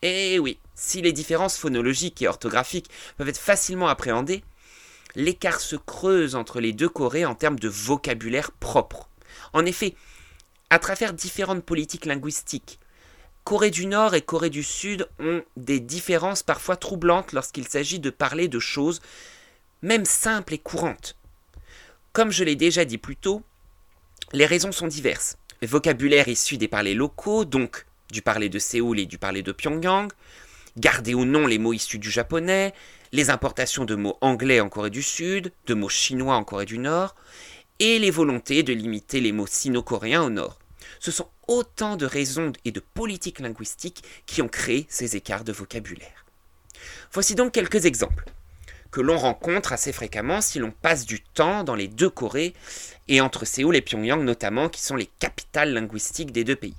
Et 0.01 0.37
oui, 0.37 0.59
si 0.75 1.01
les 1.01 1.13
différences 1.13 1.57
phonologiques 1.57 2.21
et 2.21 2.27
orthographiques 2.27 2.89
peuvent 3.17 3.29
être 3.29 3.39
facilement 3.39 3.87
appréhendées, 3.87 4.43
l'écart 5.15 5.61
se 5.61 5.77
creuse 5.77 6.35
entre 6.35 6.59
les 6.59 6.73
deux 6.73 6.89
Corées 6.89 7.25
en 7.25 7.35
termes 7.35 7.59
de 7.59 7.69
vocabulaire 7.69 8.51
propre. 8.51 9.09
En 9.53 9.65
effet, 9.65 9.95
à 10.69 10.79
travers 10.79 11.13
différentes 11.13 11.63
politiques 11.63 12.05
linguistiques, 12.05 12.79
Corée 13.45 13.71
du 13.71 13.85
Nord 13.85 14.13
et 14.13 14.21
Corée 14.21 14.49
du 14.49 14.63
Sud 14.63 15.07
ont 15.19 15.43
des 15.55 15.79
différences 15.79 16.43
parfois 16.43 16.75
troublantes 16.75 17.31
lorsqu'il 17.31 17.67
s'agit 17.67 17.99
de 17.99 18.09
parler 18.09 18.47
de 18.47 18.59
choses 18.59 19.01
même 19.81 20.03
simples 20.05 20.55
et 20.55 20.57
courantes. 20.57 21.15
Comme 22.15 22.31
je 22.31 22.45
l'ai 22.45 22.55
déjà 22.55 22.85
dit 22.85 22.97
plus 22.97 23.17
tôt, 23.17 23.43
les 24.31 24.45
raisons 24.45 24.71
sont 24.71 24.87
diverses. 24.87 25.37
Vocabulaire 25.61 26.29
issu 26.29 26.55
des 26.55 26.69
parlers 26.69 26.93
locaux, 26.93 27.43
donc 27.43 27.85
du 28.09 28.21
parler 28.21 28.47
de 28.47 28.57
Séoul 28.57 29.01
et 29.01 29.05
du 29.05 29.17
parler 29.17 29.43
de 29.43 29.51
Pyongyang, 29.51 30.07
garder 30.77 31.13
ou 31.13 31.25
non 31.25 31.45
les 31.45 31.57
mots 31.57 31.73
issus 31.73 31.99
du 31.99 32.09
japonais, 32.09 32.73
les 33.11 33.31
importations 33.31 33.83
de 33.83 33.95
mots 33.95 34.17
anglais 34.21 34.61
en 34.61 34.69
Corée 34.69 34.91
du 34.91 35.03
Sud, 35.03 35.51
de 35.65 35.73
mots 35.73 35.89
chinois 35.89 36.37
en 36.37 36.45
Corée 36.45 36.65
du 36.65 36.77
Nord, 36.77 37.15
et 37.79 37.99
les 37.99 38.11
volontés 38.11 38.63
de 38.63 38.71
limiter 38.71 39.19
les 39.19 39.33
mots 39.33 39.45
sino-coréens 39.45 40.23
au 40.23 40.29
Nord. 40.29 40.57
Ce 41.01 41.11
sont 41.11 41.27
autant 41.49 41.97
de 41.97 42.05
raisons 42.05 42.53
et 42.63 42.71
de 42.71 42.79
politiques 42.79 43.41
linguistiques 43.41 44.05
qui 44.25 44.41
ont 44.41 44.47
créé 44.47 44.85
ces 44.87 45.17
écarts 45.17 45.43
de 45.43 45.51
vocabulaire. 45.51 46.25
Voici 47.11 47.35
donc 47.35 47.51
quelques 47.51 47.83
exemples 47.83 48.23
que 48.95 49.01
l'on 49.01 49.17
rencontre 49.17 49.73
assez 49.73 49.91
fréquemment 49.91 50.39
si 50.39 50.57
l'on 50.57 50.71
passe 50.71 51.05
du 51.05 51.19
temps 51.19 51.65
dans 51.65 51.75
les 51.75 51.89
deux 51.89 52.09
Corées 52.09 52.53
et 53.09 53.19
entre 53.19 53.43
Séoul 53.43 53.75
et 53.75 53.81
Pyongyang 53.81 54.23
notamment, 54.23 54.69
qui 54.69 54.81
sont 54.81 54.95
les 54.95 55.09
capitales 55.19 55.73
linguistiques 55.73 56.31
des 56.31 56.45
deux 56.45 56.55
pays. 56.55 56.77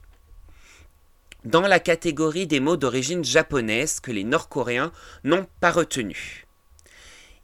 Dans 1.44 1.60
la 1.60 1.78
catégorie 1.78 2.46
des 2.46 2.58
mots 2.58 2.78
d'origine 2.78 3.22
japonaise 3.22 4.00
que 4.00 4.12
les 4.12 4.24
Nord-Coréens 4.24 4.92
n'ont 5.24 5.46
pas 5.60 5.70
retenus, 5.70 6.46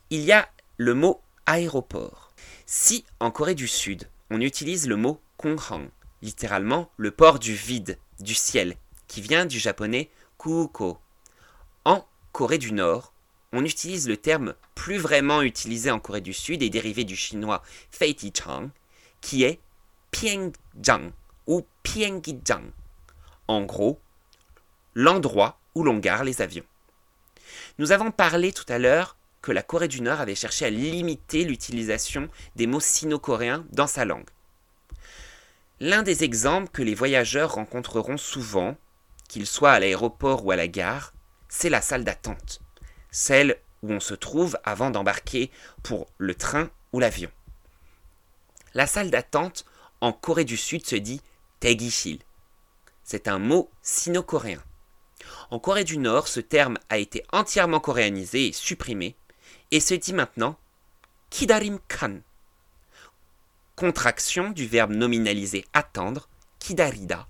il 0.08 0.20
y 0.20 0.32
a 0.32 0.48
le 0.78 0.94
mot 0.94 1.20
aéroport. 1.44 2.32
Si 2.64 3.04
en 3.20 3.30
Corée 3.30 3.54
du 3.54 3.68
Sud, 3.68 4.08
on 4.30 4.40
utilise 4.40 4.88
le 4.88 4.96
mot 4.96 5.20
konghang, 5.36 5.90
littéralement 6.22 6.90
le 6.96 7.10
port 7.10 7.38
du 7.38 7.52
vide, 7.52 7.98
du 8.20 8.34
ciel, 8.34 8.76
qui 9.06 9.20
vient 9.20 9.44
du 9.44 9.58
japonais 9.58 10.08
kuko. 10.38 10.96
En 11.84 12.06
Corée 12.32 12.56
du 12.56 12.72
Nord, 12.72 13.11
on 13.52 13.64
utilise 13.64 14.08
le 14.08 14.16
terme 14.16 14.54
plus 14.74 14.98
vraiment 14.98 15.42
utilisé 15.42 15.90
en 15.90 16.00
Corée 16.00 16.20
du 16.20 16.32
Sud 16.32 16.62
et 16.62 16.70
dérivé 16.70 17.04
du 17.04 17.16
chinois 17.16 17.62
Chang, 18.34 18.70
qui 19.20 19.44
est 19.44 19.60
Pyongyang 20.10 21.12
ou 21.46 21.66
Pyongyang. 21.82 22.70
En 23.48 23.62
gros, 23.62 24.00
l'endroit 24.94 25.58
où 25.74 25.84
l'on 25.84 25.98
gare 25.98 26.24
les 26.24 26.40
avions. 26.40 26.64
Nous 27.78 27.92
avons 27.92 28.10
parlé 28.10 28.52
tout 28.52 28.64
à 28.68 28.78
l'heure 28.78 29.16
que 29.42 29.52
la 29.52 29.62
Corée 29.62 29.88
du 29.88 30.00
Nord 30.00 30.20
avait 30.20 30.34
cherché 30.34 30.64
à 30.64 30.70
limiter 30.70 31.44
l'utilisation 31.44 32.28
des 32.56 32.66
mots 32.66 32.80
sino-coréens 32.80 33.66
dans 33.72 33.86
sa 33.86 34.04
langue. 34.04 34.30
L'un 35.80 36.02
des 36.02 36.22
exemples 36.22 36.70
que 36.70 36.82
les 36.82 36.94
voyageurs 36.94 37.54
rencontreront 37.54 38.16
souvent, 38.16 38.76
qu'ils 39.28 39.46
soient 39.46 39.72
à 39.72 39.80
l'aéroport 39.80 40.46
ou 40.46 40.52
à 40.52 40.56
la 40.56 40.68
gare, 40.68 41.12
c'est 41.48 41.70
la 41.70 41.80
salle 41.80 42.04
d'attente, 42.04 42.61
celle 43.12 43.60
où 43.82 43.92
on 43.92 44.00
se 44.00 44.14
trouve 44.14 44.58
avant 44.64 44.90
d'embarquer 44.90 45.52
pour 45.84 46.08
le 46.18 46.34
train 46.34 46.68
ou 46.92 46.98
l'avion. 46.98 47.30
La 48.74 48.88
salle 48.88 49.10
d'attente 49.10 49.64
en 50.00 50.12
Corée 50.12 50.44
du 50.44 50.56
Sud 50.56 50.84
se 50.84 50.96
dit 50.96 51.20
Tegishil. 51.60 52.18
C'est 53.04 53.28
un 53.28 53.38
mot 53.38 53.70
sino-coréen. 53.82 54.60
En 55.52 55.60
Corée 55.60 55.84
du 55.84 55.98
Nord, 55.98 56.26
ce 56.26 56.40
terme 56.40 56.78
a 56.88 56.98
été 56.98 57.24
entièrement 57.30 57.78
coréanisé 57.78 58.48
et 58.48 58.52
supprimé 58.52 59.14
et 59.70 59.78
se 59.78 59.94
dit 59.94 60.12
maintenant 60.12 60.58
Kidarim 61.30 61.78
Kan 61.86 62.22
contraction 63.82 64.50
du 64.50 64.66
verbe 64.66 64.92
nominalisé 64.92 65.64
attendre, 65.72 66.28
kidarida, 66.58 67.26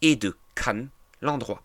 et 0.00 0.16
de 0.16 0.36
kan, 0.54 0.88
l'endroit. 1.20 1.62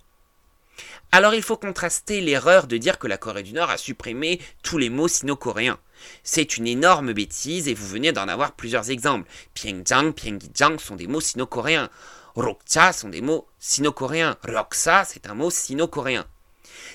Alors 1.11 1.34
il 1.34 1.41
faut 1.41 1.57
contraster 1.57 2.21
l'erreur 2.21 2.67
de 2.67 2.78
dire 2.78 2.99
que 2.99 3.07
la 3.07 3.17
Corée 3.17 3.43
du 3.43 3.53
Nord 3.53 3.69
a 3.69 3.78
supprimé 3.78 4.39
tous 4.63 4.78
les 4.78 4.89
mots 4.89 5.07
sino-coréens. 5.07 5.80
C'est 6.23 6.57
une 6.57 6.67
énorme 6.67 7.13
bêtise 7.13 7.67
et 7.67 7.73
vous 7.73 7.88
venez 7.88 8.11
d'en 8.11 8.28
avoir 8.28 8.51
plusieurs 8.53 8.91
exemples. 8.91 9.30
Pyongyang, 9.53 10.13
Pyongyang 10.13 10.80
sont 10.80 10.95
des 10.95 11.07
mots 11.07 11.21
sino-coréens. 11.21 11.89
Rokcha 12.36 12.93
sont 12.93 13.09
des 13.09 13.21
mots 13.21 13.47
sino-coréens. 13.59 14.38
Roksa, 14.47 15.05
c'est 15.05 15.28
un 15.28 15.34
mot 15.34 15.49
sino-coréen. 15.49 16.25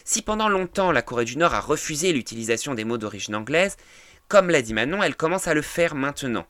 Si 0.05 0.22
pendant 0.22 0.49
longtemps 0.49 0.93
la 0.93 1.03
Corée 1.03 1.24
du 1.24 1.37
Nord 1.37 1.55
a 1.55 1.61
refusé 1.61 2.12
l'utilisation 2.12 2.74
des 2.74 2.85
mots 2.85 2.99
d'origine 2.99 3.35
anglaise, 3.35 3.76
comme 4.28 4.51
l'a 4.51 4.62
dit 4.62 4.74
Manon, 4.74 5.03
elle 5.03 5.16
commence 5.16 5.49
à 5.49 5.55
le 5.55 5.62
faire 5.62 5.95
maintenant. 5.95 6.47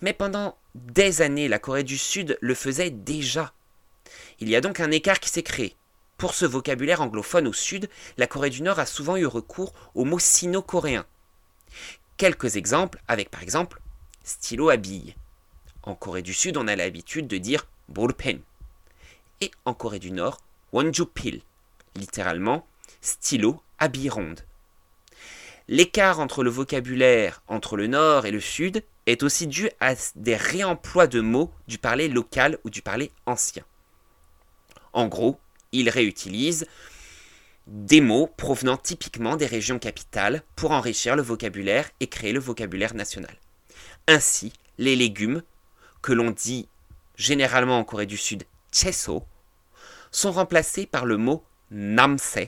Mais 0.00 0.12
pendant 0.12 0.56
des 0.74 1.22
années, 1.22 1.48
la 1.48 1.58
Corée 1.58 1.84
du 1.84 1.98
Sud 1.98 2.38
le 2.40 2.54
faisait 2.54 2.90
déjà. 2.90 3.52
Il 4.38 4.48
y 4.48 4.56
a 4.56 4.60
donc 4.60 4.80
un 4.80 4.90
écart 4.90 5.20
qui 5.20 5.30
s'est 5.30 5.42
créé. 5.42 5.76
Pour 6.20 6.34
ce 6.34 6.44
vocabulaire 6.44 7.00
anglophone 7.00 7.48
au 7.48 7.54
Sud, 7.54 7.88
la 8.18 8.26
Corée 8.26 8.50
du 8.50 8.60
Nord 8.60 8.78
a 8.78 8.84
souvent 8.84 9.16
eu 9.16 9.24
recours 9.24 9.72
aux 9.94 10.04
mots 10.04 10.18
sino-coréens. 10.18 11.06
Quelques 12.18 12.56
exemples 12.56 13.00
avec 13.08 13.30
par 13.30 13.42
exemple 13.42 13.80
stylo 14.22 14.68
à 14.68 14.76
billes. 14.76 15.14
En 15.82 15.94
Corée 15.94 16.20
du 16.20 16.34
Sud, 16.34 16.58
on 16.58 16.68
a 16.68 16.76
l'habitude 16.76 17.26
de 17.26 17.38
dire 17.38 17.66
pen. 18.18 18.38
Et 19.40 19.50
en 19.64 19.72
Corée 19.72 19.98
du 19.98 20.10
Nord, 20.10 20.36
pil, 21.14 21.40
littéralement 21.96 22.66
stylo 23.00 23.62
à 23.78 23.88
billes 23.88 24.10
rondes. 24.10 24.42
L'écart 25.68 26.20
entre 26.20 26.44
le 26.44 26.50
vocabulaire 26.50 27.40
entre 27.48 27.78
le 27.78 27.86
Nord 27.86 28.26
et 28.26 28.30
le 28.30 28.40
Sud 28.40 28.84
est 29.06 29.22
aussi 29.22 29.46
dû 29.46 29.70
à 29.80 29.94
des 30.16 30.36
réemplois 30.36 31.06
de 31.06 31.22
mots 31.22 31.50
du 31.66 31.78
parler 31.78 32.08
local 32.08 32.58
ou 32.64 32.68
du 32.68 32.82
parler 32.82 33.10
ancien. 33.24 33.64
En 34.92 35.06
gros, 35.08 35.40
il 35.72 35.88
réutilise 35.88 36.66
des 37.66 38.00
mots 38.00 38.26
provenant 38.36 38.76
typiquement 38.76 39.36
des 39.36 39.46
régions 39.46 39.78
capitales 39.78 40.42
pour 40.56 40.72
enrichir 40.72 41.14
le 41.14 41.22
vocabulaire 41.22 41.88
et 42.00 42.08
créer 42.08 42.32
le 42.32 42.40
vocabulaire 42.40 42.94
national. 42.94 43.34
Ainsi, 44.08 44.52
les 44.78 44.96
légumes, 44.96 45.42
que 46.02 46.12
l'on 46.12 46.30
dit 46.30 46.68
généralement 47.16 47.78
en 47.78 47.84
Corée 47.84 48.06
du 48.06 48.16
Sud 48.16 48.44
cheso, 48.72 49.24
sont 50.10 50.32
remplacés 50.32 50.86
par 50.86 51.04
le 51.04 51.16
mot 51.16 51.44
namse 51.70 52.38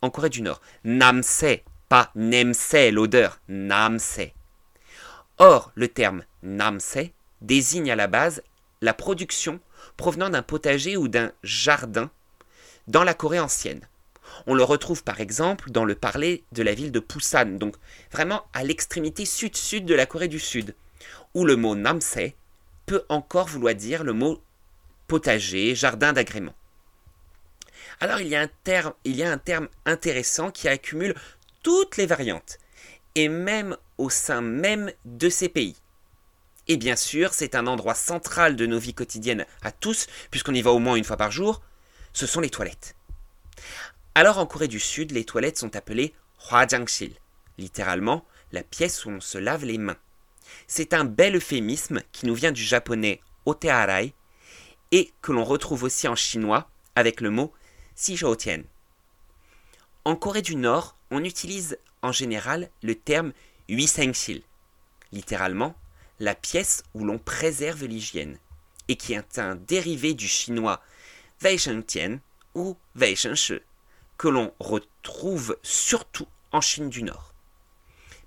en 0.00 0.10
Corée 0.10 0.30
du 0.30 0.42
Nord. 0.42 0.60
Namse, 0.84 1.44
pas 1.88 2.10
nemse, 2.14 2.90
l'odeur, 2.90 3.40
namse. 3.48 4.20
Or, 5.38 5.72
le 5.74 5.88
terme 5.88 6.24
namse 6.42 6.98
désigne 7.40 7.90
à 7.90 7.96
la 7.96 8.06
base 8.06 8.42
la 8.80 8.94
production 8.94 9.60
provenant 9.96 10.30
d'un 10.30 10.42
potager 10.42 10.96
ou 10.96 11.08
d'un 11.08 11.32
jardin 11.42 12.10
dans 12.88 13.04
la 13.04 13.14
Corée 13.14 13.40
ancienne. 13.40 13.86
On 14.46 14.54
le 14.54 14.64
retrouve 14.64 15.04
par 15.04 15.20
exemple 15.20 15.70
dans 15.70 15.84
le 15.84 15.94
parler 15.94 16.44
de 16.52 16.62
la 16.62 16.74
ville 16.74 16.92
de 16.92 17.00
Busan, 17.00 17.58
donc 17.58 17.76
vraiment 18.10 18.44
à 18.52 18.64
l'extrémité 18.64 19.24
sud-sud 19.24 19.84
de 19.84 19.94
la 19.94 20.06
Corée 20.06 20.28
du 20.28 20.40
Sud, 20.40 20.74
où 21.34 21.44
le 21.44 21.56
mot 21.56 21.74
namse 21.74 22.18
peut 22.86 23.04
encore 23.08 23.48
vouloir 23.48 23.74
dire 23.74 24.04
le 24.04 24.12
mot 24.12 24.42
potager, 25.06 25.74
jardin 25.74 26.12
d'agrément. 26.12 26.54
Alors 28.00 28.20
il 28.20 28.28
y, 28.28 28.34
a 28.34 28.40
un 28.40 28.50
terme, 28.64 28.94
il 29.04 29.16
y 29.16 29.22
a 29.22 29.30
un 29.30 29.38
terme 29.38 29.68
intéressant 29.84 30.50
qui 30.50 30.68
accumule 30.68 31.14
toutes 31.62 31.96
les 31.96 32.06
variantes, 32.06 32.58
et 33.14 33.28
même 33.28 33.76
au 33.98 34.10
sein 34.10 34.40
même 34.40 34.90
de 35.04 35.28
ces 35.28 35.48
pays. 35.48 35.76
Et 36.68 36.76
bien 36.76 36.96
sûr, 36.96 37.34
c'est 37.34 37.54
un 37.54 37.66
endroit 37.66 37.94
central 37.94 38.56
de 38.56 38.66
nos 38.66 38.78
vies 38.78 38.94
quotidiennes 38.94 39.46
à 39.62 39.72
tous, 39.72 40.06
puisqu'on 40.30 40.54
y 40.54 40.62
va 40.62 40.72
au 40.72 40.78
moins 40.78 40.96
une 40.96 41.04
fois 41.04 41.16
par 41.16 41.30
jour, 41.30 41.60
ce 42.12 42.26
sont 42.26 42.40
les 42.40 42.50
toilettes. 42.50 42.94
Alors 44.14 44.38
en 44.38 44.46
Corée 44.46 44.68
du 44.68 44.80
Sud, 44.80 45.12
les 45.12 45.24
toilettes 45.24 45.58
sont 45.58 45.74
appelées 45.76 46.14
hwajangsil, 46.50 47.14
littéralement 47.58 48.24
la 48.52 48.62
pièce 48.62 49.04
où 49.04 49.10
on 49.10 49.20
se 49.20 49.38
lave 49.38 49.64
les 49.64 49.78
mains. 49.78 49.96
C'est 50.66 50.92
un 50.92 51.04
bel 51.04 51.36
euphémisme 51.36 52.02
qui 52.12 52.26
nous 52.26 52.34
vient 52.34 52.52
du 52.52 52.62
japonais 52.62 53.20
otearai 53.46 54.14
et 54.90 55.10
que 55.22 55.32
l'on 55.32 55.44
retrouve 55.44 55.84
aussi 55.84 56.06
en 56.08 56.16
chinois 56.16 56.68
avec 56.94 57.20
le 57.20 57.30
mot 57.30 57.52
sijoutien. 57.94 58.62
En 60.04 60.16
Corée 60.16 60.42
du 60.42 60.56
Nord, 60.56 60.96
on 61.10 61.24
utilise 61.24 61.78
en 62.02 62.12
général 62.12 62.68
le 62.82 62.94
terme 62.94 63.32
huisengsil, 63.68 64.42
littéralement 65.12 65.74
la 66.20 66.34
pièce 66.34 66.82
où 66.94 67.04
l'on 67.04 67.18
préserve 67.18 67.84
l'hygiène, 67.84 68.38
et 68.88 68.96
qui 68.96 69.14
est 69.14 69.38
un 69.38 69.54
dérivé 69.54 70.14
du 70.14 70.28
chinois 70.28 70.82
weishengtian 71.42 72.18
ou 72.54 72.76
weishengshi, 72.96 73.60
que 74.18 74.28
l'on 74.28 74.52
retrouve 74.60 75.56
surtout 75.62 76.28
en 76.52 76.60
Chine 76.60 76.88
du 76.88 77.02
Nord. 77.02 77.32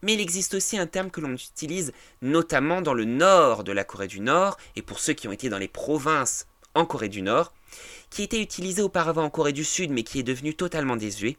Mais 0.01 0.13
il 0.13 0.21
existe 0.21 0.53
aussi 0.53 0.77
un 0.77 0.87
terme 0.87 1.09
que 1.09 1.21
l'on 1.21 1.33
utilise 1.33 1.93
notamment 2.21 2.81
dans 2.81 2.93
le 2.93 3.05
nord 3.05 3.63
de 3.63 3.71
la 3.71 3.83
Corée 3.83 4.07
du 4.07 4.19
Nord, 4.19 4.57
et 4.75 4.81
pour 4.81 4.99
ceux 4.99 5.13
qui 5.13 5.27
ont 5.27 5.31
été 5.31 5.49
dans 5.49 5.57
les 5.57 5.67
provinces 5.67 6.47
en 6.73 6.85
Corée 6.85 7.09
du 7.09 7.21
Nord, 7.21 7.53
qui 8.09 8.23
était 8.23 8.41
utilisé 8.41 8.81
auparavant 8.81 9.23
en 9.23 9.29
Corée 9.29 9.53
du 9.53 9.63
Sud 9.63 9.91
mais 9.91 10.03
qui 10.03 10.19
est 10.19 10.23
devenu 10.23 10.53
totalement 10.53 10.95
désuet, 10.95 11.37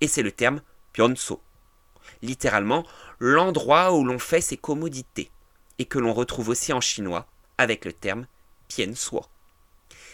et 0.00 0.08
c'est 0.08 0.22
le 0.22 0.32
terme 0.32 0.62
Pyeonso. 0.92 1.40
Littéralement, 2.22 2.86
l'endroit 3.18 3.92
où 3.92 4.04
l'on 4.04 4.18
fait 4.18 4.40
ses 4.40 4.56
commodités, 4.56 5.30
et 5.78 5.84
que 5.84 5.98
l'on 5.98 6.14
retrouve 6.14 6.48
aussi 6.48 6.72
en 6.72 6.80
chinois 6.80 7.26
avec 7.56 7.84
le 7.84 7.92
terme 7.92 8.26
Piensuo. 8.68 9.24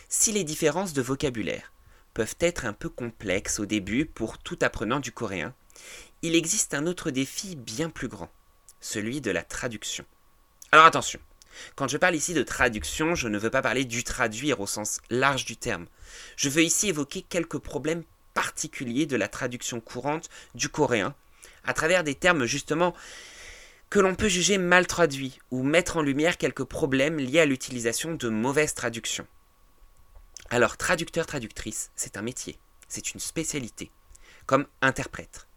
Si 0.09 0.33
les 0.33 0.45
différences 0.45 0.93
de 0.93 1.03
vocabulaire 1.03 1.73
peuvent 2.13 2.37
être 2.41 2.67
un 2.67 2.73
peu 2.73 2.89
complexes 2.89 3.59
au 3.59 3.67
début 3.67 4.07
pour 4.07 4.39
tout 4.39 4.59
apprenant 4.63 5.01
du 5.01 5.13
coréen, 5.13 5.55
il 6.23 6.35
existe 6.35 6.75
un 6.75 6.87
autre 6.87 7.11
défi 7.11 7.57
bien 7.57 7.91
plus 7.91 8.09
grand, 8.09 8.31
celui 8.81 9.21
de 9.21 9.31
la 9.31 9.43
traduction. 9.43 10.05
Alors 10.73 10.87
attention, 10.87 11.21
quand 11.77 11.89
je 11.89 11.97
parle 11.97 12.15
ici 12.15 12.35
de 12.35 12.43
traduction, 12.43 13.15
je 13.15 13.29
ne 13.29 13.39
veux 13.39 13.51
pas 13.51 13.63
parler 13.63 13.85
du 13.85 14.05
traduire 14.05 14.61
au 14.61 14.67
sens 14.67 15.01
large 15.11 15.45
du 15.45 15.57
terme. 15.57 15.87
Je 16.37 16.49
veux 16.49 16.63
ici 16.63 16.89
évoquer 16.89 17.23
quelques 17.23 17.59
problèmes 17.59 18.05
particuliers 18.35 19.07
de 19.07 19.17
la 19.17 19.29
traduction 19.29 19.81
courante 19.81 20.29
du 20.55 20.69
coréen, 20.69 21.15
à 21.65 21.73
travers 21.73 22.05
des 22.05 22.15
termes 22.15 22.45
justement 22.45 22.95
que 23.91 24.01
l'on 24.01 24.15
peut 24.15 24.29
juger 24.29 24.59
mal 24.59 24.87
traduits 24.87 25.39
ou 25.51 25.63
mettre 25.63 25.97
en 25.97 26.03
lumière 26.03 26.37
quelques 26.37 26.65
problèmes 26.65 27.19
liés 27.19 27.41
à 27.41 27.47
l'utilisation 27.47 28.15
de 28.15 28.29
mauvaises 28.29 28.75
traductions. 28.75 29.27
Alors, 30.55 30.77
traducteur-traductrice, 30.77 31.91
c'est 31.97 32.17
un 32.17 32.23
métier, 32.23 32.61
c'est 32.87 33.13
une 33.13 33.19
spécialité, 33.19 33.91
comme 34.47 34.69
interprète. 34.83 35.49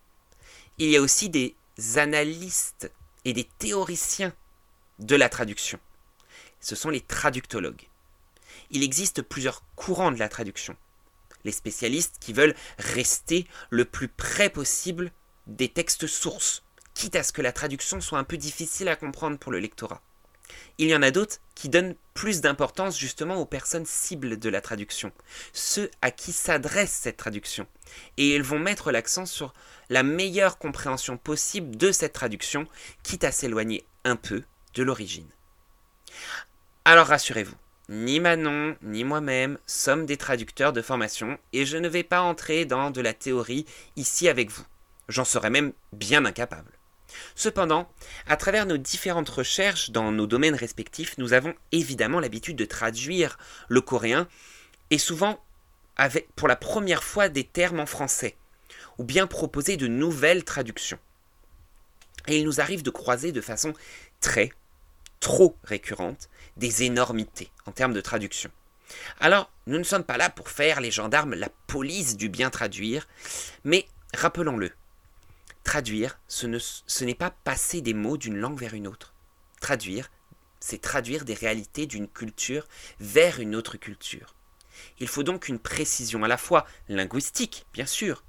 Il 0.79 0.89
y 0.89 0.97
a 0.97 1.01
aussi 1.03 1.29
des 1.29 1.55
analystes 1.97 2.91
et 3.23 3.33
des 3.33 3.43
théoriciens 3.43 4.33
de 4.97 5.15
la 5.15 5.29
traduction. 5.29 5.79
Ce 6.59 6.75
sont 6.75 6.89
les 6.89 7.01
traductologues. 7.01 7.87
Il 8.71 8.81
existe 8.81 9.21
plusieurs 9.21 9.61
courants 9.75 10.11
de 10.11 10.17
la 10.17 10.29
traduction. 10.29 10.75
Les 11.43 11.51
spécialistes 11.51 12.15
qui 12.19 12.33
veulent 12.33 12.55
rester 12.79 13.45
le 13.69 13.85
plus 13.85 14.07
près 14.07 14.49
possible 14.49 15.11
des 15.45 15.69
textes 15.69 16.07
sources, 16.07 16.63
quitte 16.95 17.15
à 17.15 17.21
ce 17.21 17.33
que 17.33 17.43
la 17.43 17.53
traduction 17.53 18.01
soit 18.01 18.17
un 18.17 18.23
peu 18.23 18.37
difficile 18.37 18.87
à 18.87 18.95
comprendre 18.95 19.37
pour 19.37 19.51
le 19.51 19.59
lectorat. 19.59 20.01
Il 20.77 20.87
y 20.87 20.95
en 20.95 21.01
a 21.01 21.11
d'autres 21.11 21.37
qui 21.55 21.69
donnent 21.69 21.95
plus 22.13 22.41
d'importance 22.41 22.97
justement 22.97 23.35
aux 23.35 23.45
personnes 23.45 23.85
cibles 23.85 24.37
de 24.37 24.49
la 24.49 24.61
traduction, 24.61 25.11
ceux 25.53 25.89
à 26.01 26.11
qui 26.11 26.31
s'adresse 26.31 26.91
cette 26.91 27.17
traduction, 27.17 27.67
et 28.17 28.35
ils 28.35 28.43
vont 28.43 28.59
mettre 28.59 28.91
l'accent 28.91 29.25
sur 29.25 29.53
la 29.89 30.03
meilleure 30.03 30.57
compréhension 30.57 31.17
possible 31.17 31.75
de 31.75 31.91
cette 31.91 32.13
traduction, 32.13 32.67
quitte 33.03 33.23
à 33.23 33.31
s'éloigner 33.31 33.85
un 34.03 34.15
peu 34.15 34.43
de 34.73 34.83
l'origine. 34.83 35.29
Alors 36.85 37.07
rassurez-vous, 37.07 37.55
ni 37.89 38.19
Manon, 38.19 38.75
ni 38.81 39.03
moi-même 39.03 39.57
sommes 39.65 40.05
des 40.05 40.17
traducteurs 40.17 40.73
de 40.73 40.81
formation, 40.81 41.37
et 41.53 41.65
je 41.65 41.77
ne 41.77 41.87
vais 41.87 42.03
pas 42.03 42.21
entrer 42.21 42.65
dans 42.65 42.91
de 42.91 43.01
la 43.01 43.13
théorie 43.13 43.65
ici 43.95 44.27
avec 44.27 44.51
vous. 44.51 44.65
J'en 45.07 45.25
serais 45.25 45.49
même 45.49 45.73
bien 45.93 46.25
incapable. 46.25 46.76
Cependant, 47.35 47.89
à 48.27 48.37
travers 48.37 48.65
nos 48.65 48.77
différentes 48.77 49.29
recherches 49.29 49.91
dans 49.91 50.11
nos 50.11 50.27
domaines 50.27 50.55
respectifs, 50.55 51.17
nous 51.17 51.33
avons 51.33 51.53
évidemment 51.71 52.19
l'habitude 52.19 52.57
de 52.57 52.65
traduire 52.65 53.37
le 53.67 53.81
coréen, 53.81 54.27
et 54.89 54.97
souvent 54.97 55.39
avec 55.95 56.31
pour 56.35 56.47
la 56.47 56.55
première 56.55 57.03
fois 57.03 57.29
des 57.29 57.43
termes 57.43 57.79
en 57.79 57.85
français, 57.85 58.35
ou 58.97 59.03
bien 59.03 59.27
proposer 59.27 59.77
de 59.77 59.87
nouvelles 59.87 60.43
traductions. 60.43 60.99
Et 62.27 62.37
il 62.37 62.45
nous 62.45 62.61
arrive 62.61 62.83
de 62.83 62.89
croiser 62.89 63.31
de 63.31 63.41
façon 63.41 63.73
très, 64.19 64.51
trop 65.19 65.57
récurrente 65.63 66.29
des 66.57 66.83
énormités 66.83 67.49
en 67.65 67.71
termes 67.71 67.93
de 67.93 68.01
traduction. 68.01 68.51
Alors, 69.19 69.51
nous 69.65 69.77
ne 69.77 69.83
sommes 69.83 70.03
pas 70.03 70.17
là 70.17 70.29
pour 70.29 70.49
faire 70.49 70.81
les 70.81 70.91
gendarmes 70.91 71.33
la 71.33 71.49
police 71.67 72.15
du 72.15 72.29
bien 72.29 72.49
traduire, 72.49 73.07
mais 73.63 73.87
rappelons-le, 74.13 74.71
Traduire, 75.67 76.17
ce 76.29 77.03
n'est 77.03 77.13
pas 77.13 77.29
passer 77.29 77.81
des 77.81 77.93
mots 77.93 78.15
d'une 78.15 78.37
langue 78.37 78.57
vers 78.57 78.73
une 78.73 78.87
autre. 78.87 79.13
Traduire, 79.59 80.09
c'est 80.61 80.79
traduire 80.79 81.25
des 81.25 81.33
réalités 81.33 81.85
d'une 81.85 82.07
culture 82.07 82.65
vers 83.01 83.41
une 83.41 83.53
autre 83.53 83.75
culture. 83.75 84.33
Il 85.01 85.09
faut 85.09 85.23
donc 85.23 85.49
une 85.49 85.59
précision 85.59 86.23
à 86.23 86.29
la 86.29 86.37
fois 86.37 86.65
linguistique, 86.87 87.65
bien 87.73 87.85
sûr, 87.85 88.23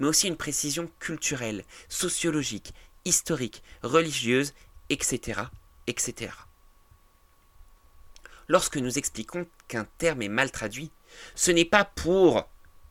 mais 0.00 0.08
aussi 0.08 0.26
une 0.26 0.36
précision 0.36 0.90
culturelle, 0.98 1.64
sociologique, 1.88 2.74
historique, 3.04 3.62
religieuse, 3.84 4.52
etc., 4.88 5.42
etc. 5.86 6.32
Lorsque 8.48 8.78
nous 8.78 8.98
expliquons 8.98 9.46
qu'un 9.68 9.86
terme 9.98 10.22
est 10.22 10.28
mal 10.28 10.50
traduit, 10.50 10.90
ce 11.36 11.52
n'est 11.52 11.64
pas 11.64 11.84
pour, 11.84 12.48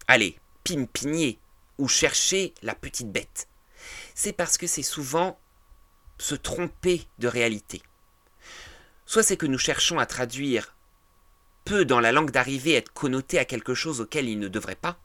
allez, 0.07 0.39
pimpigner 0.63 1.37
ou 1.77 1.89
chercher 1.89 2.53
la 2.61 2.75
petite 2.75 3.11
bête 3.11 3.48
c'est 4.19 4.33
parce 4.33 4.57
que 4.57 4.67
c'est 4.67 4.83
souvent 4.83 5.39
se 6.17 6.35
tromper 6.35 7.07
de 7.19 7.29
réalité. 7.29 7.81
Soit 9.05 9.23
c'est 9.23 9.37
que 9.37 9.45
nous 9.45 9.57
cherchons 9.57 9.97
à 9.97 10.05
traduire 10.05 10.75
peu 11.63 11.85
dans 11.85 12.01
la 12.01 12.11
langue 12.11 12.31
d'arrivée 12.31 12.73
être 12.73 12.91
connoté 12.91 13.39
à 13.39 13.45
quelque 13.45 13.73
chose 13.73 14.01
auquel 14.01 14.27
il 14.27 14.37
ne 14.37 14.49
devrait 14.49 14.75
pas, 14.75 14.99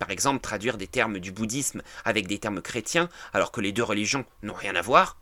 par 0.00 0.10
exemple 0.10 0.40
traduire 0.40 0.78
des 0.78 0.88
termes 0.88 1.20
du 1.20 1.30
bouddhisme 1.30 1.80
avec 2.04 2.26
des 2.26 2.40
termes 2.40 2.60
chrétiens 2.60 3.08
alors 3.32 3.52
que 3.52 3.60
les 3.60 3.70
deux 3.70 3.84
religions 3.84 4.26
n'ont 4.42 4.52
rien 4.52 4.74
à 4.74 4.82
voir. 4.82 5.16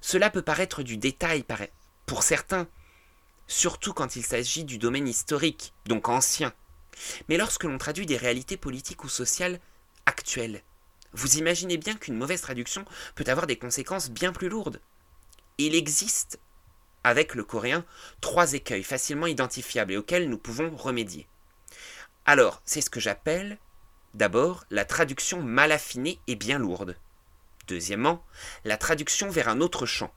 Cela 0.00 0.30
peut 0.30 0.40
paraître 0.40 0.84
du 0.84 0.96
détail 0.96 1.44
pour 2.06 2.22
certains, 2.22 2.68
surtout 3.48 3.92
quand 3.92 4.14
il 4.14 4.24
s'agit 4.24 4.62
du 4.62 4.78
domaine 4.78 5.08
historique, 5.08 5.74
donc 5.86 6.08
ancien. 6.08 6.52
Mais 7.28 7.36
lorsque 7.36 7.64
l'on 7.64 7.78
traduit 7.78 8.06
des 8.06 8.16
réalités 8.16 8.56
politiques 8.56 9.02
ou 9.02 9.08
sociales 9.08 9.58
actuelles, 10.06 10.62
vous 11.14 11.38
imaginez 11.38 11.76
bien 11.76 11.94
qu'une 11.94 12.16
mauvaise 12.16 12.40
traduction 12.40 12.84
peut 13.14 13.24
avoir 13.28 13.46
des 13.46 13.56
conséquences 13.56 14.10
bien 14.10 14.32
plus 14.32 14.48
lourdes. 14.48 14.80
Il 15.58 15.74
existe, 15.74 16.40
avec 17.04 17.34
le 17.34 17.44
coréen, 17.44 17.84
trois 18.20 18.54
écueils 18.54 18.82
facilement 18.82 19.26
identifiables 19.26 19.92
et 19.92 19.96
auxquels 19.96 20.28
nous 20.28 20.38
pouvons 20.38 20.74
remédier. 20.76 21.28
Alors, 22.26 22.62
c'est 22.64 22.80
ce 22.80 22.90
que 22.90 23.00
j'appelle, 23.00 23.58
d'abord, 24.14 24.64
la 24.70 24.84
traduction 24.84 25.42
mal 25.42 25.72
affinée 25.72 26.18
et 26.26 26.34
bien 26.34 26.58
lourde. 26.58 26.96
Deuxièmement, 27.68 28.24
la 28.64 28.76
traduction 28.76 29.30
vers 29.30 29.48
un 29.48 29.60
autre 29.60 29.86
champ, 29.86 30.12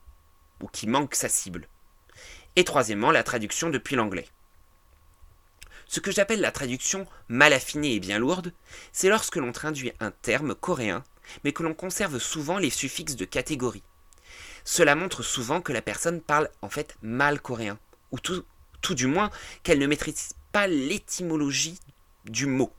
ou 0.60 0.66
qui 0.66 0.86
manque 0.86 1.14
sa 1.14 1.28
cible. 1.28 1.68
Et 2.56 2.64
troisièmement, 2.64 3.10
la 3.10 3.22
traduction 3.22 3.70
depuis 3.70 3.94
l'anglais. 3.94 4.28
Ce 5.88 6.00
que 6.00 6.10
j'appelle 6.12 6.42
la 6.42 6.52
traduction 6.52 7.06
mal 7.28 7.54
affinée 7.54 7.94
et 7.94 8.00
bien 8.00 8.18
lourde, 8.18 8.52
c'est 8.92 9.08
lorsque 9.08 9.36
l'on 9.36 9.52
traduit 9.52 9.92
un 10.00 10.10
terme 10.10 10.54
coréen, 10.54 11.02
mais 11.44 11.52
que 11.52 11.62
l'on 11.62 11.72
conserve 11.72 12.18
souvent 12.18 12.58
les 12.58 12.68
suffixes 12.68 13.16
de 13.16 13.24
catégorie. 13.24 13.82
Cela 14.64 14.94
montre 14.94 15.22
souvent 15.22 15.62
que 15.62 15.72
la 15.72 15.80
personne 15.80 16.20
parle 16.20 16.50
en 16.60 16.68
fait 16.68 16.98
mal 17.00 17.40
coréen, 17.40 17.78
ou 18.12 18.18
tout, 18.20 18.44
du 18.90 19.06
moins 19.06 19.30
qu'elle 19.62 19.78
ne 19.78 19.86
maîtrise 19.86 20.34
pas 20.52 20.66
l'étymologie 20.66 21.78
du 22.26 22.44
mot. 22.44 22.72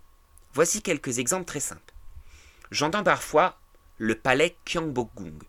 Voici 0.54 0.84
quelques 0.84 1.18
exemples 1.18 1.46
très 1.46 1.60
simples. 1.60 1.94
J'entends 2.70 3.04
parfois 3.04 3.60
le 3.98 4.14
palais 4.14 4.56
Gyeongbokgung, 4.68 5.44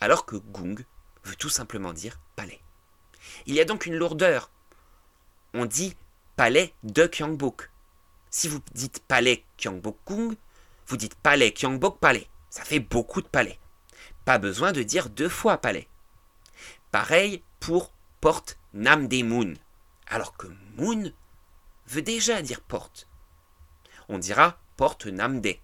alors 0.00 0.26
que 0.26 0.36
gung 0.36 0.84
veut 1.22 1.36
tout 1.36 1.48
simplement 1.48 1.92
dire 1.92 2.18
palais. 2.34 2.60
Il 3.46 3.54
y 3.54 3.60
a 3.60 3.64
donc 3.64 3.86
une 3.86 3.96
lourdeur. 3.96 4.50
On 5.54 5.66
dit 5.66 5.94
palais 6.40 6.72
de 6.84 7.06
Gyeongbok. 7.06 7.70
Si 8.30 8.48
vous 8.48 8.60
dites 8.72 9.00
palais 9.00 9.44
Gyeongbokgung, 9.58 10.36
vous 10.86 10.96
dites 10.96 11.14
palais 11.16 11.52
Gyeongbok 11.54 12.00
palais. 12.00 12.30
Ça 12.48 12.64
fait 12.64 12.80
beaucoup 12.80 13.20
de 13.20 13.28
palais. 13.28 13.58
Pas 14.24 14.38
besoin 14.38 14.72
de 14.72 14.82
dire 14.82 15.10
deux 15.10 15.28
fois 15.28 15.58
palais. 15.58 15.86
Pareil 16.92 17.44
pour 17.60 17.92
porte 18.22 18.58
Namdaemun, 18.72 19.52
alors 20.06 20.34
que 20.38 20.46
Moon 20.78 21.12
veut 21.86 22.00
déjà 22.00 22.40
dire 22.40 22.62
porte. 22.62 23.06
On 24.08 24.16
dira 24.16 24.58
porte 24.78 25.08
Namde. 25.08 25.56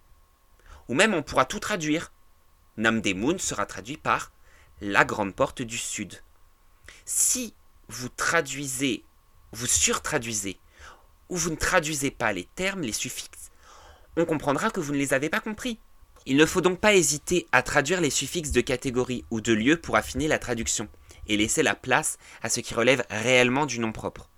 Ou 0.89 0.95
même 0.95 1.15
on 1.15 1.23
pourra 1.23 1.47
tout 1.47 1.59
traduire. 1.59 2.13
Namdaemun 2.77 3.39
sera 3.39 3.65
traduit 3.65 3.97
par 3.97 4.31
la 4.83 5.07
grande 5.07 5.35
porte 5.35 5.63
du 5.63 5.79
sud. 5.79 6.23
Si 7.07 7.55
vous 7.89 8.11
traduisez, 8.11 9.07
vous 9.53 9.67
surtraduisez, 9.67 10.61
ou 11.29 11.37
vous 11.37 11.51
ne 11.51 11.57
traduisez 11.57 12.11
pas 12.11 12.33
les 12.33 12.45
termes, 12.45 12.83
les 12.83 12.93
suffixes, 12.93 13.51
on 14.17 14.25
comprendra 14.25 14.71
que 14.71 14.81
vous 14.81 14.93
ne 14.93 14.99
les 14.99 15.13
avez 15.13 15.29
pas 15.29 15.41
compris. 15.41 15.79
Il 16.25 16.37
ne 16.37 16.47
faut 16.47 16.61
donc 16.61 16.81
pas 16.81 16.95
hésiter 16.95 17.47
à 17.53 17.63
traduire 17.63 18.01
les 18.01 18.11
suffixes 18.11 18.51
de 18.51 18.61
catégorie 18.61 19.25
ou 19.31 19.41
de 19.41 19.53
lieu 19.53 19.77
pour 19.77 19.97
affiner 19.97 20.27
la 20.27 20.39
traduction 20.39 20.89
et 21.29 21.37
laisser 21.37 21.63
la 21.63 21.75
place 21.75 22.19
à 22.43 22.49
ce 22.49 22.61
qui 22.61 22.75
relève 22.75 23.05
réellement 23.11 23.67
du 23.67 23.79
nom 23.79 23.93
propre. 23.93 24.31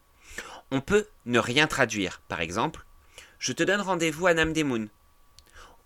On 0.70 0.80
peut 0.80 1.06
ne 1.26 1.38
rien 1.38 1.66
traduire, 1.66 2.20
par 2.28 2.40
exemple, 2.40 2.84
je 3.38 3.52
te 3.52 3.62
donne 3.62 3.80
rendez-vous 3.80 4.26
à 4.26 4.34
Namdaemun. 4.34 4.88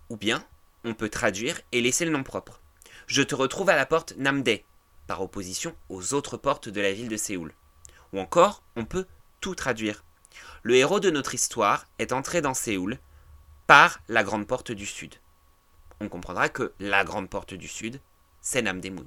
Ou 0.09 0.17
bien, 0.17 0.45
on 0.85 0.95
peut 0.95 1.09
traduire 1.11 1.61
et 1.71 1.81
laisser 1.81 2.05
le 2.05 2.11
nom 2.11 2.23
propre. 2.23 2.61
Je 3.07 3.23
te 3.23 3.35
retrouve 3.35 3.69
à 3.69 3.77
la 3.77 3.87
porte 3.87 4.15
Namdae, 4.17 4.65
par 5.07 5.21
opposition 5.21 5.75
aux 5.89 6.15
autres 6.15 6.37
portes 6.37 6.69
de 6.69 6.81
la 6.81 6.93
ville 6.93 7.09
de 7.09 7.17
Séoul. 7.17 7.53
Ou 8.13 8.21
encore, 8.21 8.63
on 8.75 8.85
peut 8.85 9.07
tout 9.41 9.55
traduire. 9.55 10.05
Le 10.65 10.77
héros 10.77 11.01
de 11.01 11.11
notre 11.11 11.35
histoire 11.35 11.87
est 11.99 12.13
entré 12.13 12.41
dans 12.41 12.55
Séoul 12.55 12.99
par 13.67 13.99
la 14.09 14.23
grande 14.23 14.47
porte 14.47 14.71
du 14.71 14.87
sud. 14.87 15.17
On 16.01 16.09
comprendra 16.09 16.49
que 16.49 16.73
la 16.79 17.05
grande 17.05 17.29
porte 17.29 17.55
du 17.55 17.67
sud, 17.67 18.01
c'est 18.41 18.63
Namdaemun. 18.63 19.07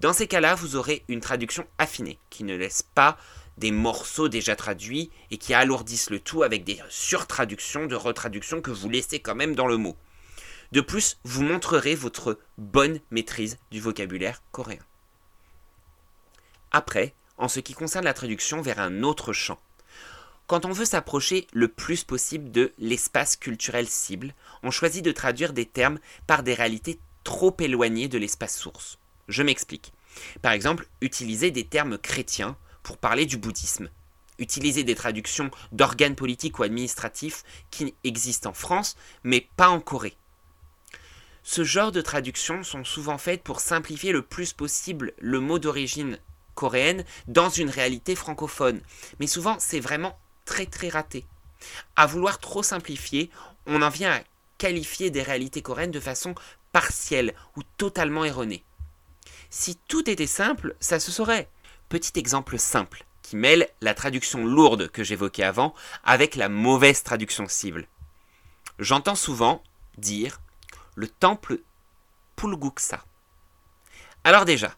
Dans 0.00 0.12
ces 0.12 0.28
cas-là, 0.28 0.54
vous 0.54 0.76
aurez 0.76 1.04
une 1.08 1.20
traduction 1.20 1.66
affinée, 1.78 2.18
qui 2.30 2.44
ne 2.44 2.56
laisse 2.56 2.82
pas 2.82 3.16
des 3.58 3.72
morceaux 3.72 4.28
déjà 4.28 4.54
traduits 4.54 5.10
et 5.30 5.36
qui 5.38 5.52
alourdissent 5.52 6.10
le 6.10 6.20
tout 6.20 6.44
avec 6.44 6.62
des 6.62 6.80
surtraductions 6.88 7.86
de 7.86 7.96
retraductions 7.96 8.60
que 8.60 8.70
vous 8.70 8.88
laissez 8.88 9.18
quand 9.18 9.34
même 9.34 9.56
dans 9.56 9.66
le 9.66 9.76
mot. 9.76 9.96
De 10.70 10.80
plus, 10.80 11.18
vous 11.24 11.42
montrerez 11.42 11.94
votre 11.94 12.38
bonne 12.56 13.00
maîtrise 13.10 13.58
du 13.70 13.80
vocabulaire 13.80 14.42
coréen. 14.52 14.78
Après, 16.70 17.14
en 17.36 17.48
ce 17.48 17.60
qui 17.60 17.74
concerne 17.74 18.04
la 18.04 18.14
traduction 18.14 18.62
vers 18.62 18.78
un 18.78 19.02
autre 19.02 19.32
champ, 19.32 19.58
quand 20.52 20.66
on 20.66 20.72
veut 20.72 20.84
s'approcher 20.84 21.46
le 21.54 21.66
plus 21.66 22.04
possible 22.04 22.50
de 22.50 22.74
l'espace 22.76 23.36
culturel 23.36 23.88
cible, 23.88 24.34
on 24.62 24.70
choisit 24.70 25.02
de 25.02 25.10
traduire 25.10 25.54
des 25.54 25.64
termes 25.64 25.98
par 26.26 26.42
des 26.42 26.52
réalités 26.52 27.00
trop 27.24 27.56
éloignées 27.58 28.08
de 28.08 28.18
l'espace 28.18 28.58
source. 28.58 28.98
Je 29.28 29.42
m'explique. 29.42 29.94
Par 30.42 30.52
exemple, 30.52 30.86
utiliser 31.00 31.50
des 31.50 31.64
termes 31.64 31.96
chrétiens 31.96 32.54
pour 32.82 32.98
parler 32.98 33.24
du 33.24 33.38
bouddhisme. 33.38 33.88
Utiliser 34.38 34.84
des 34.84 34.94
traductions 34.94 35.50
d'organes 35.72 36.16
politiques 36.16 36.58
ou 36.58 36.64
administratifs 36.64 37.44
qui 37.70 37.94
existent 38.04 38.50
en 38.50 38.52
France, 38.52 38.98
mais 39.24 39.48
pas 39.56 39.70
en 39.70 39.80
Corée. 39.80 40.18
Ce 41.42 41.64
genre 41.64 41.92
de 41.92 42.02
traductions 42.02 42.62
sont 42.62 42.84
souvent 42.84 43.16
faites 43.16 43.42
pour 43.42 43.60
simplifier 43.60 44.12
le 44.12 44.20
plus 44.20 44.52
possible 44.52 45.14
le 45.18 45.40
mot 45.40 45.58
d'origine 45.58 46.18
coréenne 46.54 47.06
dans 47.26 47.48
une 47.48 47.70
réalité 47.70 48.14
francophone. 48.14 48.82
Mais 49.18 49.26
souvent, 49.26 49.56
c'est 49.58 49.80
vraiment 49.80 50.18
très 50.44 50.66
très 50.66 50.88
raté. 50.88 51.24
À 51.96 52.06
vouloir 52.06 52.38
trop 52.38 52.62
simplifier, 52.62 53.30
on 53.66 53.82
en 53.82 53.88
vient 53.88 54.12
à 54.12 54.20
qualifier 54.58 55.10
des 55.10 55.22
réalités 55.22 55.62
coréennes 55.62 55.90
de 55.90 56.00
façon 56.00 56.34
partielle 56.72 57.34
ou 57.56 57.62
totalement 57.76 58.24
erronée. 58.24 58.64
Si 59.50 59.76
tout 59.88 60.08
était 60.08 60.26
simple, 60.26 60.74
ça 60.80 60.98
se 60.98 61.12
saurait. 61.12 61.48
Petit 61.88 62.18
exemple 62.18 62.58
simple 62.58 63.04
qui 63.22 63.36
mêle 63.36 63.68
la 63.80 63.94
traduction 63.94 64.44
lourde 64.44 64.88
que 64.88 65.04
j'évoquais 65.04 65.42
avant 65.42 65.74
avec 66.04 66.36
la 66.36 66.48
mauvaise 66.48 67.02
traduction 67.02 67.46
cible. 67.48 67.86
J'entends 68.78 69.14
souvent 69.14 69.62
dire 69.98 70.40
le 70.94 71.08
temple 71.08 71.60
Pulguksa. 72.36 73.04
Alors 74.24 74.44
déjà, 74.44 74.74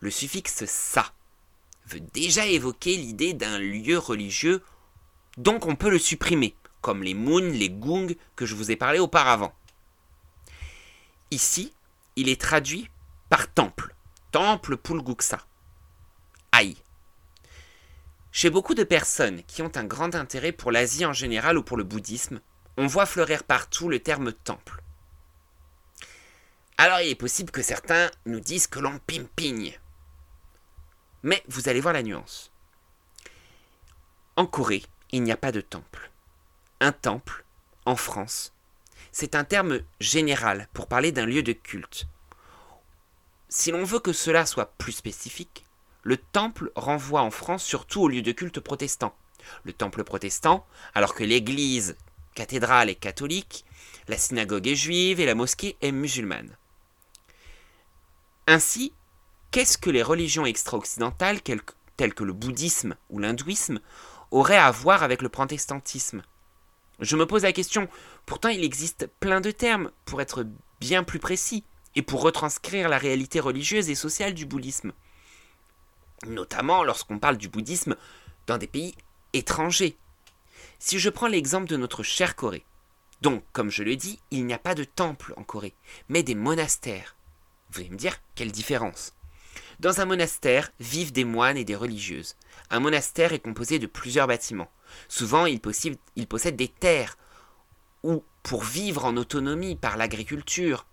le 0.00 0.10
suffixe 0.10 0.64
sa 0.66 1.06
veut 1.86 2.00
déjà 2.00 2.46
évoquer 2.46 2.96
l'idée 2.96 3.32
d'un 3.32 3.58
lieu 3.58 3.98
religieux, 3.98 4.62
donc 5.36 5.66
on 5.66 5.76
peut 5.76 5.90
le 5.90 5.98
supprimer, 5.98 6.54
comme 6.80 7.02
les 7.02 7.14
moon, 7.14 7.40
les 7.40 7.70
gung 7.70 8.16
que 8.34 8.46
je 8.46 8.54
vous 8.54 8.70
ai 8.70 8.76
parlé 8.76 8.98
auparavant. 8.98 9.54
Ici, 11.30 11.72
il 12.16 12.28
est 12.28 12.40
traduit 12.40 12.88
par 13.28 13.52
temple. 13.52 13.94
Temple 14.32 14.76
Pulguksa. 14.76 15.40
Aïe. 16.52 16.76
Chez 18.32 18.50
beaucoup 18.50 18.74
de 18.74 18.84
personnes 18.84 19.42
qui 19.44 19.62
ont 19.62 19.72
un 19.76 19.84
grand 19.84 20.14
intérêt 20.14 20.52
pour 20.52 20.70
l'Asie 20.70 21.06
en 21.06 21.12
général 21.12 21.56
ou 21.58 21.62
pour 21.62 21.76
le 21.76 21.84
bouddhisme, 21.84 22.40
on 22.76 22.86
voit 22.86 23.06
fleurir 23.06 23.44
partout 23.44 23.88
le 23.88 24.00
terme 24.00 24.32
temple. 24.32 24.82
Alors 26.78 27.00
il 27.00 27.08
est 27.08 27.14
possible 27.14 27.50
que 27.50 27.62
certains 27.62 28.10
nous 28.26 28.40
disent 28.40 28.66
que 28.66 28.78
l'on 28.78 28.98
pimpigne. 28.98 29.78
Mais 31.26 31.42
vous 31.48 31.68
allez 31.68 31.80
voir 31.80 31.92
la 31.92 32.02
nuance. 32.02 32.50
En 34.36 34.46
Corée, 34.46 34.84
il 35.12 35.22
n'y 35.22 35.32
a 35.32 35.36
pas 35.36 35.52
de 35.52 35.60
temple. 35.60 36.10
Un 36.80 36.92
temple, 36.92 37.44
en 37.84 37.96
France, 37.96 38.54
c'est 39.12 39.34
un 39.34 39.44
terme 39.44 39.80
général 40.00 40.68
pour 40.72 40.86
parler 40.86 41.12
d'un 41.12 41.26
lieu 41.26 41.42
de 41.42 41.52
culte, 41.52 42.06
si 43.48 43.70
l'on 43.70 43.84
veut 43.84 44.00
que 44.00 44.12
cela 44.12 44.44
soit 44.44 44.72
plus 44.76 44.92
spécifique, 44.92 45.64
le 46.02 46.16
temple 46.16 46.72
renvoie 46.74 47.22
en 47.22 47.30
France 47.30 47.64
surtout 47.64 48.02
au 48.02 48.08
lieu 48.08 48.22
de 48.22 48.32
culte 48.32 48.60
protestant. 48.60 49.14
Le 49.62 49.72
temple 49.72 50.02
protestant, 50.02 50.66
alors 50.94 51.14
que 51.14 51.22
l'église 51.22 51.96
cathédrale 52.34 52.90
est 52.90 52.96
catholique, 52.96 53.64
la 54.08 54.18
synagogue 54.18 54.66
est 54.66 54.74
juive 54.74 55.20
et 55.20 55.26
la 55.26 55.34
mosquée 55.34 55.76
est 55.80 55.92
musulmane. 55.92 56.56
Ainsi, 58.48 58.92
qu'est-ce 59.56 59.78
que 59.78 59.88
les 59.88 60.02
religions 60.02 60.44
extra-occidentales, 60.44 61.40
telles 61.40 62.12
que 62.12 62.24
le 62.24 62.34
bouddhisme 62.34 62.94
ou 63.08 63.18
l'hindouisme, 63.18 63.80
auraient 64.30 64.58
à 64.58 64.70
voir 64.70 65.02
avec 65.02 65.22
le 65.22 65.30
protestantisme? 65.30 66.20
Je 67.00 67.16
me 67.16 67.24
pose 67.24 67.44
la 67.44 67.54
question, 67.54 67.88
pourtant 68.26 68.50
il 68.50 68.62
existe 68.62 69.08
plein 69.18 69.40
de 69.40 69.50
termes 69.50 69.92
pour 70.04 70.20
être 70.20 70.44
bien 70.78 71.04
plus 71.04 71.20
précis 71.20 71.64
et 71.94 72.02
pour 72.02 72.20
retranscrire 72.20 72.90
la 72.90 72.98
réalité 72.98 73.40
religieuse 73.40 73.88
et 73.88 73.94
sociale 73.94 74.34
du 74.34 74.44
bouddhisme. 74.44 74.92
Notamment 76.26 76.84
lorsqu'on 76.84 77.18
parle 77.18 77.38
du 77.38 77.48
bouddhisme 77.48 77.96
dans 78.46 78.58
des 78.58 78.66
pays 78.66 78.94
étrangers. 79.32 79.96
Si 80.78 80.98
je 80.98 81.08
prends 81.08 81.28
l'exemple 81.28 81.66
de 81.66 81.78
notre 81.78 82.02
chère 82.02 82.36
Corée, 82.36 82.66
donc, 83.22 83.42
comme 83.54 83.70
je 83.70 83.84
le 83.84 83.96
dis, 83.96 84.20
il 84.30 84.44
n'y 84.44 84.52
a 84.52 84.58
pas 84.58 84.74
de 84.74 84.84
temple 84.84 85.32
en 85.38 85.44
Corée, 85.44 85.72
mais 86.10 86.22
des 86.22 86.34
monastères. 86.34 87.16
Vous 87.70 87.80
allez 87.80 87.88
me 87.88 87.96
dire, 87.96 88.18
quelle 88.34 88.52
différence? 88.52 89.15
Dans 89.78 90.00
un 90.00 90.06
monastère 90.06 90.70
vivent 90.80 91.12
des 91.12 91.24
moines 91.24 91.58
et 91.58 91.64
des 91.64 91.76
religieuses. 91.76 92.36
Un 92.70 92.80
monastère 92.80 93.32
est 93.32 93.40
composé 93.40 93.78
de 93.78 93.86
plusieurs 93.86 94.26
bâtiments. 94.26 94.70
Souvent, 95.08 95.46
il 95.46 95.60
possède, 95.60 95.98
il 96.16 96.26
possède 96.26 96.56
des 96.56 96.68
terres, 96.68 97.18
ou 98.02 98.24
pour 98.42 98.62
vivre 98.62 99.04
en 99.04 99.16
autonomie 99.16 99.76
par 99.76 99.96
l'agriculture, 99.96 100.86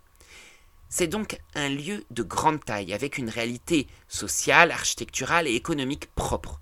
c'est 0.90 1.08
donc 1.08 1.40
un 1.56 1.70
lieu 1.70 2.04
de 2.12 2.22
grande 2.24 2.64
taille, 2.64 2.94
avec 2.94 3.18
une 3.18 3.30
réalité 3.30 3.88
sociale, 4.08 4.72
architecturale 4.72 5.48
et 5.48 5.56
économique 5.56 6.14
propre, 6.14 6.60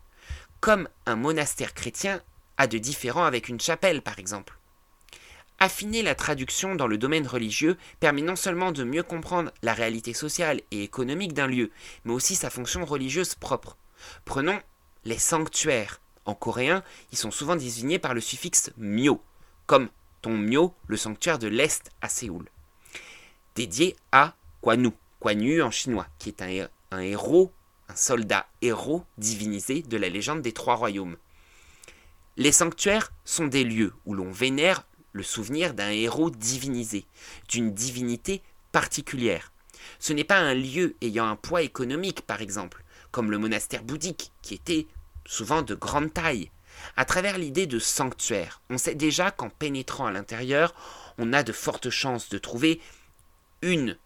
comme 0.61 0.87
un 1.05 1.15
monastère 1.15 1.73
chrétien 1.73 2.21
a 2.57 2.67
de 2.67 2.77
différent 2.77 3.25
avec 3.25 3.49
une 3.49 3.59
chapelle 3.59 4.01
par 4.01 4.19
exemple. 4.19 4.60
Affiner 5.63 6.01
la 6.01 6.15
traduction 6.15 6.75
dans 6.75 6.87
le 6.87 6.97
domaine 6.97 7.27
religieux 7.27 7.77
permet 7.99 8.23
non 8.23 8.35
seulement 8.35 8.71
de 8.71 8.83
mieux 8.83 9.03
comprendre 9.03 9.51
la 9.61 9.73
réalité 9.73 10.13
sociale 10.13 10.59
et 10.71 10.83
économique 10.83 11.33
d'un 11.33 11.47
lieu, 11.47 11.69
mais 12.03 12.13
aussi 12.13 12.35
sa 12.35 12.49
fonction 12.49 12.83
religieuse 12.83 13.35
propre. 13.35 13.77
Prenons 14.25 14.59
les 15.05 15.19
sanctuaires. 15.19 16.01
En 16.25 16.33
coréen, 16.35 16.83
ils 17.11 17.17
sont 17.17 17.31
souvent 17.31 17.55
désignés 17.55 17.99
par 17.99 18.13
le 18.13 18.21
suffixe 18.21 18.71
myo, 18.77 19.21
comme 19.67 19.89
Myo, 20.25 20.73
le 20.87 20.97
sanctuaire 20.97 21.39
de 21.39 21.47
l'Est 21.47 21.91
à 22.01 22.09
Séoul 22.09 22.49
dédié 23.55 23.95
à 24.11 24.33
Kwanu, 24.61 24.91
Kwanu 25.19 25.61
en 25.61 25.71
chinois, 25.71 26.07
qui 26.19 26.29
est 26.29 26.41
un, 26.91 26.99
héros, 26.99 27.51
un 27.89 27.95
soldat 27.95 28.47
héros 28.61 29.03
divinisé 29.17 29.81
de 29.83 29.97
la 29.97 30.09
légende 30.09 30.41
des 30.41 30.53
trois 30.53 30.75
royaumes. 30.75 31.17
Les 32.37 32.51
sanctuaires 32.51 33.11
sont 33.25 33.47
des 33.47 33.63
lieux 33.63 33.93
où 34.05 34.13
l'on 34.13 34.31
vénère 34.31 34.85
le 35.13 35.23
souvenir 35.23 35.73
d'un 35.73 35.89
héros 35.89 36.29
divinisé, 36.29 37.05
d'une 37.49 37.73
divinité 37.73 38.41
particulière. 38.71 39.51
Ce 39.99 40.13
n'est 40.13 40.23
pas 40.23 40.37
un 40.37 40.53
lieu 40.53 40.95
ayant 41.01 41.27
un 41.27 41.35
poids 41.35 41.61
économique, 41.61 42.21
par 42.21 42.41
exemple, 42.41 42.83
comme 43.11 43.31
le 43.31 43.37
monastère 43.37 43.83
bouddhique, 43.83 44.31
qui 44.41 44.53
était 44.53 44.87
souvent 45.25 45.61
de 45.61 45.75
grande 45.75 46.13
taille. 46.13 46.51
À 46.95 47.05
travers 47.05 47.37
l'idée 47.37 47.67
de 47.67 47.79
sanctuaire, 47.79 48.61
on 48.69 48.77
sait 48.77 48.95
déjà 48.95 49.31
qu'en 49.31 49.49
pénétrant 49.49 50.05
à 50.05 50.11
l'intérieur, 50.11 50.73
on 51.17 51.33
a 51.33 51.43
de 51.43 51.51
fortes 51.51 51.89
chances 51.89 52.29
de 52.29 52.37
trouver 52.37 52.81
une 53.61 53.97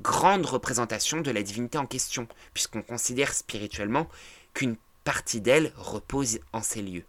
grande 0.00 0.46
représentation 0.46 1.20
de 1.20 1.30
la 1.30 1.42
divinité 1.42 1.78
en 1.78 1.86
question, 1.86 2.26
puisqu'on 2.54 2.82
considère 2.82 3.34
spirituellement 3.34 4.08
qu'une 4.54 4.76
partie 5.04 5.40
d'elle 5.40 5.72
repose 5.76 6.38
en 6.52 6.62
ces 6.62 6.82
lieux. 6.82 7.04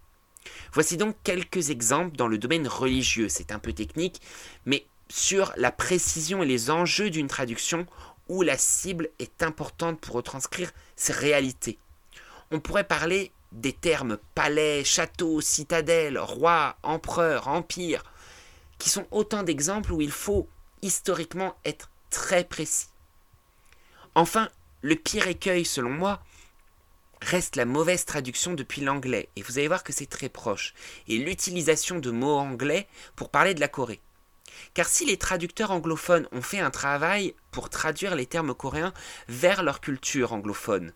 Voici 0.74 0.98
donc 0.98 1.16
quelques 1.24 1.70
exemples 1.70 2.16
dans 2.16 2.28
le 2.28 2.38
domaine 2.38 2.68
religieux, 2.68 3.30
c'est 3.30 3.52
un 3.52 3.60
peu 3.60 3.74
technique, 3.74 4.22
mais 4.66 4.86
sur 5.10 5.54
la 5.58 5.72
précision 5.72 6.44
et 6.44 6.48
les 6.48 6.72
enjeux 6.72 7.10
d'une 7.10 7.28
traduction 7.28 7.86
où 8.30 8.41
la 8.41 8.58
cible 8.58 9.10
est 9.20 9.44
importante 9.44 10.00
pour 10.00 10.16
retranscrire 10.16 10.72
ces 10.96 11.14
réalités. 11.14 11.78
On 12.52 12.60
pourrait 12.60 12.84
parler 12.84 13.32
des 13.52 13.74
termes 13.74 14.18
palais, 14.34 14.84
château, 14.84 15.41
citadelle, 15.41 16.18
roi, 16.18 16.78
empereur, 16.84 17.48
empire, 17.48 18.04
qui 18.80 18.89
sont 18.89 19.06
autant 19.12 19.44
d'exemples 19.44 19.94
où 19.94 20.02
il 20.02 20.12
faut 20.12 20.48
historiquement 20.82 21.56
être 21.64 21.89
très 22.10 22.44
précis. 22.44 22.88
Enfin, 24.16 24.50
le 24.82 24.96
pire 24.96 25.28
écueil, 25.28 25.66
selon 25.66 25.91
moi, 25.91 26.22
reste 27.24 27.55
la 27.55 27.65
mauvaise 27.65 28.05
traduction 28.05 28.53
depuis 28.53 28.82
l'anglais, 28.82 29.30
et 29.36 29.41
vous 29.41 29.57
allez 29.57 29.67
voir 29.67 29.84
que 29.84 29.93
c'est 29.93 30.05
très 30.09 30.30
proche, 30.30 30.74
et 31.07 31.17
l'utilisation 31.17 31.99
de 31.99 32.11
mots 32.11 32.38
anglais 32.38 32.88
pour 33.15 33.30
parler 33.30 33.53
de 33.53 33.59
la 33.59 33.67
Corée. 33.67 34.01
Car 34.74 34.88
si 34.88 35.05
les 35.05 35.17
traducteurs 35.17 35.71
anglophones 35.71 36.28
ont 36.32 36.41
fait 36.41 36.59
un 36.59 36.69
travail 36.69 37.34
pour 37.51 37.69
traduire 37.69 38.15
les 38.15 38.26
termes 38.26 38.53
coréens 38.53 38.93
vers 39.28 39.63
leur 39.63 39.82
culture 39.82 40.34
anglophone, 40.34 40.93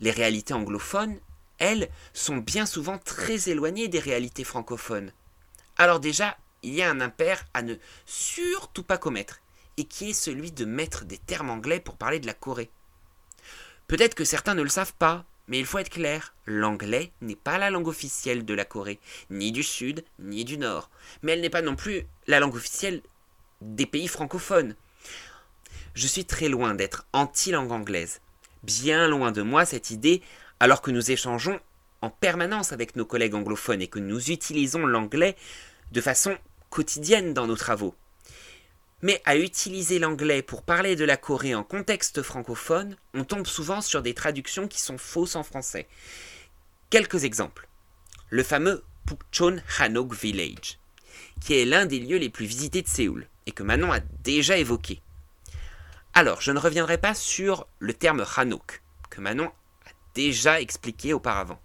les 0.00 0.10
réalités 0.10 0.54
anglophones, 0.54 1.18
elles, 1.58 1.88
sont 2.12 2.38
bien 2.38 2.66
souvent 2.66 2.98
très 2.98 3.48
éloignées 3.48 3.88
des 3.88 4.00
réalités 4.00 4.44
francophones. 4.44 5.12
Alors 5.76 6.00
déjà, 6.00 6.36
il 6.62 6.74
y 6.74 6.82
a 6.82 6.90
un 6.90 7.00
impair 7.00 7.44
à 7.54 7.62
ne 7.62 7.76
surtout 8.04 8.82
pas 8.82 8.98
commettre, 8.98 9.40
et 9.76 9.84
qui 9.84 10.10
est 10.10 10.14
celui 10.14 10.52
de 10.52 10.64
mettre 10.64 11.04
des 11.04 11.18
termes 11.18 11.50
anglais 11.50 11.80
pour 11.80 11.96
parler 11.96 12.20
de 12.20 12.26
la 12.26 12.34
Corée. 12.34 12.70
Peut-être 13.88 14.14
que 14.14 14.24
certains 14.24 14.54
ne 14.54 14.62
le 14.62 14.68
savent 14.68 14.94
pas, 14.94 15.24
mais 15.48 15.58
il 15.58 15.66
faut 15.66 15.78
être 15.78 15.90
clair, 15.90 16.34
l'anglais 16.46 17.12
n'est 17.20 17.36
pas 17.36 17.58
la 17.58 17.70
langue 17.70 17.88
officielle 17.88 18.44
de 18.44 18.54
la 18.54 18.64
Corée, 18.64 19.00
ni 19.30 19.52
du 19.52 19.62
Sud, 19.62 20.04
ni 20.18 20.44
du 20.44 20.56
Nord, 20.56 20.90
mais 21.22 21.32
elle 21.32 21.40
n'est 21.40 21.50
pas 21.50 21.62
non 21.62 21.76
plus 21.76 22.06
la 22.26 22.40
langue 22.40 22.54
officielle 22.54 23.02
des 23.60 23.86
pays 23.86 24.08
francophones. 24.08 24.76
Je 25.94 26.06
suis 26.06 26.24
très 26.24 26.48
loin 26.48 26.74
d'être 26.74 27.06
anti-langue 27.12 27.72
anglaise. 27.72 28.20
Bien 28.62 29.08
loin 29.08 29.32
de 29.32 29.42
moi 29.42 29.64
cette 29.64 29.90
idée, 29.90 30.22
alors 30.60 30.80
que 30.80 30.90
nous 30.90 31.10
échangeons 31.10 31.60
en 32.00 32.10
permanence 32.10 32.72
avec 32.72 32.96
nos 32.96 33.04
collègues 33.04 33.34
anglophones 33.34 33.82
et 33.82 33.88
que 33.88 33.98
nous 33.98 34.30
utilisons 34.30 34.86
l'anglais 34.86 35.36
de 35.92 36.00
façon 36.00 36.36
quotidienne 36.70 37.34
dans 37.34 37.46
nos 37.46 37.56
travaux. 37.56 37.94
Mais 39.02 39.20
à 39.24 39.36
utiliser 39.36 39.98
l'anglais 39.98 40.42
pour 40.42 40.62
parler 40.62 40.94
de 40.94 41.04
la 41.04 41.16
Corée 41.16 41.56
en 41.56 41.64
contexte 41.64 42.22
francophone, 42.22 42.96
on 43.14 43.24
tombe 43.24 43.46
souvent 43.46 43.80
sur 43.80 44.00
des 44.00 44.14
traductions 44.14 44.68
qui 44.68 44.80
sont 44.80 44.96
fausses 44.98 45.34
en 45.34 45.42
français. 45.42 45.88
Quelques 46.88 47.24
exemples. 47.24 47.68
Le 48.30 48.44
fameux 48.44 48.84
Pukchon 49.04 49.60
Hanok 49.78 50.14
Village, 50.14 50.78
qui 51.40 51.54
est 51.54 51.64
l'un 51.64 51.86
des 51.86 51.98
lieux 51.98 52.18
les 52.18 52.30
plus 52.30 52.46
visités 52.46 52.82
de 52.82 52.88
Séoul, 52.88 53.26
et 53.46 53.52
que 53.52 53.64
Manon 53.64 53.92
a 53.92 53.98
déjà 54.22 54.56
évoqué. 54.56 55.02
Alors, 56.14 56.40
je 56.40 56.52
ne 56.52 56.60
reviendrai 56.60 56.98
pas 56.98 57.14
sur 57.14 57.66
le 57.80 57.94
terme 57.94 58.24
Hanok, 58.36 58.82
que 59.10 59.20
Manon 59.20 59.48
a 59.48 59.90
déjà 60.14 60.60
expliqué 60.60 61.12
auparavant. 61.12 61.60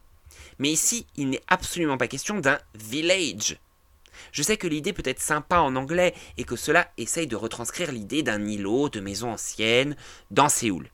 Mais 0.58 0.72
ici, 0.72 1.06
il 1.16 1.30
n'est 1.30 1.44
absolument 1.48 1.98
pas 1.98 2.08
question 2.08 2.40
d'un 2.40 2.60
village, 2.74 3.60
je 4.32 4.44
sais 4.44 4.58
que 4.58 4.68
l'idée 4.68 4.94
peut 4.94 5.04
être 5.06 5.22
sympa 5.22 5.60
en 5.60 5.76
anglais 5.76 6.14
et 6.38 6.44
que 6.44 6.56
cela 6.56 6.92
essaye 6.98 7.28
de 7.28 7.36
retranscrire 7.36 7.92
l'idée 7.92 8.24
d'un 8.24 8.46
îlot 8.46 8.90
de 8.90 9.00
maison 9.00 9.32
ancienne 9.32 9.96
dans 10.32 10.50
Séoul. 10.50 10.90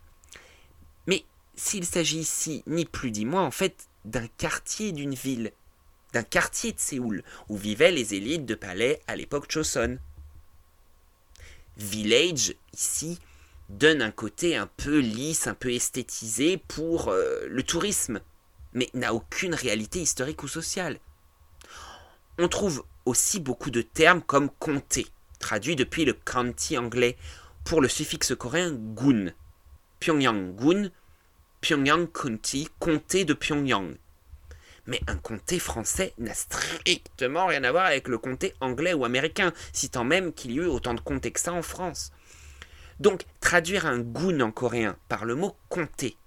Mais 1.07 1.23
s'il 1.55 1.85
s'agit 1.85 2.19
ici 2.19 2.63
ni 2.67 2.85
plus 2.85 3.11
ni 3.11 3.25
moins 3.25 3.45
en 3.45 3.51
fait 3.51 3.87
d'un 4.05 4.27
quartier 4.37 4.91
d'une 4.91 5.13
ville, 5.13 5.51
d'un 6.13 6.23
quartier 6.23 6.71
de 6.71 6.79
Séoul 6.79 7.23
où 7.49 7.57
vivaient 7.57 7.91
les 7.91 8.13
élites 8.13 8.45
de 8.45 8.55
palais 8.55 9.01
à 9.07 9.15
l'époque 9.15 9.51
Choson. 9.51 9.97
Village 11.77 12.55
ici 12.73 13.19
donne 13.69 14.01
un 14.01 14.11
côté 14.11 14.55
un 14.55 14.67
peu 14.67 14.99
lisse, 14.99 15.47
un 15.47 15.55
peu 15.55 15.73
esthétisé 15.73 16.57
pour 16.57 17.07
euh, 17.07 17.47
le 17.47 17.63
tourisme, 17.63 18.21
mais 18.73 18.89
n'a 18.93 19.13
aucune 19.13 19.55
réalité 19.55 20.01
historique 20.01 20.43
ou 20.43 20.47
sociale. 20.47 20.99
On 22.37 22.47
trouve 22.47 22.83
aussi 23.05 23.39
beaucoup 23.39 23.71
de 23.71 23.81
termes 23.81 24.21
comme 24.21 24.49
comté, 24.49 25.07
traduit 25.39 25.75
depuis 25.75 26.05
le 26.05 26.13
county 26.13 26.77
anglais, 26.77 27.17
pour 27.63 27.81
le 27.81 27.87
suffixe 27.87 28.35
coréen 28.35 28.73
gun. 28.73 29.31
Pyongyang 29.99 30.55
gun, 30.55 30.89
Pyongyang 31.61 32.07
county, 32.11 32.67
comté 32.79 33.25
de 33.25 33.33
Pyongyang. 33.33 33.95
Mais 34.85 34.99
un 35.07 35.15
comté 35.15 35.59
français 35.59 36.13
n'a 36.17 36.33
strictement 36.33 37.47
rien 37.47 37.63
à 37.63 37.71
voir 37.71 37.85
avec 37.85 38.09
le 38.09 38.17
comté 38.17 38.53
anglais 38.59 38.93
ou 38.93 39.05
américain, 39.05 39.53
si 39.71 39.89
tant 39.89 40.03
même 40.03 40.33
qu'il 40.33 40.51
y 40.51 40.57
eut 40.57 40.65
autant 40.65 40.93
de 40.93 40.99
comtés 40.99 41.31
que 41.31 41.39
ça 41.39 41.53
en 41.53 41.61
France. 41.61 42.11
Donc, 42.99 43.23
traduire 43.39 43.85
un 43.85 43.99
gun 43.99 44.41
en 44.41 44.51
coréen 44.51 44.97
par 45.07 45.23
le 45.25 45.35
mot 45.35 45.55
comté, 45.69 46.17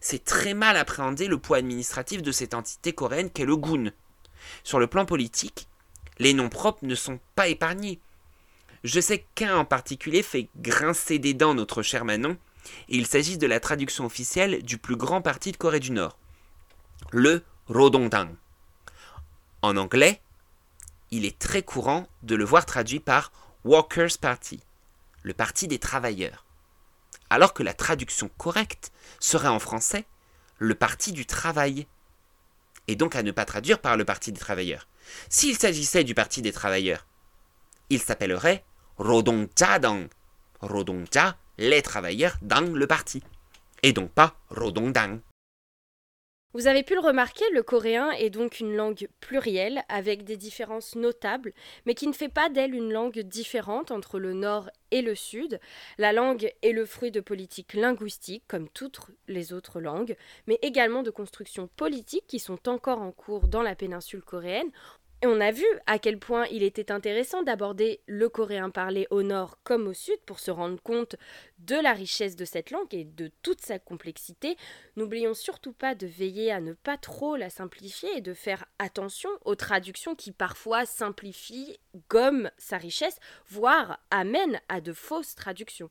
c'est 0.00 0.24
très 0.24 0.54
mal 0.54 0.76
appréhender 0.76 1.26
le 1.26 1.38
poids 1.38 1.58
administratif 1.58 2.22
de 2.22 2.32
cette 2.32 2.54
entité 2.54 2.92
coréenne 2.92 3.30
qu'est 3.30 3.44
le 3.44 3.56
gun. 3.56 3.90
Sur 4.62 4.78
le 4.78 4.86
plan 4.86 5.04
politique, 5.06 5.68
les 6.18 6.34
noms 6.34 6.48
propres 6.48 6.84
ne 6.84 6.94
sont 6.94 7.20
pas 7.34 7.48
épargnés. 7.48 8.00
Je 8.82 9.00
sais 9.00 9.26
qu'un 9.34 9.56
en 9.56 9.64
particulier 9.64 10.22
fait 10.22 10.48
grincer 10.56 11.18
des 11.18 11.34
dents 11.34 11.54
notre 11.54 11.82
cher 11.82 12.04
Manon, 12.04 12.36
et 12.88 12.96
il 12.96 13.06
s'agit 13.06 13.38
de 13.38 13.46
la 13.46 13.60
traduction 13.60 14.06
officielle 14.06 14.62
du 14.62 14.78
plus 14.78 14.96
grand 14.96 15.22
parti 15.22 15.52
de 15.52 15.56
Corée 15.56 15.80
du 15.80 15.90
Nord, 15.90 16.18
le 17.12 17.44
Rodongdang. 17.68 18.28
En 19.62 19.76
anglais, 19.76 20.20
il 21.10 21.24
est 21.24 21.38
très 21.38 21.62
courant 21.62 22.06
de 22.22 22.34
le 22.34 22.44
voir 22.44 22.66
traduit 22.66 23.00
par 23.00 23.32
Workers' 23.64 24.18
Party, 24.20 24.60
le 25.22 25.32
parti 25.32 25.68
des 25.68 25.78
travailleurs, 25.78 26.44
alors 27.30 27.54
que 27.54 27.62
la 27.62 27.72
traduction 27.72 28.30
correcte 28.36 28.92
serait 29.20 29.48
en 29.48 29.58
français 29.58 30.04
le 30.58 30.74
parti 30.74 31.12
du 31.12 31.26
travail, 31.26 31.86
et 32.88 32.96
donc 32.96 33.16
à 33.16 33.22
ne 33.22 33.32
pas 33.32 33.44
traduire 33.44 33.80
par 33.80 33.96
le 33.96 34.04
parti 34.04 34.32
des 34.32 34.40
travailleurs. 34.40 34.88
S'il 35.28 35.56
s'agissait 35.56 36.04
du 36.04 36.14
Parti 36.14 36.42
des 36.42 36.52
travailleurs, 36.52 37.06
il 37.90 38.00
s'appellerait 38.00 38.64
Rodongja-dang. 38.98 40.08
Rodongja, 40.60 41.36
les 41.58 41.82
travailleurs 41.82 42.36
dans 42.42 42.72
le 42.74 42.86
parti. 42.86 43.22
Et 43.82 43.92
donc 43.92 44.10
pas 44.10 44.34
Rodongdang. 44.50 45.18
Vous 46.54 46.68
avez 46.68 46.84
pu 46.84 46.94
le 46.94 47.00
remarquer, 47.00 47.44
le 47.52 47.64
coréen 47.64 48.12
est 48.12 48.30
donc 48.30 48.60
une 48.60 48.76
langue 48.76 49.08
plurielle 49.18 49.82
avec 49.88 50.22
des 50.22 50.36
différences 50.36 50.94
notables, 50.94 51.52
mais 51.84 51.94
qui 51.94 52.06
ne 52.06 52.12
fait 52.12 52.28
pas 52.28 52.48
d'elle 52.48 52.76
une 52.76 52.92
langue 52.92 53.18
différente 53.18 53.90
entre 53.90 54.20
le 54.20 54.34
nord 54.34 54.70
et 54.92 55.02
le 55.02 55.16
sud. 55.16 55.58
La 55.98 56.12
langue 56.12 56.52
est 56.62 56.70
le 56.70 56.86
fruit 56.86 57.10
de 57.10 57.20
politiques 57.20 57.74
linguistiques, 57.74 58.44
comme 58.46 58.68
toutes 58.68 59.00
les 59.26 59.52
autres 59.52 59.80
langues, 59.80 60.16
mais 60.46 60.60
également 60.62 61.02
de 61.02 61.10
constructions 61.10 61.68
politiques 61.74 62.28
qui 62.28 62.38
sont 62.38 62.68
encore 62.68 63.02
en 63.02 63.10
cours 63.10 63.48
dans 63.48 63.62
la 63.62 63.74
péninsule 63.74 64.22
coréenne. 64.22 64.70
Et 65.24 65.26
on 65.26 65.40
a 65.40 65.52
vu 65.52 65.64
à 65.86 65.98
quel 65.98 66.18
point 66.18 66.44
il 66.50 66.62
était 66.62 66.92
intéressant 66.92 67.42
d'aborder 67.42 68.02
le 68.06 68.28
coréen 68.28 68.68
parlé 68.68 69.06
au 69.08 69.22
nord 69.22 69.56
comme 69.64 69.88
au 69.88 69.94
sud 69.94 70.18
pour 70.26 70.38
se 70.38 70.50
rendre 70.50 70.82
compte 70.82 71.16
de 71.60 71.76
la 71.76 71.94
richesse 71.94 72.36
de 72.36 72.44
cette 72.44 72.70
langue 72.70 72.92
et 72.92 73.04
de 73.04 73.30
toute 73.40 73.62
sa 73.62 73.78
complexité. 73.78 74.58
N'oublions 74.96 75.32
surtout 75.32 75.72
pas 75.72 75.94
de 75.94 76.06
veiller 76.06 76.52
à 76.52 76.60
ne 76.60 76.74
pas 76.74 76.98
trop 76.98 77.36
la 77.36 77.48
simplifier 77.48 78.18
et 78.18 78.20
de 78.20 78.34
faire 78.34 78.66
attention 78.78 79.30
aux 79.46 79.54
traductions 79.54 80.14
qui 80.14 80.30
parfois 80.30 80.84
simplifient, 80.84 81.78
gomment 82.10 82.50
sa 82.58 82.76
richesse, 82.76 83.18
voire 83.48 84.00
amènent 84.10 84.60
à 84.68 84.82
de 84.82 84.92
fausses 84.92 85.36
traductions. 85.36 85.88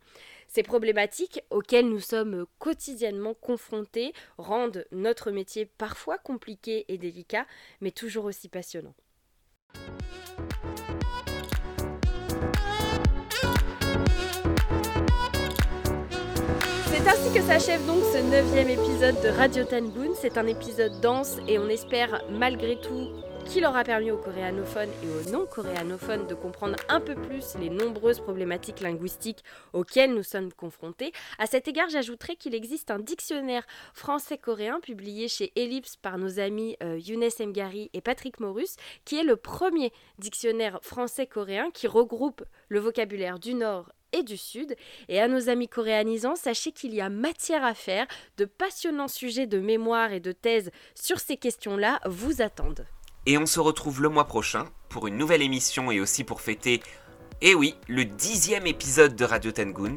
Ces 0.47 0.61
problématiques 0.61 1.41
auxquelles 1.49 1.89
nous 1.89 1.99
sommes 1.99 2.45
quotidiennement 2.59 3.33
confrontés 3.33 4.13
rendent 4.37 4.85
notre 4.91 5.31
métier 5.31 5.65
parfois 5.65 6.19
compliqué 6.19 6.85
et 6.87 6.99
délicat, 6.99 7.47
mais 7.81 7.89
toujours 7.89 8.25
aussi 8.25 8.47
passionnant. 8.47 8.93
C'est 16.87 17.07
ainsi 17.07 17.33
que 17.33 17.41
s'achève 17.41 17.85
donc 17.85 18.01
ce 18.13 18.19
neuvième 18.19 18.69
épisode 18.69 19.15
de 19.21 19.29
Radio 19.29 19.63
Tangoon. 19.63 20.13
C'est 20.19 20.37
un 20.37 20.47
épisode 20.47 21.01
dense 21.01 21.37
et 21.47 21.59
on 21.59 21.67
espère 21.67 22.21
malgré 22.29 22.77
tout 22.77 23.09
qu'il 23.45 23.65
aura 23.65 23.83
permis 23.83 24.11
aux 24.11 24.17
coréanophones 24.17 24.89
et 25.03 25.07
aux 25.07 25.31
non-coréanophones 25.31 26.27
de 26.27 26.35
comprendre 26.35 26.75
un 26.89 26.99
peu 26.99 27.15
plus 27.15 27.55
les 27.59 27.69
nombreuses 27.69 28.19
problématiques 28.19 28.79
linguistiques 28.79 29.43
auxquelles 29.73 30.13
nous 30.13 30.23
sommes 30.23 30.51
confrontés. 30.53 31.11
À 31.37 31.45
cet 31.45 31.67
égard, 31.67 31.89
j'ajouterai 31.89 32.35
qu'il 32.35 32.55
existe 32.55 32.91
un 32.91 32.99
dictionnaire 32.99 33.65
français-coréen 33.93 34.79
publié 34.79 35.27
chez 35.27 35.51
Ellipse 35.55 35.95
par 35.95 36.17
nos 36.17 36.39
amis 36.39 36.77
euh, 36.83 36.99
Younes 36.99 37.29
Mgari 37.39 37.89
et 37.93 38.01
Patrick 38.01 38.39
Morus, 38.39 38.75
qui 39.05 39.17
est 39.17 39.23
le 39.23 39.35
premier 39.35 39.91
dictionnaire 40.19 40.79
français-coréen 40.81 41.71
qui 41.71 41.87
regroupe 41.87 42.43
le 42.69 42.79
vocabulaire 42.79 43.39
du 43.39 43.53
Nord 43.53 43.91
et 44.13 44.23
du 44.23 44.37
Sud. 44.37 44.75
Et 45.09 45.19
à 45.19 45.27
nos 45.27 45.49
amis 45.49 45.67
coréanisants, 45.67 46.35
sachez 46.35 46.71
qu'il 46.71 46.93
y 46.93 47.01
a 47.01 47.09
matière 47.09 47.63
à 47.63 47.73
faire. 47.73 48.07
De 48.37 48.45
passionnants 48.45 49.07
sujets 49.07 49.47
de 49.47 49.59
mémoire 49.59 50.13
et 50.13 50.19
de 50.19 50.31
thèse 50.31 50.71
sur 50.95 51.19
ces 51.19 51.37
questions-là 51.37 51.99
vous 52.05 52.41
attendent. 52.41 52.85
Et 53.25 53.37
on 53.37 53.45
se 53.45 53.61
retrouve 53.61 54.01
le 54.01 54.09
mois 54.09 54.27
prochain 54.27 54.65
pour 54.89 55.07
une 55.07 55.17
nouvelle 55.17 55.41
émission 55.41 55.91
et 55.91 56.01
aussi 56.01 56.25
pour 56.25 56.41
fêter, 56.41 56.81
eh 57.41 57.55
oui, 57.55 57.75
le 57.87 58.03
dixième 58.03 58.67
épisode 58.67 59.15
de 59.15 59.23
Radio 59.23 59.53
Tangoon. 59.53 59.95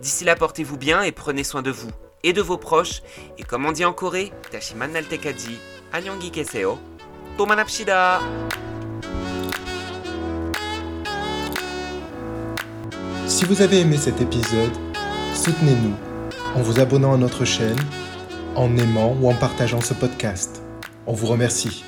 D'ici 0.00 0.24
là, 0.24 0.36
portez-vous 0.36 0.78
bien 0.78 1.02
et 1.02 1.12
prenez 1.12 1.44
soin 1.44 1.60
de 1.60 1.70
vous 1.70 1.90
et 2.22 2.32
de 2.32 2.40
vos 2.40 2.56
proches. 2.56 3.02
Et 3.36 3.42
comme 3.42 3.66
on 3.66 3.72
dit 3.72 3.84
en 3.84 3.92
Corée, 3.92 4.32
Tashiman 4.50 4.90
Naltekadi, 4.90 5.58
Annyeonggi 5.92 6.30
Keseo, 6.30 6.78
Tomanapshida! 7.36 8.20
Si 13.26 13.44
vous 13.44 13.60
avez 13.60 13.80
aimé 13.80 13.98
cet 13.98 14.22
épisode, 14.22 14.72
soutenez-nous 15.34 15.94
en 16.54 16.62
vous 16.62 16.80
abonnant 16.80 17.12
à 17.12 17.18
notre 17.18 17.44
chaîne, 17.44 17.80
en 18.56 18.74
aimant 18.78 19.14
ou 19.20 19.28
en 19.30 19.34
partageant 19.34 19.82
ce 19.82 19.92
podcast. 19.92 20.62
On 21.06 21.12
vous 21.12 21.26
remercie. 21.26 21.84